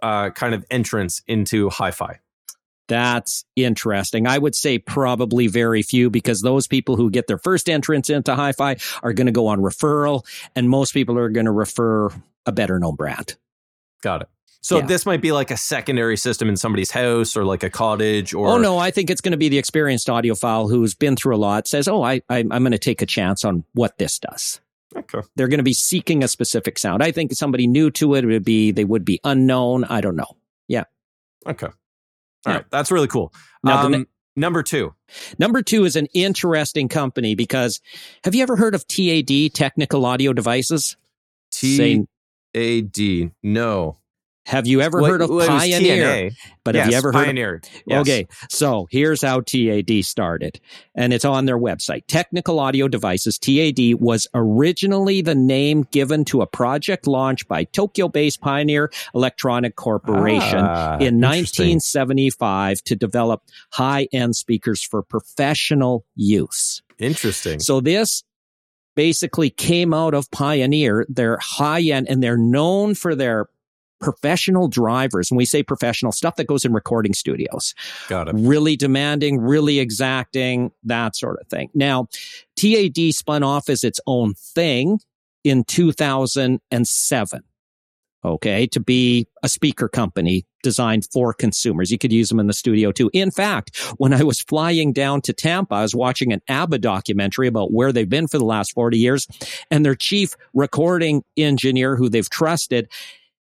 uh, 0.02 0.32
kind 0.32 0.54
of 0.54 0.66
entrance 0.70 1.22
into 1.28 1.70
hi-fi? 1.70 2.20
That's 2.92 3.46
interesting. 3.56 4.28
I 4.28 4.38
would 4.38 4.54
say 4.54 4.78
probably 4.78 5.48
very 5.48 5.82
few 5.82 6.10
because 6.10 6.42
those 6.42 6.68
people 6.68 6.98
who 6.98 7.10
get 7.10 7.26
their 7.26 7.38
first 7.38 7.70
entrance 7.70 8.10
into 8.10 8.36
hi 8.36 8.52
fi 8.52 8.76
are 9.02 9.14
going 9.14 9.28
to 9.28 9.32
go 9.32 9.48
on 9.48 9.62
referral, 9.62 10.26
and 10.58 10.70
most 10.70 10.94
people 10.94 11.18
are 11.18 11.30
going 11.30 11.46
to 11.46 11.54
refer 11.54 12.10
a 12.46 12.52
better 12.52 12.80
known 12.80 12.96
brand. 12.96 13.38
Got 14.02 14.24
it. 14.24 14.30
So 14.60 14.80
yeah. 14.80 14.88
this 14.88 15.06
might 15.06 15.22
be 15.22 15.32
like 15.32 15.52
a 15.52 15.58
secondary 15.58 16.18
system 16.18 16.50
in 16.50 16.58
somebody's 16.58 16.92
house 16.92 17.38
or 17.38 17.46
like 17.46 17.64
a 17.64 17.70
cottage 17.70 18.34
or 18.34 18.50
Oh 18.50 18.58
no, 18.58 18.78
I 18.78 18.92
think 18.92 19.10
it's 19.10 19.22
going 19.22 19.32
to 19.32 19.38
be 19.38 19.48
the 19.48 19.58
experienced 19.58 20.08
audiophile 20.08 20.70
who's 20.70 20.94
been 20.94 21.16
through 21.16 21.38
a 21.38 21.38
lot 21.38 21.70
says, 21.70 21.88
"Oh, 21.88 22.04
I, 22.04 22.20
I 22.28 22.40
am 22.40 22.50
going 22.50 22.74
to 22.74 22.78
take 22.78 23.02
a 23.02 23.06
chance 23.06 23.46
on 23.46 23.64
what 23.72 24.00
this 24.00 24.20
does." 24.20 24.60
Okay. 24.94 25.22
They're 25.38 25.48
going 25.48 25.60
to 25.60 25.64
be 25.64 25.74
seeking 25.74 26.26
a 26.26 26.28
specific 26.28 26.78
sound. 26.78 27.02
I 27.02 27.14
think 27.14 27.32
somebody 27.32 27.68
new 27.68 27.90
to 27.92 28.16
it 28.16 28.26
would 28.26 28.44
be 28.44 28.72
they 28.72 28.84
would 28.84 29.06
be 29.06 29.22
unknown, 29.24 29.86
I 29.86 30.02
don't 30.02 30.18
know. 30.18 30.36
Yeah. 30.68 30.84
Okay. 31.48 31.70
All 32.46 32.54
yeah. 32.54 32.58
right, 32.58 32.66
that's 32.72 32.92
really 32.92 33.08
cool. 33.08 33.34
Now, 33.64 33.86
um, 33.86 34.08
number 34.36 34.64
two. 34.64 34.94
Number 35.38 35.62
two 35.62 35.86
is 35.86 35.96
an 35.96 36.08
interesting 36.14 36.90
company 36.90 37.36
because 37.36 37.82
have 38.24 38.36
you 38.36 38.44
ever 38.44 38.56
heard 38.56 38.76
of 38.76 38.88
TAD, 38.88 39.54
Technical 39.54 40.06
Audio 40.06 40.34
Devices? 40.34 40.98
TAD, 41.52 43.32
no. 43.44 43.98
Have 44.48 44.66
you 44.66 44.82
ever 44.82 45.02
Well, 45.02 45.12
heard 45.12 45.22
of 45.22 45.30
well, 45.30 45.48
Pioneer? 45.48 46.04
TNA. 46.04 46.36
But 46.64 46.76
have 46.76 46.90
you 46.90 46.98
ever 46.98 47.12
heard? 47.12 47.26
Pioneer? 47.26 47.62
Yes. 47.86 48.02
Okay, 48.02 48.28
so 48.50 48.88
here's 48.90 49.22
how 49.22 49.42
TAD 49.42 50.04
started, 50.04 50.60
and 50.96 51.14
it's 51.14 51.26
on 51.26 51.46
their 51.46 51.60
website. 51.60 52.02
Technical 52.08 52.60
Audio 52.60 52.88
Devices 52.88 53.38
(TAD) 53.38 53.96
was 54.00 54.28
originally 54.34 55.22
the 55.22 55.36
name 55.36 55.86
given 55.92 56.26
to 56.26 56.42
a 56.42 56.48
project 56.48 57.06
launched 57.06 57.48
by 57.48 57.66
Tokyo-based 57.66 58.42
Pioneer 58.42 58.92
Electronic 59.14 59.76
Corporation 59.76 60.60
Ah, 60.60 60.96
in 60.96 61.20
1975 61.22 62.82
to 62.86 62.96
develop 62.96 63.44
high-end 63.74 64.36
speakers 64.36 64.84
for 64.84 65.04
professional 65.04 66.06
use. 66.16 66.82
Interesting. 66.98 67.60
So 67.60 67.80
this 67.80 68.24
basically 68.96 69.50
came 69.50 69.94
out 69.94 70.14
of 70.14 70.30
Pioneer. 70.32 71.06
They're 71.10 71.38
high 71.42 71.82
end 71.82 72.08
and 72.10 72.22
they're 72.22 72.38
known 72.38 72.94
for 72.96 73.16
their 73.16 73.48
professional 74.02 74.68
drivers. 74.68 75.32
When 75.32 75.38
we 75.38 75.46
say 75.46 75.64
professional 75.64 76.12
stuff 76.12 76.36
that 76.38 76.48
goes 76.48 76.66
in 76.66 76.74
recording 76.74 77.14
studios, 77.14 77.74
Got 78.10 78.28
it. 78.28 78.36
really 78.38 78.76
demanding, 78.76 79.40
really 79.40 79.80
exacting, 79.80 80.72
that 80.84 81.16
sort 81.16 81.40
of 81.40 81.48
thing. 81.48 81.70
Now, 81.74 82.08
TAD 82.58 83.14
spun 83.14 83.44
off 83.44 83.70
as 83.70 83.84
its 83.84 84.00
own 84.08 84.34
thing 84.34 85.00
in 85.44 85.64
2007. 85.64 87.42
Okay. 88.24 88.68
To 88.68 88.80
be 88.80 89.28
a 89.42 89.50
speaker 89.50 89.90
company 89.90 90.46
designed 90.62 91.08
for 91.12 91.34
consumers. 91.34 91.90
You 91.90 91.98
could 91.98 92.12
use 92.14 92.30
them 92.30 92.40
in 92.40 92.46
the 92.46 92.54
studio 92.54 92.92
too. 92.92 93.10
In 93.14 93.32
fact, 93.32 93.76
when 93.98 94.14
I 94.14 94.22
was 94.22 94.42
flying 94.42 94.94
down 94.94 95.22
to 95.22 95.34
Tampa, 95.34 95.74
I 95.74 95.82
was 95.82 95.96
watching 95.96 96.32
an 96.32 96.42
ABBA 96.48 96.78
documentary 96.80 97.48
about 97.48 97.74
where 97.74 97.92
they've 97.92 98.08
been 98.08 98.28
for 98.28 98.38
the 98.38 98.46
last 98.46 98.74
40 98.74 99.00
years 99.00 99.28
and 99.72 99.84
their 99.84 99.96
chief 99.96 100.36
recording 100.54 101.24
engineer 101.36 101.96
who 101.96 102.10
they've 102.10 102.30
trusted. 102.30 102.92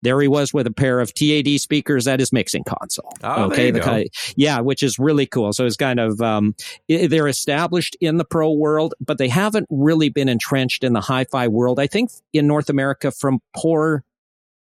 There 0.03 0.19
he 0.21 0.27
was 0.27 0.53
with 0.53 0.67
a 0.67 0.71
pair 0.71 0.99
of 0.99 1.13
TAD 1.13 1.59
speakers 1.59 2.07
at 2.07 2.19
his 2.19 2.31
mixing 2.31 2.63
console. 2.63 3.13
Oh, 3.23 3.49
there 3.49 3.67
you 3.67 3.71
the 3.71 3.79
go. 3.79 4.03
yeah, 4.35 4.59
which 4.59 4.83
is 4.83 4.99
really 4.99 5.25
cool. 5.25 5.53
So 5.53 5.65
it's 5.65 5.75
kind 5.75 5.99
of 5.99 6.21
um, 6.21 6.55
they're 6.87 7.27
established 7.27 7.97
in 7.99 8.17
the 8.17 8.25
pro 8.25 8.51
world, 8.51 8.93
but 8.99 9.17
they 9.17 9.27
haven't 9.27 9.67
really 9.69 10.09
been 10.09 10.29
entrenched 10.29 10.83
in 10.83 10.93
the 10.93 11.01
hi-fi 11.01 11.47
world. 11.47 11.79
I 11.79 11.87
think 11.87 12.11
in 12.33 12.47
North 12.47 12.69
America 12.69 13.11
from 13.11 13.41
poor 13.55 14.03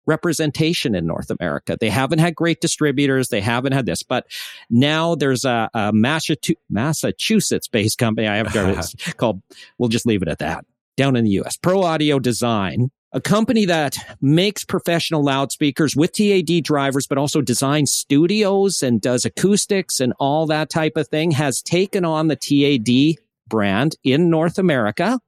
representation 0.08 0.96
in 0.96 1.06
North 1.06 1.30
America. 1.30 1.78
They 1.80 1.90
haven't 1.90 2.20
had 2.20 2.34
great 2.34 2.62
distributors. 2.62 3.28
They 3.28 3.42
haven't 3.42 3.74
had 3.74 3.86
this, 3.86 4.02
but 4.02 4.26
now 4.70 5.16
there's 5.16 5.44
a, 5.44 5.70
a 5.74 5.92
Massachusetts 5.94 7.68
based 7.68 7.98
company. 7.98 8.26
I 8.26 8.38
have 8.38 8.56
it's 8.56 8.96
called, 9.18 9.42
we'll 9.78 9.90
just 9.90 10.06
leave 10.06 10.22
it 10.22 10.30
at 10.30 10.40
that 10.40 10.66
down 10.96 11.16
in 11.16 11.26
the 11.26 11.32
US, 11.42 11.56
Pro 11.56 11.84
Audio 11.84 12.20
Design, 12.20 12.90
a 13.14 13.22
company 13.22 13.66
that 13.66 13.98
makes 14.22 14.66
professional 14.66 15.24
loudspeakers 15.24 15.96
with 15.96 16.12
TAD 16.12 16.64
drivers, 16.64 17.08
but 17.08 17.18
also 17.18 17.42
designs 17.42 17.92
studios 17.92 18.84
and 18.84 19.00
does 19.00 19.26
acoustics 19.26 20.00
and 20.00 20.14
all 20.20 20.46
that 20.48 20.70
type 20.70 20.98
of 20.98 21.08
thing, 21.08 21.32
has 21.32 21.62
taken 21.62 22.04
on 22.04 22.28
the 22.28 22.36
TAD 22.36 23.24
brand 23.48 23.96
in 24.04 24.30
North 24.30 24.60
America 24.60 25.20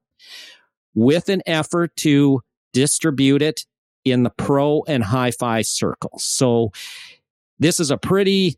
with 0.93 1.29
an 1.29 1.41
effort 1.45 1.95
to 1.97 2.41
distribute 2.73 3.41
it 3.41 3.65
in 4.03 4.23
the 4.23 4.29
pro 4.29 4.83
and 4.87 5.03
hi-fi 5.03 5.61
circles. 5.61 6.23
So 6.23 6.71
this 7.59 7.79
is 7.79 7.91
a 7.91 7.97
pretty 7.97 8.57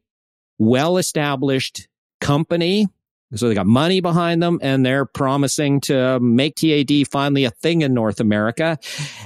well 0.57 0.97
established 0.97 1.87
company. 2.19 2.87
So 3.35 3.47
they 3.47 3.55
got 3.55 3.67
money 3.67 4.01
behind 4.01 4.43
them 4.43 4.59
and 4.61 4.85
they're 4.85 5.05
promising 5.05 5.81
to 5.81 6.19
make 6.19 6.55
TAD 6.55 7.07
finally 7.09 7.45
a 7.45 7.51
thing 7.51 7.81
in 7.81 7.93
North 7.93 8.19
America. 8.19 8.77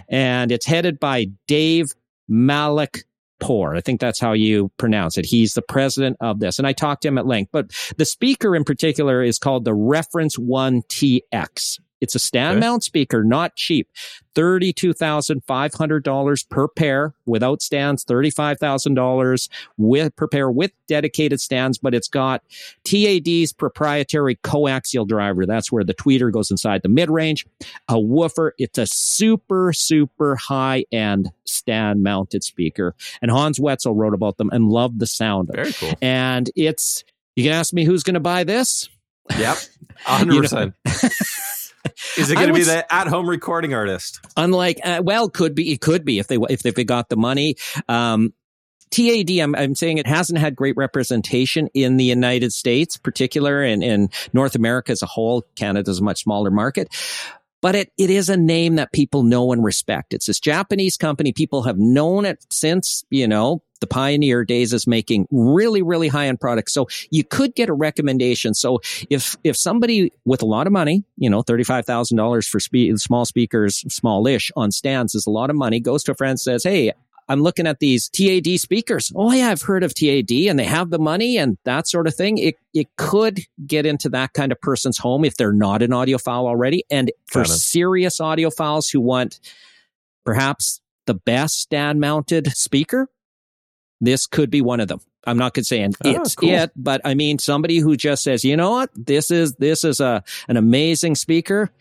And 0.07 0.51
it's 0.51 0.65
headed 0.65 0.99
by 0.99 1.27
Dave 1.47 1.87
Malik 2.27 3.03
Poor. 3.39 3.75
I 3.75 3.81
think 3.81 3.99
that's 3.99 4.19
how 4.19 4.31
you 4.31 4.71
pronounce 4.77 5.17
it. 5.17 5.25
He's 5.25 5.53
the 5.53 5.61
president 5.61 6.15
of 6.21 6.39
this. 6.39 6.57
And 6.57 6.65
I 6.65 6.71
talked 6.71 7.01
to 7.01 7.09
him 7.09 7.17
at 7.17 7.25
length, 7.25 7.49
but 7.51 7.71
the 7.97 8.05
speaker 8.05 8.55
in 8.55 8.63
particular 8.63 9.21
is 9.21 9.37
called 9.37 9.65
the 9.65 9.73
Reference 9.73 10.39
One 10.39 10.81
TX. 10.83 11.79
It's 12.01 12.15
a 12.15 12.19
stand 12.19 12.57
Okay. 12.57 12.67
mount 12.67 12.83
speaker, 12.83 13.23
not 13.23 13.55
cheap. 13.55 13.87
$32,500 14.35 16.49
per 16.49 16.67
pair 16.67 17.13
without 17.25 17.61
stands, 17.61 18.03
$35,000 18.03 19.47
with 19.77 20.13
per 20.15 20.27
pair 20.27 20.49
with 20.51 20.71
dedicated 20.87 21.39
stands, 21.39 21.77
but 21.77 21.93
it's 21.95 22.07
got 22.09 22.41
TAD's 22.83 23.53
proprietary 23.53 24.35
coaxial 24.37 25.07
driver. 25.07 25.45
That's 25.45 25.71
where 25.71 25.83
the 25.85 25.93
tweeter 25.93 26.31
goes 26.31 26.49
inside 26.51 26.81
the 26.83 26.89
mid 26.89 27.09
range, 27.09 27.45
a 27.87 27.97
woofer. 27.99 28.53
It's 28.57 28.77
a 28.77 28.85
super, 28.87 29.71
super 29.73 30.35
high 30.35 30.83
end 30.91 31.31
stand 31.45 32.03
mounted 32.03 32.43
speaker. 32.43 32.93
And 33.21 33.31
Hans 33.31 33.57
Wetzel 33.59 33.95
wrote 33.95 34.13
about 34.13 34.35
them 34.37 34.49
and 34.51 34.67
loved 34.69 34.99
the 34.99 35.07
sound 35.07 35.49
of 35.49 35.55
it. 35.55 35.57
Very 35.57 35.71
cool. 35.73 35.93
And 36.01 36.49
it's, 36.55 37.03
you 37.35 37.43
can 37.43 37.53
ask 37.53 37.73
me 37.73 37.83
who's 37.85 38.03
going 38.03 38.13
to 38.15 38.19
buy 38.19 38.43
this? 38.43 38.89
Yep. 39.37 39.57
100%. 40.05 40.73
Is 42.17 42.31
it 42.31 42.35
going 42.35 42.47
to 42.47 42.53
be 42.53 42.63
the 42.63 42.93
at-home 42.93 43.29
recording 43.29 43.73
artist? 43.73 44.19
Unlike, 44.37 44.79
uh, 44.83 45.01
well, 45.03 45.29
could 45.29 45.55
be, 45.55 45.71
it 45.71 45.81
could 45.81 46.05
be 46.05 46.19
if 46.19 46.27
they, 46.27 46.37
if 46.49 46.61
they 46.61 46.83
got 46.83 47.09
the 47.09 47.17
money. 47.17 47.55
Um, 47.87 48.33
TAD, 48.91 49.31
I'm, 49.31 49.55
I'm 49.55 49.75
saying 49.75 49.97
it 49.97 50.07
hasn't 50.07 50.39
had 50.39 50.55
great 50.55 50.77
representation 50.77 51.67
in 51.73 51.97
the 51.97 52.05
United 52.05 52.53
States, 52.53 52.97
particular 52.97 53.61
and 53.61 53.83
in 53.83 54.09
North 54.31 54.55
America 54.55 54.91
as 54.91 55.01
a 55.01 55.07
whole. 55.07 55.43
Canada's 55.55 55.99
a 55.99 56.03
much 56.03 56.23
smaller 56.23 56.51
market. 56.51 56.87
But 57.61 57.75
it, 57.75 57.91
it 57.97 58.11
is 58.11 58.29
a 58.29 58.37
name 58.37 58.75
that 58.75 58.93
people 58.93 59.23
know 59.23 59.51
and 59.51 59.63
respect. 59.63 60.13
It's 60.13 60.27
this 60.27 60.39
Japanese 60.39 60.97
company. 60.97 61.33
People 61.33 61.63
have 61.63 61.77
known 61.79 62.23
it 62.23 62.45
since, 62.51 63.03
you 63.09 63.27
know, 63.27 63.63
the 63.81 63.87
pioneer 63.87 64.43
days 64.43 64.73
is 64.73 64.87
making 64.87 65.27
really, 65.31 65.81
really 65.81 66.07
high 66.07 66.27
end 66.27 66.39
products. 66.39 66.73
So 66.73 66.87
you 67.11 67.23
could 67.23 67.55
get 67.55 67.69
a 67.69 67.73
recommendation. 67.73 68.53
So 68.53 68.81
if, 69.09 69.35
if 69.43 69.55
somebody 69.57 70.11
with 70.25 70.41
a 70.41 70.45
lot 70.45 70.67
of 70.67 70.73
money, 70.73 71.03
you 71.17 71.29
know, 71.29 71.43
$35,000 71.43 72.47
for 72.47 72.59
spe- 72.59 73.01
small 73.01 73.25
speakers, 73.25 73.83
smallish 73.93 74.51
on 74.55 74.71
stands 74.71 75.15
is 75.15 75.27
a 75.27 75.31
lot 75.31 75.49
of 75.49 75.55
money, 75.55 75.79
goes 75.79 76.03
to 76.03 76.11
a 76.11 76.15
friend 76.15 76.31
and 76.31 76.39
says, 76.39 76.63
Hey, 76.63 76.93
I'm 77.27 77.41
looking 77.41 77.65
at 77.65 77.79
these 77.79 78.07
TAD 78.09 78.59
speakers. 78.59 79.11
Oh 79.15 79.31
yeah, 79.31 79.49
I've 79.49 79.61
heard 79.61 79.83
of 79.83 79.93
TAD 79.93 80.31
and 80.31 80.59
they 80.59 80.65
have 80.65 80.91
the 80.91 80.99
money 80.99 81.37
and 81.37 81.57
that 81.63 81.87
sort 81.87 82.07
of 82.07 82.15
thing. 82.15 82.37
It 82.37 82.55
it 82.73 82.87
could 82.97 83.41
get 83.65 83.85
into 83.85 84.09
that 84.09 84.33
kind 84.33 84.51
of 84.51 84.61
person's 84.61 84.97
home 84.97 85.25
if 85.25 85.35
they're 85.35 85.51
not 85.51 85.81
an 85.81 85.91
audiophile 85.91 86.45
already. 86.45 86.83
And 86.91 87.11
for 87.25 87.45
serious 87.45 88.19
audiophiles 88.19 88.91
who 88.91 89.01
want 89.01 89.39
perhaps 90.23 90.81
the 91.07 91.15
best 91.15 91.59
stand 91.59 91.99
mounted 91.99 92.55
speaker, 92.55 93.09
this 94.01 94.27
could 94.27 94.49
be 94.49 94.61
one 94.61 94.79
of 94.79 94.87
them. 94.87 94.99
I'm 95.27 95.37
not 95.37 95.57
saying 95.57 95.95
Oh, 96.03 96.11
it's 96.11 96.35
cool. 96.35 96.49
it, 96.49 96.71
but 96.75 97.01
I 97.03 97.13
mean 97.15 97.39
somebody 97.39 97.79
who 97.79 97.97
just 97.97 98.23
says, 98.23 98.43
you 98.43 98.55
know 98.55 98.71
what, 98.71 98.91
this 98.95 99.31
is 99.31 99.55
this 99.55 99.83
is 99.83 99.99
a 99.99 100.23
an 100.47 100.57
amazing 100.57 101.15
speaker. 101.15 101.71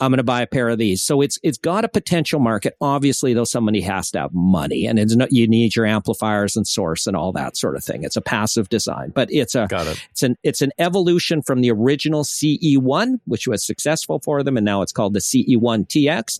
I'm 0.00 0.12
going 0.12 0.18
to 0.18 0.22
buy 0.22 0.42
a 0.42 0.46
pair 0.46 0.68
of 0.68 0.78
these. 0.78 1.02
So 1.02 1.20
it's 1.22 1.40
it's 1.42 1.58
got 1.58 1.84
a 1.84 1.88
potential 1.88 2.38
market. 2.38 2.76
Obviously, 2.80 3.34
though, 3.34 3.42
somebody 3.42 3.80
has 3.80 4.12
to 4.12 4.20
have 4.20 4.32
money, 4.32 4.86
and 4.86 4.96
it's 4.96 5.16
not, 5.16 5.32
you 5.32 5.48
need 5.48 5.74
your 5.74 5.86
amplifiers 5.86 6.56
and 6.56 6.68
source 6.68 7.08
and 7.08 7.16
all 7.16 7.32
that 7.32 7.56
sort 7.56 7.74
of 7.74 7.82
thing. 7.82 8.04
It's 8.04 8.16
a 8.16 8.20
passive 8.20 8.68
design, 8.68 9.10
but 9.12 9.28
it's 9.32 9.56
a 9.56 9.64
it. 9.64 10.06
it's 10.12 10.22
an 10.22 10.36
it's 10.44 10.62
an 10.62 10.70
evolution 10.78 11.42
from 11.42 11.62
the 11.62 11.72
original 11.72 12.22
CE1, 12.22 13.18
which 13.24 13.48
was 13.48 13.66
successful 13.66 14.20
for 14.22 14.44
them, 14.44 14.56
and 14.56 14.64
now 14.64 14.82
it's 14.82 14.92
called 14.92 15.14
the 15.14 15.18
CE1 15.20 15.88
TX, 15.88 16.38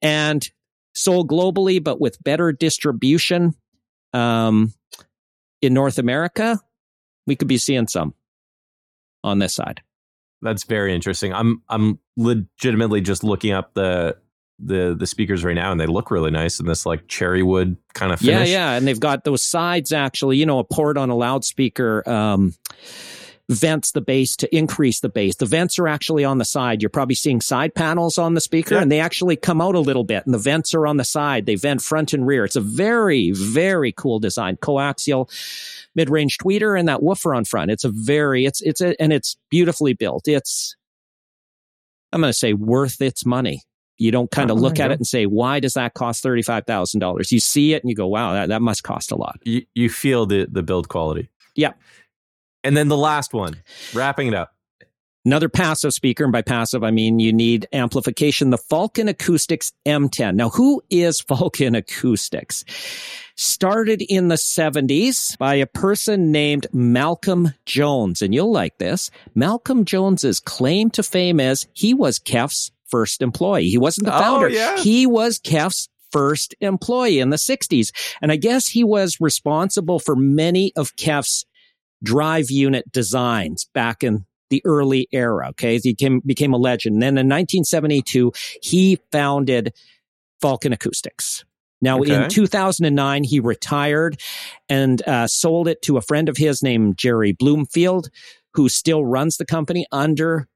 and 0.00 0.48
sold 0.94 1.28
globally, 1.28 1.82
but 1.82 2.00
with 2.00 2.22
better 2.22 2.52
distribution 2.52 3.54
um, 4.12 4.72
in 5.60 5.74
North 5.74 5.98
America. 5.98 6.60
We 7.26 7.36
could 7.36 7.48
be 7.48 7.58
seeing 7.58 7.88
some 7.88 8.14
on 9.22 9.38
this 9.38 9.54
side. 9.54 9.80
That's 10.42 10.64
very 10.64 10.94
interesting. 10.94 11.32
I'm 11.32 11.62
I'm 11.68 11.98
legitimately 12.16 13.00
just 13.00 13.24
looking 13.24 13.52
up 13.52 13.74
the 13.74 14.16
the 14.58 14.94
the 14.98 15.06
speakers 15.06 15.42
right 15.42 15.54
now, 15.54 15.72
and 15.72 15.80
they 15.80 15.86
look 15.86 16.10
really 16.10 16.30
nice 16.30 16.60
in 16.60 16.66
this 16.66 16.84
like 16.84 17.08
cherry 17.08 17.42
wood 17.42 17.76
kind 17.94 18.12
of 18.12 18.20
finish. 18.20 18.50
Yeah, 18.50 18.72
yeah, 18.72 18.76
and 18.76 18.86
they've 18.86 19.00
got 19.00 19.24
those 19.24 19.42
sides 19.42 19.90
actually. 19.90 20.36
You 20.36 20.46
know, 20.46 20.58
a 20.58 20.64
port 20.64 20.98
on 20.98 21.08
a 21.08 21.16
loudspeaker 21.16 22.06
um, 22.08 22.54
vents 23.50 23.92
the 23.92 24.00
bass 24.00 24.36
to 24.36 24.56
increase 24.56 25.00
the 25.00 25.08
bass. 25.08 25.36
The 25.36 25.44
vents 25.46 25.78
are 25.78 25.86
actually 25.86 26.24
on 26.24 26.38
the 26.38 26.44
side. 26.46 26.80
You're 26.80 26.88
probably 26.88 27.14
seeing 27.14 27.40
side 27.42 27.74
panels 27.74 28.16
on 28.16 28.34
the 28.34 28.40
speaker, 28.40 28.76
Yeah. 28.76 28.82
and 28.82 28.90
they 28.90 29.00
actually 29.00 29.36
come 29.36 29.60
out 29.60 29.74
a 29.74 29.80
little 29.80 30.04
bit. 30.04 30.24
And 30.24 30.32
the 30.34 30.38
vents 30.38 30.72
are 30.74 30.86
on 30.86 30.96
the 30.96 31.04
side. 31.04 31.44
They 31.44 31.54
vent 31.54 31.82
front 31.82 32.14
and 32.14 32.26
rear. 32.26 32.44
It's 32.46 32.56
a 32.56 32.60
very, 32.62 33.32
very 33.32 33.92
cool 33.92 34.18
design. 34.18 34.56
Coaxial 34.56 35.28
mid-range 35.94 36.38
tweeter 36.38 36.78
and 36.78 36.88
that 36.88 37.02
woofer 37.02 37.34
on 37.34 37.44
front. 37.44 37.70
It's 37.70 37.84
a 37.84 37.90
very, 37.90 38.46
it's 38.46 38.62
it's 38.62 38.80
a, 38.80 39.00
and 39.00 39.12
it's 39.12 39.36
beautifully 39.50 39.92
built. 39.92 40.26
It's, 40.26 40.74
I'm 42.12 42.20
going 42.20 42.30
to 42.32 42.38
say, 42.38 42.52
worth 42.54 43.00
its 43.02 43.26
money. 43.26 43.62
You 43.98 44.10
don't 44.10 44.30
kind 44.30 44.50
of 44.50 44.56
Oh, 44.56 44.60
look 44.60 44.80
at 44.80 44.90
it 44.90 44.98
and 44.98 45.06
say, 45.06 45.26
why 45.26 45.60
does 45.60 45.74
that 45.74 45.94
cost 45.94 46.24
$35,000? 46.24 47.30
You 47.30 47.38
see 47.40 47.74
it 47.74 47.82
and 47.84 47.90
you 47.90 47.94
go, 47.94 48.08
wow, 48.08 48.32
that, 48.32 48.48
that 48.48 48.62
must 48.62 48.82
cost 48.82 49.12
a 49.12 49.16
lot. 49.16 49.38
You 49.44 49.62
you 49.74 49.88
feel 49.88 50.26
the 50.26 50.48
the 50.50 50.62
build 50.64 50.88
quality. 50.88 51.28
Yeah. 51.54 51.74
And 52.64 52.76
then 52.76 52.88
the 52.88 52.96
last 52.96 53.32
one, 53.32 53.62
wrapping 53.92 54.28
it 54.28 54.34
up. 54.34 54.50
Another 55.26 55.48
passive 55.48 55.94
speaker, 55.94 56.24
and 56.24 56.32
by 56.32 56.42
passive, 56.42 56.84
I 56.84 56.90
mean 56.90 57.18
you 57.18 57.32
need 57.32 57.66
amplification, 57.72 58.50
the 58.50 58.58
Falcon 58.58 59.08
Acoustics 59.08 59.72
M10. 59.86 60.34
Now, 60.34 60.50
who 60.50 60.82
is 60.90 61.20
Falcon 61.28 61.74
Acoustics? 61.74 62.64
Started 63.36 64.02
in 64.02 64.28
the 64.28 64.34
70s 64.34 65.36
by 65.38 65.54
a 65.54 65.66
person 65.66 66.30
named 66.30 66.66
Malcolm 66.72 67.54
Jones, 67.64 68.20
and 68.20 68.34
you'll 68.34 68.52
like 68.52 68.78
this. 68.78 69.10
Malcolm 69.34 69.84
Jones's 69.84 70.40
claim 70.40 70.90
to 70.90 71.02
fame 71.02 71.40
is 71.40 71.66
he 71.72 71.94
was 71.94 72.18
KEF's 72.18 72.70
first 72.86 73.22
employee. 73.22 73.68
He 73.68 73.78
wasn't 73.78 74.06
the 74.06 74.14
oh, 74.14 74.20
founder. 74.20 74.46
Oh, 74.46 74.50
yeah. 74.50 74.76
He 74.76 75.06
was 75.06 75.38
KEF's 75.38 75.88
first 76.12 76.54
employee 76.60 77.18
in 77.18 77.30
the 77.30 77.36
60s. 77.36 77.90
And 78.22 78.30
I 78.30 78.36
guess 78.36 78.68
he 78.68 78.84
was 78.84 79.20
responsible 79.20 79.98
for 79.98 80.14
many 80.14 80.72
of 80.76 80.94
KEF's 80.96 81.44
drive 82.04 82.50
unit 82.50 82.90
designs 82.92 83.66
back 83.74 84.04
in 84.04 84.26
the 84.50 84.62
early 84.64 85.08
era. 85.12 85.48
Okay. 85.48 85.78
He 85.78 85.94
came, 85.94 86.20
became 86.24 86.52
a 86.52 86.58
legend. 86.58 86.94
And 86.94 87.02
then 87.02 87.18
in 87.18 87.26
1972, 87.28 88.32
he 88.62 89.00
founded 89.10 89.72
Falcon 90.40 90.72
Acoustics. 90.72 91.44
Now, 91.80 92.00
Okay. 92.00 92.24
in 92.24 92.30
2009, 92.30 93.24
he 93.24 93.40
retired 93.40 94.20
and 94.68 95.06
uh, 95.08 95.26
sold 95.26 95.66
it 95.68 95.82
to 95.82 95.96
a 95.96 96.02
friend 96.02 96.28
of 96.28 96.36
his 96.36 96.62
named 96.62 96.96
Jerry 96.96 97.32
Bloomfield, 97.32 98.10
who 98.54 98.68
still 98.68 99.04
runs 99.04 99.36
the 99.36 99.44
company 99.44 99.86
under 99.90 100.46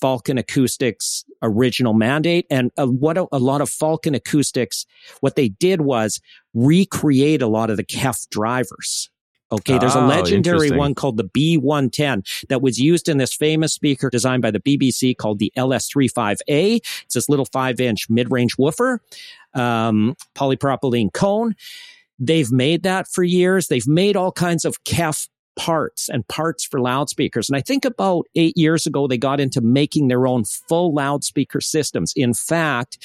Falcon 0.00 0.36
Acoustics 0.36 1.24
original 1.42 1.94
mandate. 1.94 2.46
And 2.50 2.70
uh, 2.76 2.86
what 2.86 3.16
a, 3.16 3.26
a 3.32 3.38
lot 3.38 3.60
of 3.62 3.70
Falcon 3.70 4.14
Acoustics, 4.14 4.84
what 5.20 5.36
they 5.36 5.48
did 5.48 5.80
was 5.80 6.20
recreate 6.52 7.40
a 7.40 7.46
lot 7.46 7.70
of 7.70 7.76
the 7.76 7.84
KEF 7.84 8.28
drivers. 8.30 9.08
Okay, 9.52 9.78
there's 9.78 9.94
a 9.94 10.00
Oh, 10.00 10.06
legendary 10.06 10.70
one 10.72 10.94
called 10.94 11.16
the 11.16 11.24
B110 11.24 12.46
that 12.48 12.62
was 12.62 12.80
used 12.80 13.08
in 13.08 13.18
this 13.18 13.32
famous 13.32 13.72
speaker 13.72 14.10
designed 14.10 14.42
by 14.42 14.50
the 14.50 14.58
BBC 14.58 15.16
called 15.16 15.38
the 15.38 15.52
LS3/5A. 15.56 16.80
It's 17.04 17.14
this 17.14 17.28
little 17.28 17.44
five 17.46 17.78
inch 17.80 18.10
mid 18.10 18.30
range 18.32 18.56
woofer, 18.58 19.00
um, 19.54 20.16
polypropylene 20.34 21.12
cone. 21.12 21.54
They've 22.18 22.50
made 22.50 22.82
that 22.82 23.06
for 23.08 23.22
years. 23.22 23.68
They've 23.68 23.86
made 23.86 24.16
all 24.16 24.32
kinds 24.32 24.64
of 24.64 24.82
KEF 24.84 25.28
parts 25.56 26.08
and 26.08 26.26
parts 26.28 26.64
for 26.64 26.80
loudspeakers. 26.80 27.48
And 27.48 27.56
I 27.56 27.60
think 27.62 27.84
about 27.84 28.26
eight 28.34 28.56
years 28.56 28.86
ago, 28.86 29.08
they 29.08 29.18
got 29.18 29.40
into 29.40 29.60
making 29.60 30.08
their 30.08 30.26
own 30.26 30.44
full 30.44 30.94
loudspeaker 30.94 31.60
systems. 31.60 32.12
In 32.14 32.34
fact, 32.34 32.98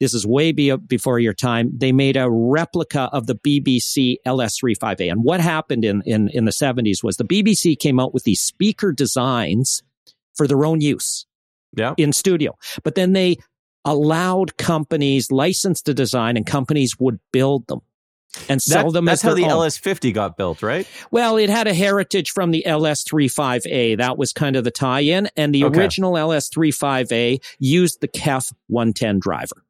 this 0.00 0.12
is 0.12 0.26
way 0.26 0.52
be- 0.52 0.76
before 0.76 1.18
your 1.20 1.32
time. 1.32 1.70
They 1.74 1.92
made 1.92 2.16
a 2.16 2.28
replica 2.28 3.08
of 3.12 3.26
the 3.26 3.36
BBC 3.36 4.16
LS3/5A. 4.26 5.10
And 5.10 5.22
what 5.24 5.40
happened 5.40 5.84
in, 5.84 6.02
in, 6.04 6.28
in 6.30 6.44
the 6.44 6.50
70s 6.50 7.02
was 7.02 7.16
the 7.16 7.24
BBC 7.24 7.78
came 7.78 8.00
out 8.00 8.12
with 8.12 8.24
these 8.24 8.40
speaker 8.40 8.92
designs 8.92 9.82
for 10.34 10.46
their 10.46 10.64
own 10.64 10.80
use 10.80 11.24
Yeah. 11.76 11.94
in 11.96 12.12
studio. 12.12 12.56
But 12.82 12.96
then 12.96 13.12
they 13.12 13.36
allowed 13.84 14.56
companies 14.56 15.30
licensed 15.30 15.86
to 15.86 15.94
design 15.94 16.36
and 16.36 16.46
companies 16.46 16.98
would 16.98 17.18
build 17.32 17.66
them 17.68 17.80
and 18.48 18.60
sell 18.62 18.84
That- 18.86 18.92
them 18.92 19.04
that's 19.04 19.22
how 19.22 19.34
the. 19.34 19.42
LS50 19.42 20.12
got 20.12 20.36
built, 20.36 20.62
right? 20.62 20.86
Well, 21.10 21.36
it 21.36 21.50
had 21.50 21.66
a 21.66 21.74
heritage 21.74 22.30
from 22.30 22.50
the 22.50 22.64
LS3/5A. 22.66 23.96
That 23.96 24.18
was 24.18 24.32
kind 24.32 24.56
of 24.56 24.64
the 24.64 24.70
tie-in. 24.70 25.28
And 25.36 25.54
the 25.54 25.64
Okay. 25.64 25.78
original 25.80 26.12
LS3/5A 26.16 27.40
used 27.58 28.00
the 28.00 28.08
KEF 28.08 28.52
110 28.68 29.18
driver. 29.18 29.64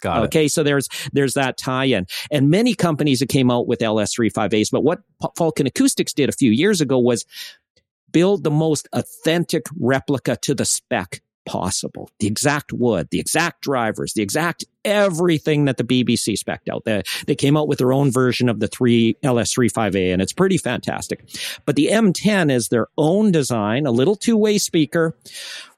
Got 0.00 0.18
it. 0.22 0.24
Okay. 0.26 0.48
So 0.48 0.62
there's, 0.62 0.88
there's 1.12 1.34
that 1.34 1.56
tie-in. 1.56 2.06
And 2.30 2.50
many 2.50 2.74
companies 2.74 3.20
that 3.20 3.28
came 3.28 3.50
out 3.50 3.66
with 3.68 3.80
LS3/5As. 3.80 4.70
But 4.70 4.82
what 4.82 5.00
Falcon 5.36 5.66
Acoustics 5.66 6.12
did 6.12 6.28
a 6.28 6.32
few 6.32 6.50
years 6.50 6.80
ago 6.80 6.98
was 6.98 7.24
build 8.10 8.44
the 8.44 8.50
most 8.50 8.88
authentic 8.92 9.64
replica 9.78 10.36
to 10.42 10.54
the 10.54 10.64
spec 10.64 11.22
possible. 11.44 12.10
The 12.18 12.26
exact 12.26 12.72
wood, 12.72 13.08
the 13.10 13.20
exact 13.20 13.62
drivers, 13.62 14.12
the 14.12 14.22
exact 14.22 14.64
everything 14.84 15.64
that 15.66 15.76
the 15.76 15.84
BBC 15.84 16.36
spec'd 16.36 16.68
out. 16.68 16.84
They, 16.84 17.02
they 17.26 17.34
came 17.34 17.56
out 17.56 17.68
with 17.68 17.78
their 17.78 17.92
own 17.92 18.10
version 18.10 18.48
of 18.48 18.60
the 18.60 18.68
three 18.68 19.16
LS3/5A 19.22 20.12
and 20.12 20.22
it's 20.22 20.32
pretty 20.32 20.58
fantastic. 20.58 21.24
But 21.66 21.76
the 21.76 21.88
M10 21.88 22.50
is 22.50 22.68
their 22.68 22.88
own 22.98 23.32
design, 23.32 23.86
a 23.86 23.90
little 23.92 24.16
two-way 24.16 24.58
speaker 24.58 25.16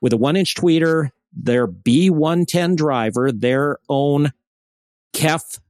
with 0.01 0.13
a 0.13 0.17
one 0.17 0.37
inch 0.37 0.55
tweeter, 0.55 1.11
their 1.33 1.67
B110 1.67 2.77
driver, 2.77 3.33
their 3.33 3.79
own 3.89 4.33
KEF 5.15 5.61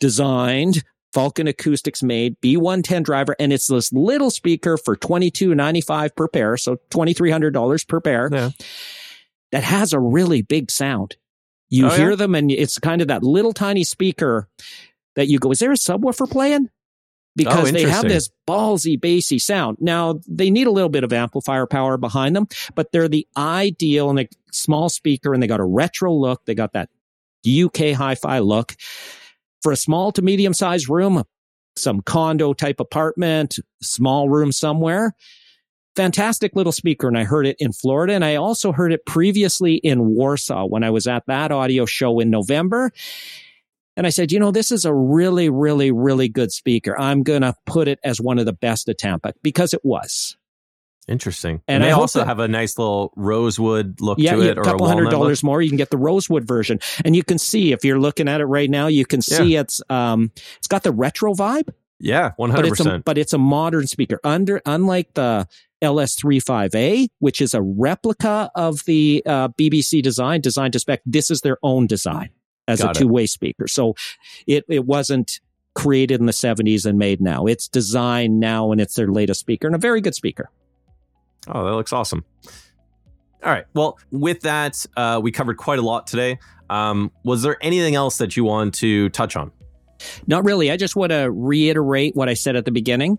designed 0.00 0.82
Falcon 1.16 1.46
Acoustics 1.46 2.02
made 2.02 2.38
B110 2.42 3.02
driver, 3.02 3.34
and 3.38 3.50
it's 3.50 3.68
this 3.68 3.90
little 3.90 4.30
speaker 4.30 4.76
for 4.76 4.94
twenty 4.96 5.30
two 5.30 5.54
ninety 5.54 5.80
five 5.80 6.14
per 6.14 6.28
pair, 6.28 6.58
so 6.58 6.76
twenty 6.90 7.14
three 7.14 7.30
hundred 7.30 7.54
dollars 7.54 7.84
per 7.84 8.02
pair. 8.02 8.28
Yeah. 8.30 8.50
That 9.52 9.64
has 9.64 9.92
a 9.92 10.00
really 10.00 10.42
big 10.42 10.70
sound. 10.70 11.16
You 11.68 11.86
Oh, 11.86 11.90
hear 11.90 12.10
yeah? 12.10 12.16
them, 12.16 12.34
and 12.34 12.50
it's 12.50 12.78
kind 12.78 13.02
of 13.02 13.08
that 13.08 13.22
little 13.22 13.52
tiny 13.52 13.84
speaker 13.84 14.48
that 15.16 15.28
you 15.28 15.38
go, 15.38 15.50
"Is 15.50 15.58
there 15.58 15.72
a 15.72 15.76
subwoofer 15.76 16.30
playing?" 16.30 16.70
Because 17.34 17.70
they 17.72 17.82
have 17.82 18.06
Oh, 18.06 18.08
this 18.08 18.30
ballsy, 18.48 18.98
bassy 18.98 19.38
sound. 19.38 19.76
Now 19.80 20.20
they 20.26 20.48
need 20.48 20.66
a 20.66 20.70
little 20.70 20.88
bit 20.88 21.04
of 21.04 21.12
amplifier 21.12 21.66
power 21.66 21.98
behind 21.98 22.34
them, 22.34 22.46
but 22.74 22.92
they're 22.92 23.08
the 23.08 23.26
ideal 23.36 24.08
and 24.08 24.20
a 24.20 24.28
small 24.52 24.88
speaker, 24.88 25.34
and 25.34 25.42
they 25.42 25.46
got 25.46 25.60
a 25.60 25.64
retro 25.64 26.14
look. 26.14 26.44
They 26.46 26.54
got 26.54 26.72
that 26.72 26.88
UK 27.44 27.92
hi-fi 27.92 28.38
look 28.38 28.74
for 29.62 29.70
a 29.70 29.76
small 29.76 30.12
to 30.12 30.22
medium 30.22 30.54
sized 30.54 30.88
room, 30.88 31.24
some 31.76 32.00
condo 32.00 32.54
type 32.54 32.80
apartment, 32.80 33.58
small 33.82 34.28
room 34.30 34.50
somewhere. 34.50 35.14
Fantastic 35.96 36.54
little 36.54 36.72
speaker. 36.72 37.08
And 37.08 37.16
I 37.18 37.24
heard 37.24 37.46
it 37.46 37.56
in 37.58 37.72
Florida. 37.72 38.12
And 38.12 38.24
I 38.24 38.36
also 38.36 38.70
heard 38.72 38.92
it 38.92 39.04
previously 39.06 39.74
in 39.76 40.06
Warsaw 40.06 40.66
when 40.66 40.84
I 40.84 40.90
was 40.90 41.06
at 41.06 41.24
that 41.26 41.50
audio 41.50 41.86
show 41.86 42.20
in 42.20 42.30
November. 42.30 42.92
And 43.96 44.06
I 44.06 44.10
said, 44.10 44.30
you 44.30 44.38
know, 44.38 44.50
this 44.50 44.70
is 44.70 44.84
a 44.84 44.92
really, 44.94 45.48
really, 45.48 45.90
really 45.90 46.28
good 46.28 46.52
speaker. 46.52 46.98
I'm 47.00 47.22
going 47.22 47.40
to 47.40 47.54
put 47.64 47.88
it 47.88 47.98
as 48.04 48.20
one 48.20 48.38
of 48.38 48.44
the 48.44 48.52
best 48.52 48.88
at 48.90 48.98
Tampa 48.98 49.32
because 49.42 49.72
it 49.72 49.80
was. 49.84 50.36
Interesting. 51.08 51.62
And 51.68 51.76
And, 51.76 51.84
I 51.84 51.86
they 51.86 51.92
also 51.92 52.18
that- 52.18 52.26
have 52.26 52.40
a 52.40 52.48
nice 52.48 52.76
little 52.76 53.12
rosewood 53.16 54.00
look 54.00 54.18
Yeah, 54.18 54.34
to 54.34 54.42
it, 54.42 54.58
a 54.58 54.60
or 54.60 54.64
couple 54.64 54.84
a 54.84 54.88
hundred 54.88 55.04
walnut 55.04 55.12
look. 55.12 55.20
dollars 55.22 55.42
more. 55.44 55.62
You 55.62 55.70
can 55.70 55.78
get 55.78 55.90
the 55.90 55.96
rosewood 55.96 56.46
version, 56.46 56.80
and 57.04 57.14
you 57.16 57.22
can 57.22 57.38
see 57.38 57.72
if 57.72 57.84
you're 57.84 58.00
looking 58.00 58.28
at 58.28 58.40
it 58.40 58.46
right 58.46 58.68
now, 58.68 58.88
you 58.88 59.06
can 59.06 59.22
see 59.22 59.54
it's 59.56 59.80
um, 59.88 60.32
it's 60.58 60.66
got 60.66 60.82
the 60.82 60.90
retro 60.90 61.32
vibe, 61.32 61.68
Yeah, 62.00 62.32
one 62.36 62.50
but 62.50 62.56
hundred 62.56 62.72
it's 62.72 62.80
a 62.80 62.84
percent. 62.84 63.04
but 63.04 63.18
it's 63.18 63.32
a 63.32 63.38
modern 63.38 63.86
speaker. 63.86 64.18
Under 64.24 64.60
unlike 64.66 65.14
the 65.14 65.46
LS3/5A, 65.82 67.08
which 67.18 67.40
is 67.40 67.54
a 67.54 67.62
replica 67.62 68.50
of 68.54 68.84
the 68.86 69.22
uh, 69.26 69.48
BBC 69.48 70.02
design, 70.02 70.40
designed 70.40 70.72
to 70.72 70.80
spec. 70.80 71.02
This 71.04 71.30
is 71.30 71.40
their 71.42 71.58
own 71.62 71.86
design 71.86 72.30
as 72.68 72.80
Got 72.80 72.96
a 72.96 73.00
two 73.00 73.08
way 73.08 73.26
speaker. 73.26 73.68
So 73.68 73.94
it 74.46 74.64
it 74.68 74.84
wasn't 74.84 75.40
created 75.74 76.20
in 76.20 76.26
the 76.26 76.32
70s 76.32 76.86
and 76.86 76.98
made 76.98 77.20
now. 77.20 77.44
It's 77.46 77.68
designed 77.68 78.40
now, 78.40 78.72
and 78.72 78.80
it's 78.80 78.94
their 78.94 79.08
latest 79.08 79.40
speaker, 79.40 79.66
and 79.66 79.76
a 79.76 79.78
very 79.78 80.00
good 80.00 80.14
speaker. 80.14 80.50
Oh, 81.48 81.64
that 81.64 81.72
looks 81.72 81.92
awesome. 81.92 82.24
All 83.44 83.52
right. 83.52 83.66
Well, 83.74 83.98
with 84.10 84.40
that, 84.40 84.84
uh, 84.96 85.20
we 85.22 85.30
covered 85.30 85.56
quite 85.56 85.78
a 85.78 85.82
lot 85.82 86.06
today. 86.06 86.38
Um, 86.68 87.12
was 87.22 87.42
there 87.42 87.58
anything 87.60 87.94
else 87.94 88.18
that 88.18 88.36
you 88.36 88.42
want 88.42 88.74
to 88.76 89.08
touch 89.10 89.36
on? 89.36 89.52
Not 90.26 90.44
really. 90.44 90.70
I 90.70 90.76
just 90.76 90.96
want 90.96 91.12
to 91.12 91.30
reiterate 91.30 92.16
what 92.16 92.28
I 92.28 92.34
said 92.34 92.56
at 92.56 92.64
the 92.64 92.72
beginning. 92.72 93.18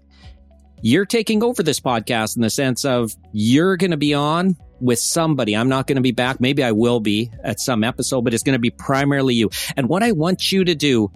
You're 0.81 1.05
taking 1.05 1.43
over 1.43 1.63
this 1.63 1.79
podcast 1.79 2.35
in 2.35 2.41
the 2.41 2.49
sense 2.49 2.85
of 2.85 3.15
you're 3.31 3.77
going 3.77 3.91
to 3.91 3.97
be 3.97 4.13
on 4.13 4.55
with 4.79 4.99
somebody. 4.99 5.55
I'm 5.55 5.69
not 5.69 5.87
going 5.87 5.95
to 5.95 6.01
be 6.01 6.11
back. 6.11 6.39
Maybe 6.39 6.63
I 6.63 6.71
will 6.71 6.99
be 6.99 7.31
at 7.43 7.59
some 7.59 7.83
episode, 7.83 8.21
but 8.21 8.33
it's 8.33 8.43
going 8.43 8.53
to 8.53 8.59
be 8.59 8.69
primarily 8.69 9.33
you. 9.33 9.49
And 9.75 9.89
what 9.89 10.03
I 10.03 10.11
want 10.11 10.51
you 10.51 10.63
to 10.63 10.75
do 10.75 11.11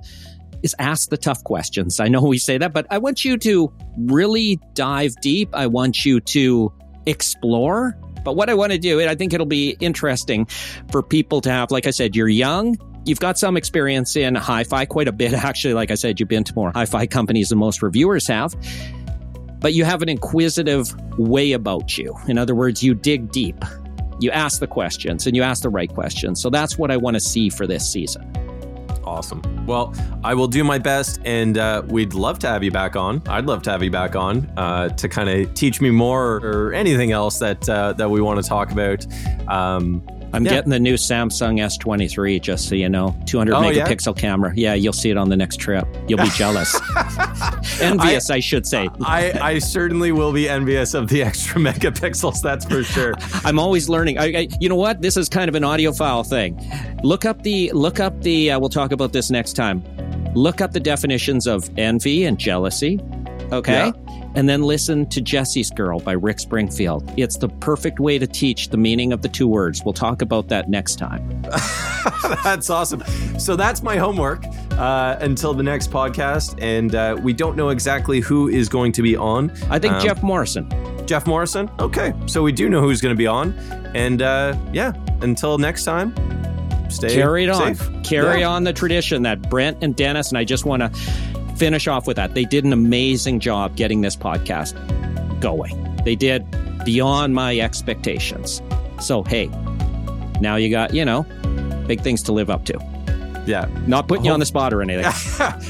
is 0.63 0.75
ask 0.79 1.09
the 1.09 1.17
tough 1.17 1.43
questions. 1.43 1.99
I 1.99 2.07
know 2.07 2.21
we 2.21 2.39
say 2.39 2.57
that, 2.57 2.73
but 2.73 2.87
I 2.89 2.97
want 2.97 3.23
you 3.23 3.37
to 3.37 3.71
really 3.97 4.59
dive 4.73 5.15
deep. 5.21 5.49
I 5.53 5.67
want 5.67 6.05
you 6.05 6.19
to 6.21 6.73
explore. 7.05 7.97
But 8.23 8.35
what 8.35 8.49
I 8.49 8.53
want 8.53 8.71
to 8.71 8.77
do, 8.77 8.99
and 8.99 9.09
I 9.09 9.15
think 9.15 9.33
it'll 9.33 9.45
be 9.45 9.75
interesting 9.79 10.45
for 10.91 11.01
people 11.01 11.41
to 11.41 11.51
have, 11.51 11.71
like 11.71 11.87
I 11.87 11.91
said, 11.91 12.15
you're 12.15 12.27
young, 12.27 12.77
you've 13.05 13.19
got 13.19 13.37
some 13.37 13.57
experience 13.57 14.15
in 14.15 14.35
hi-fi 14.35 14.85
quite 14.85 15.07
a 15.07 15.11
bit 15.11 15.33
actually 15.33 15.73
like 15.73 15.89
i 15.89 15.95
said 15.95 16.19
you've 16.19 16.29
been 16.29 16.43
to 16.43 16.53
more 16.55 16.71
hi-fi 16.71 17.07
companies 17.07 17.49
than 17.49 17.57
most 17.57 17.81
reviewers 17.81 18.27
have 18.27 18.55
but 19.61 19.73
you 19.73 19.85
have 19.85 20.01
an 20.01 20.09
inquisitive 20.09 20.93
way 21.17 21.53
about 21.53 21.97
you 21.97 22.13
in 22.27 22.37
other 22.37 22.55
words 22.55 22.83
you 22.83 22.93
dig 22.93 23.31
deep 23.31 23.63
you 24.19 24.29
ask 24.31 24.59
the 24.59 24.67
questions 24.67 25.25
and 25.25 25.35
you 25.35 25.41
ask 25.41 25.63
the 25.63 25.69
right 25.69 25.93
questions 25.93 26.41
so 26.41 26.49
that's 26.49 26.77
what 26.77 26.91
i 26.91 26.97
want 26.97 27.13
to 27.13 27.21
see 27.21 27.49
for 27.49 27.65
this 27.65 27.89
season 27.89 28.27
Awesome. 29.03 29.41
Well, 29.65 29.93
I 30.23 30.33
will 30.33 30.47
do 30.47 30.63
my 30.63 30.77
best, 30.77 31.19
and 31.25 31.57
uh, 31.57 31.81
we'd 31.87 32.13
love 32.13 32.39
to 32.39 32.47
have 32.47 32.63
you 32.63 32.71
back 32.71 32.95
on. 32.95 33.21
I'd 33.27 33.45
love 33.45 33.61
to 33.63 33.71
have 33.71 33.83
you 33.83 33.91
back 33.91 34.15
on 34.15 34.49
uh, 34.57 34.89
to 34.89 35.09
kind 35.09 35.29
of 35.29 35.53
teach 35.53 35.81
me 35.81 35.89
more 35.89 36.37
or 36.37 36.73
anything 36.73 37.11
else 37.11 37.39
that 37.39 37.67
uh, 37.67 37.93
that 37.93 38.09
we 38.09 38.21
want 38.21 38.41
to 38.41 38.47
talk 38.47 38.71
about. 38.71 39.05
Um, 39.49 40.01
I'm 40.33 40.45
Yeah. 40.45 40.51
getting 40.51 40.69
the 40.69 40.79
new 40.79 40.93
Samsung 40.95 41.59
S23, 41.59 42.39
just 42.41 42.69
so 42.69 42.75
you 42.75 42.87
know. 42.89 43.15
200 43.25 43.53
Oh, 43.53 43.69
yeah? 43.69 43.85
megapixel 43.85 44.17
camera. 44.17 44.53
Yeah, 44.55 44.73
you'll 44.75 44.93
see 44.93 45.09
it 45.09 45.17
on 45.17 45.29
the 45.29 45.35
next 45.37 45.57
trip. 45.57 45.85
You'll 46.07 46.23
be 46.23 46.29
jealous. 46.35 46.73
Envious, 47.81 48.29
I, 48.29 48.39
should 48.39 48.65
say. 48.65 48.87
I, 49.03 49.31
I 49.41 49.59
certainly 49.59 50.11
will 50.11 50.31
be 50.31 50.47
envious 50.47 50.93
of 50.93 51.09
the 51.09 51.23
extra 51.23 51.59
megapixels. 51.59 52.41
That's 52.41 52.65
for 52.65 52.83
sure. 52.83 53.13
I'm 53.43 53.59
always 53.59 53.89
learning. 53.89 54.17
I, 54.19 54.25
I, 54.25 54.47
you 54.59 54.69
know 54.69 54.75
what? 54.75 55.01
This 55.01 55.17
is 55.17 55.27
kind 55.29 55.49
of 55.49 55.55
an 55.55 55.63
audiophile 55.63 56.27
thing. 56.27 56.59
Look 57.03 57.25
up 57.25 57.43
the 57.43 57.71
look 57.73 57.99
up 57.99 58.21
the. 58.21 58.51
Uh, 58.51 58.59
we'll 58.59 58.69
talk 58.69 58.91
about 58.91 59.13
this 59.13 59.29
next 59.31 59.53
time. 59.53 59.83
Look 60.33 60.61
up 60.61 60.71
the 60.71 60.79
definitions 60.79 61.47
of 61.47 61.69
envy 61.77 62.23
and 62.25 62.37
jealousy. 62.37 62.99
Okay. 63.51 63.91
And 64.33 64.47
then 64.47 64.61
listen 64.63 65.05
to 65.07 65.19
Jesse's 65.21 65.69
Girl 65.71 65.99
by 65.99 66.13
Rick 66.13 66.39
Springfield. 66.39 67.03
It's 67.17 67.37
the 67.37 67.49
perfect 67.49 67.99
way 67.99 68.17
to 68.17 68.25
teach 68.25 68.69
the 68.69 68.77
meaning 68.77 69.11
of 69.11 69.21
the 69.21 69.27
two 69.27 69.47
words. 69.47 69.83
We'll 69.83 69.93
talk 69.93 70.21
about 70.21 70.47
that 70.47 70.69
next 70.69 70.95
time. 70.97 71.41
that's 72.43 72.69
awesome. 72.69 73.03
So 73.37 73.55
that's 73.55 73.83
my 73.83 73.97
homework 73.97 74.45
uh, 74.71 75.17
until 75.19 75.53
the 75.53 75.63
next 75.63 75.91
podcast. 75.91 76.57
And 76.61 76.95
uh, 76.95 77.17
we 77.21 77.33
don't 77.33 77.57
know 77.57 77.69
exactly 77.69 78.21
who 78.21 78.47
is 78.47 78.69
going 78.69 78.93
to 78.93 79.01
be 79.01 79.15
on. 79.17 79.51
I 79.69 79.79
think 79.79 79.95
Um, 79.95 80.01
Jeff 80.01 80.23
Morrison. 80.23 80.69
Jeff 81.05 81.27
Morrison. 81.27 81.69
Okay. 81.79 82.13
So 82.27 82.41
we 82.41 82.51
do 82.53 82.69
know 82.69 82.79
who's 82.81 83.01
going 83.01 83.13
to 83.13 83.17
be 83.17 83.27
on. 83.27 83.51
And 83.93 84.21
uh, 84.21 84.55
yeah, 84.71 84.93
until 85.21 85.57
next 85.57 85.83
time, 85.83 86.15
stay 86.89 87.13
Carry 87.13 87.43
it 87.43 87.49
on. 87.49 87.75
safe. 87.75 88.03
Carry 88.03 88.39
Yeah. 88.41 88.49
on 88.49 88.63
the 88.63 88.71
tradition 88.71 89.23
that 89.23 89.49
Brent 89.49 89.77
and 89.83 89.93
Dennis, 89.95 90.29
and 90.29 90.37
I 90.37 90.45
just 90.45 90.63
want 90.65 90.81
to 90.81 91.40
finish 91.55 91.87
off 91.87 92.07
with 92.07 92.17
that. 92.17 92.33
They 92.33 92.45
did 92.45 92.65
an 92.65 92.73
amazing 92.73 93.39
job 93.39 93.75
getting 93.75 94.01
this 94.01 94.15
podcast 94.15 94.73
going. 95.39 95.95
They 96.03 96.15
did 96.15 96.45
beyond 96.85 97.35
my 97.35 97.59
expectations. 97.59 98.61
So, 98.99 99.23
hey, 99.23 99.47
now 100.39 100.55
you 100.55 100.69
got, 100.69 100.93
you 100.93 101.05
know, 101.05 101.23
big 101.87 102.01
things 102.01 102.23
to 102.23 102.31
live 102.31 102.49
up 102.49 102.65
to. 102.65 102.90
Yeah. 103.45 103.67
Not 103.87 104.07
putting 104.07 104.25
you 104.25 104.31
on 104.31 104.39
the 104.39 104.45
spot 104.45 104.73
or 104.73 104.81
anything. 104.81 105.11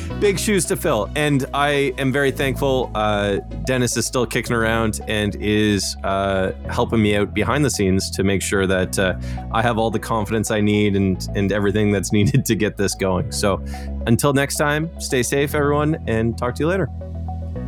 Big 0.19 0.39
shoes 0.39 0.65
to 0.65 0.75
fill. 0.75 1.09
And 1.15 1.45
I 1.53 1.93
am 1.97 2.11
very 2.11 2.31
thankful 2.31 2.91
uh, 2.95 3.37
Dennis 3.65 3.95
is 3.97 4.05
still 4.05 4.25
kicking 4.25 4.55
around 4.55 4.99
and 5.07 5.35
is 5.35 5.95
uh, 6.03 6.51
helping 6.69 7.01
me 7.01 7.15
out 7.15 7.33
behind 7.33 7.63
the 7.63 7.69
scenes 7.69 8.09
to 8.11 8.23
make 8.23 8.41
sure 8.41 8.67
that 8.67 8.99
uh, 8.99 9.15
I 9.51 9.61
have 9.61 9.77
all 9.77 9.89
the 9.89 9.99
confidence 9.99 10.51
I 10.51 10.61
need 10.61 10.95
and, 10.95 11.25
and 11.35 11.51
everything 11.51 11.91
that's 11.91 12.11
needed 12.13 12.45
to 12.45 12.55
get 12.55 12.77
this 12.77 12.95
going. 12.95 13.31
So 13.31 13.63
until 14.07 14.33
next 14.33 14.57
time, 14.57 14.89
stay 14.99 15.23
safe, 15.23 15.55
everyone, 15.55 16.03
and 16.07 16.37
talk 16.37 16.55
to 16.55 16.63
you 16.63 16.67
later. 16.67 16.89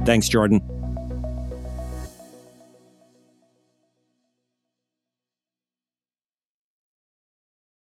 Thanks, 0.06 0.28
Jorden. 0.28 0.62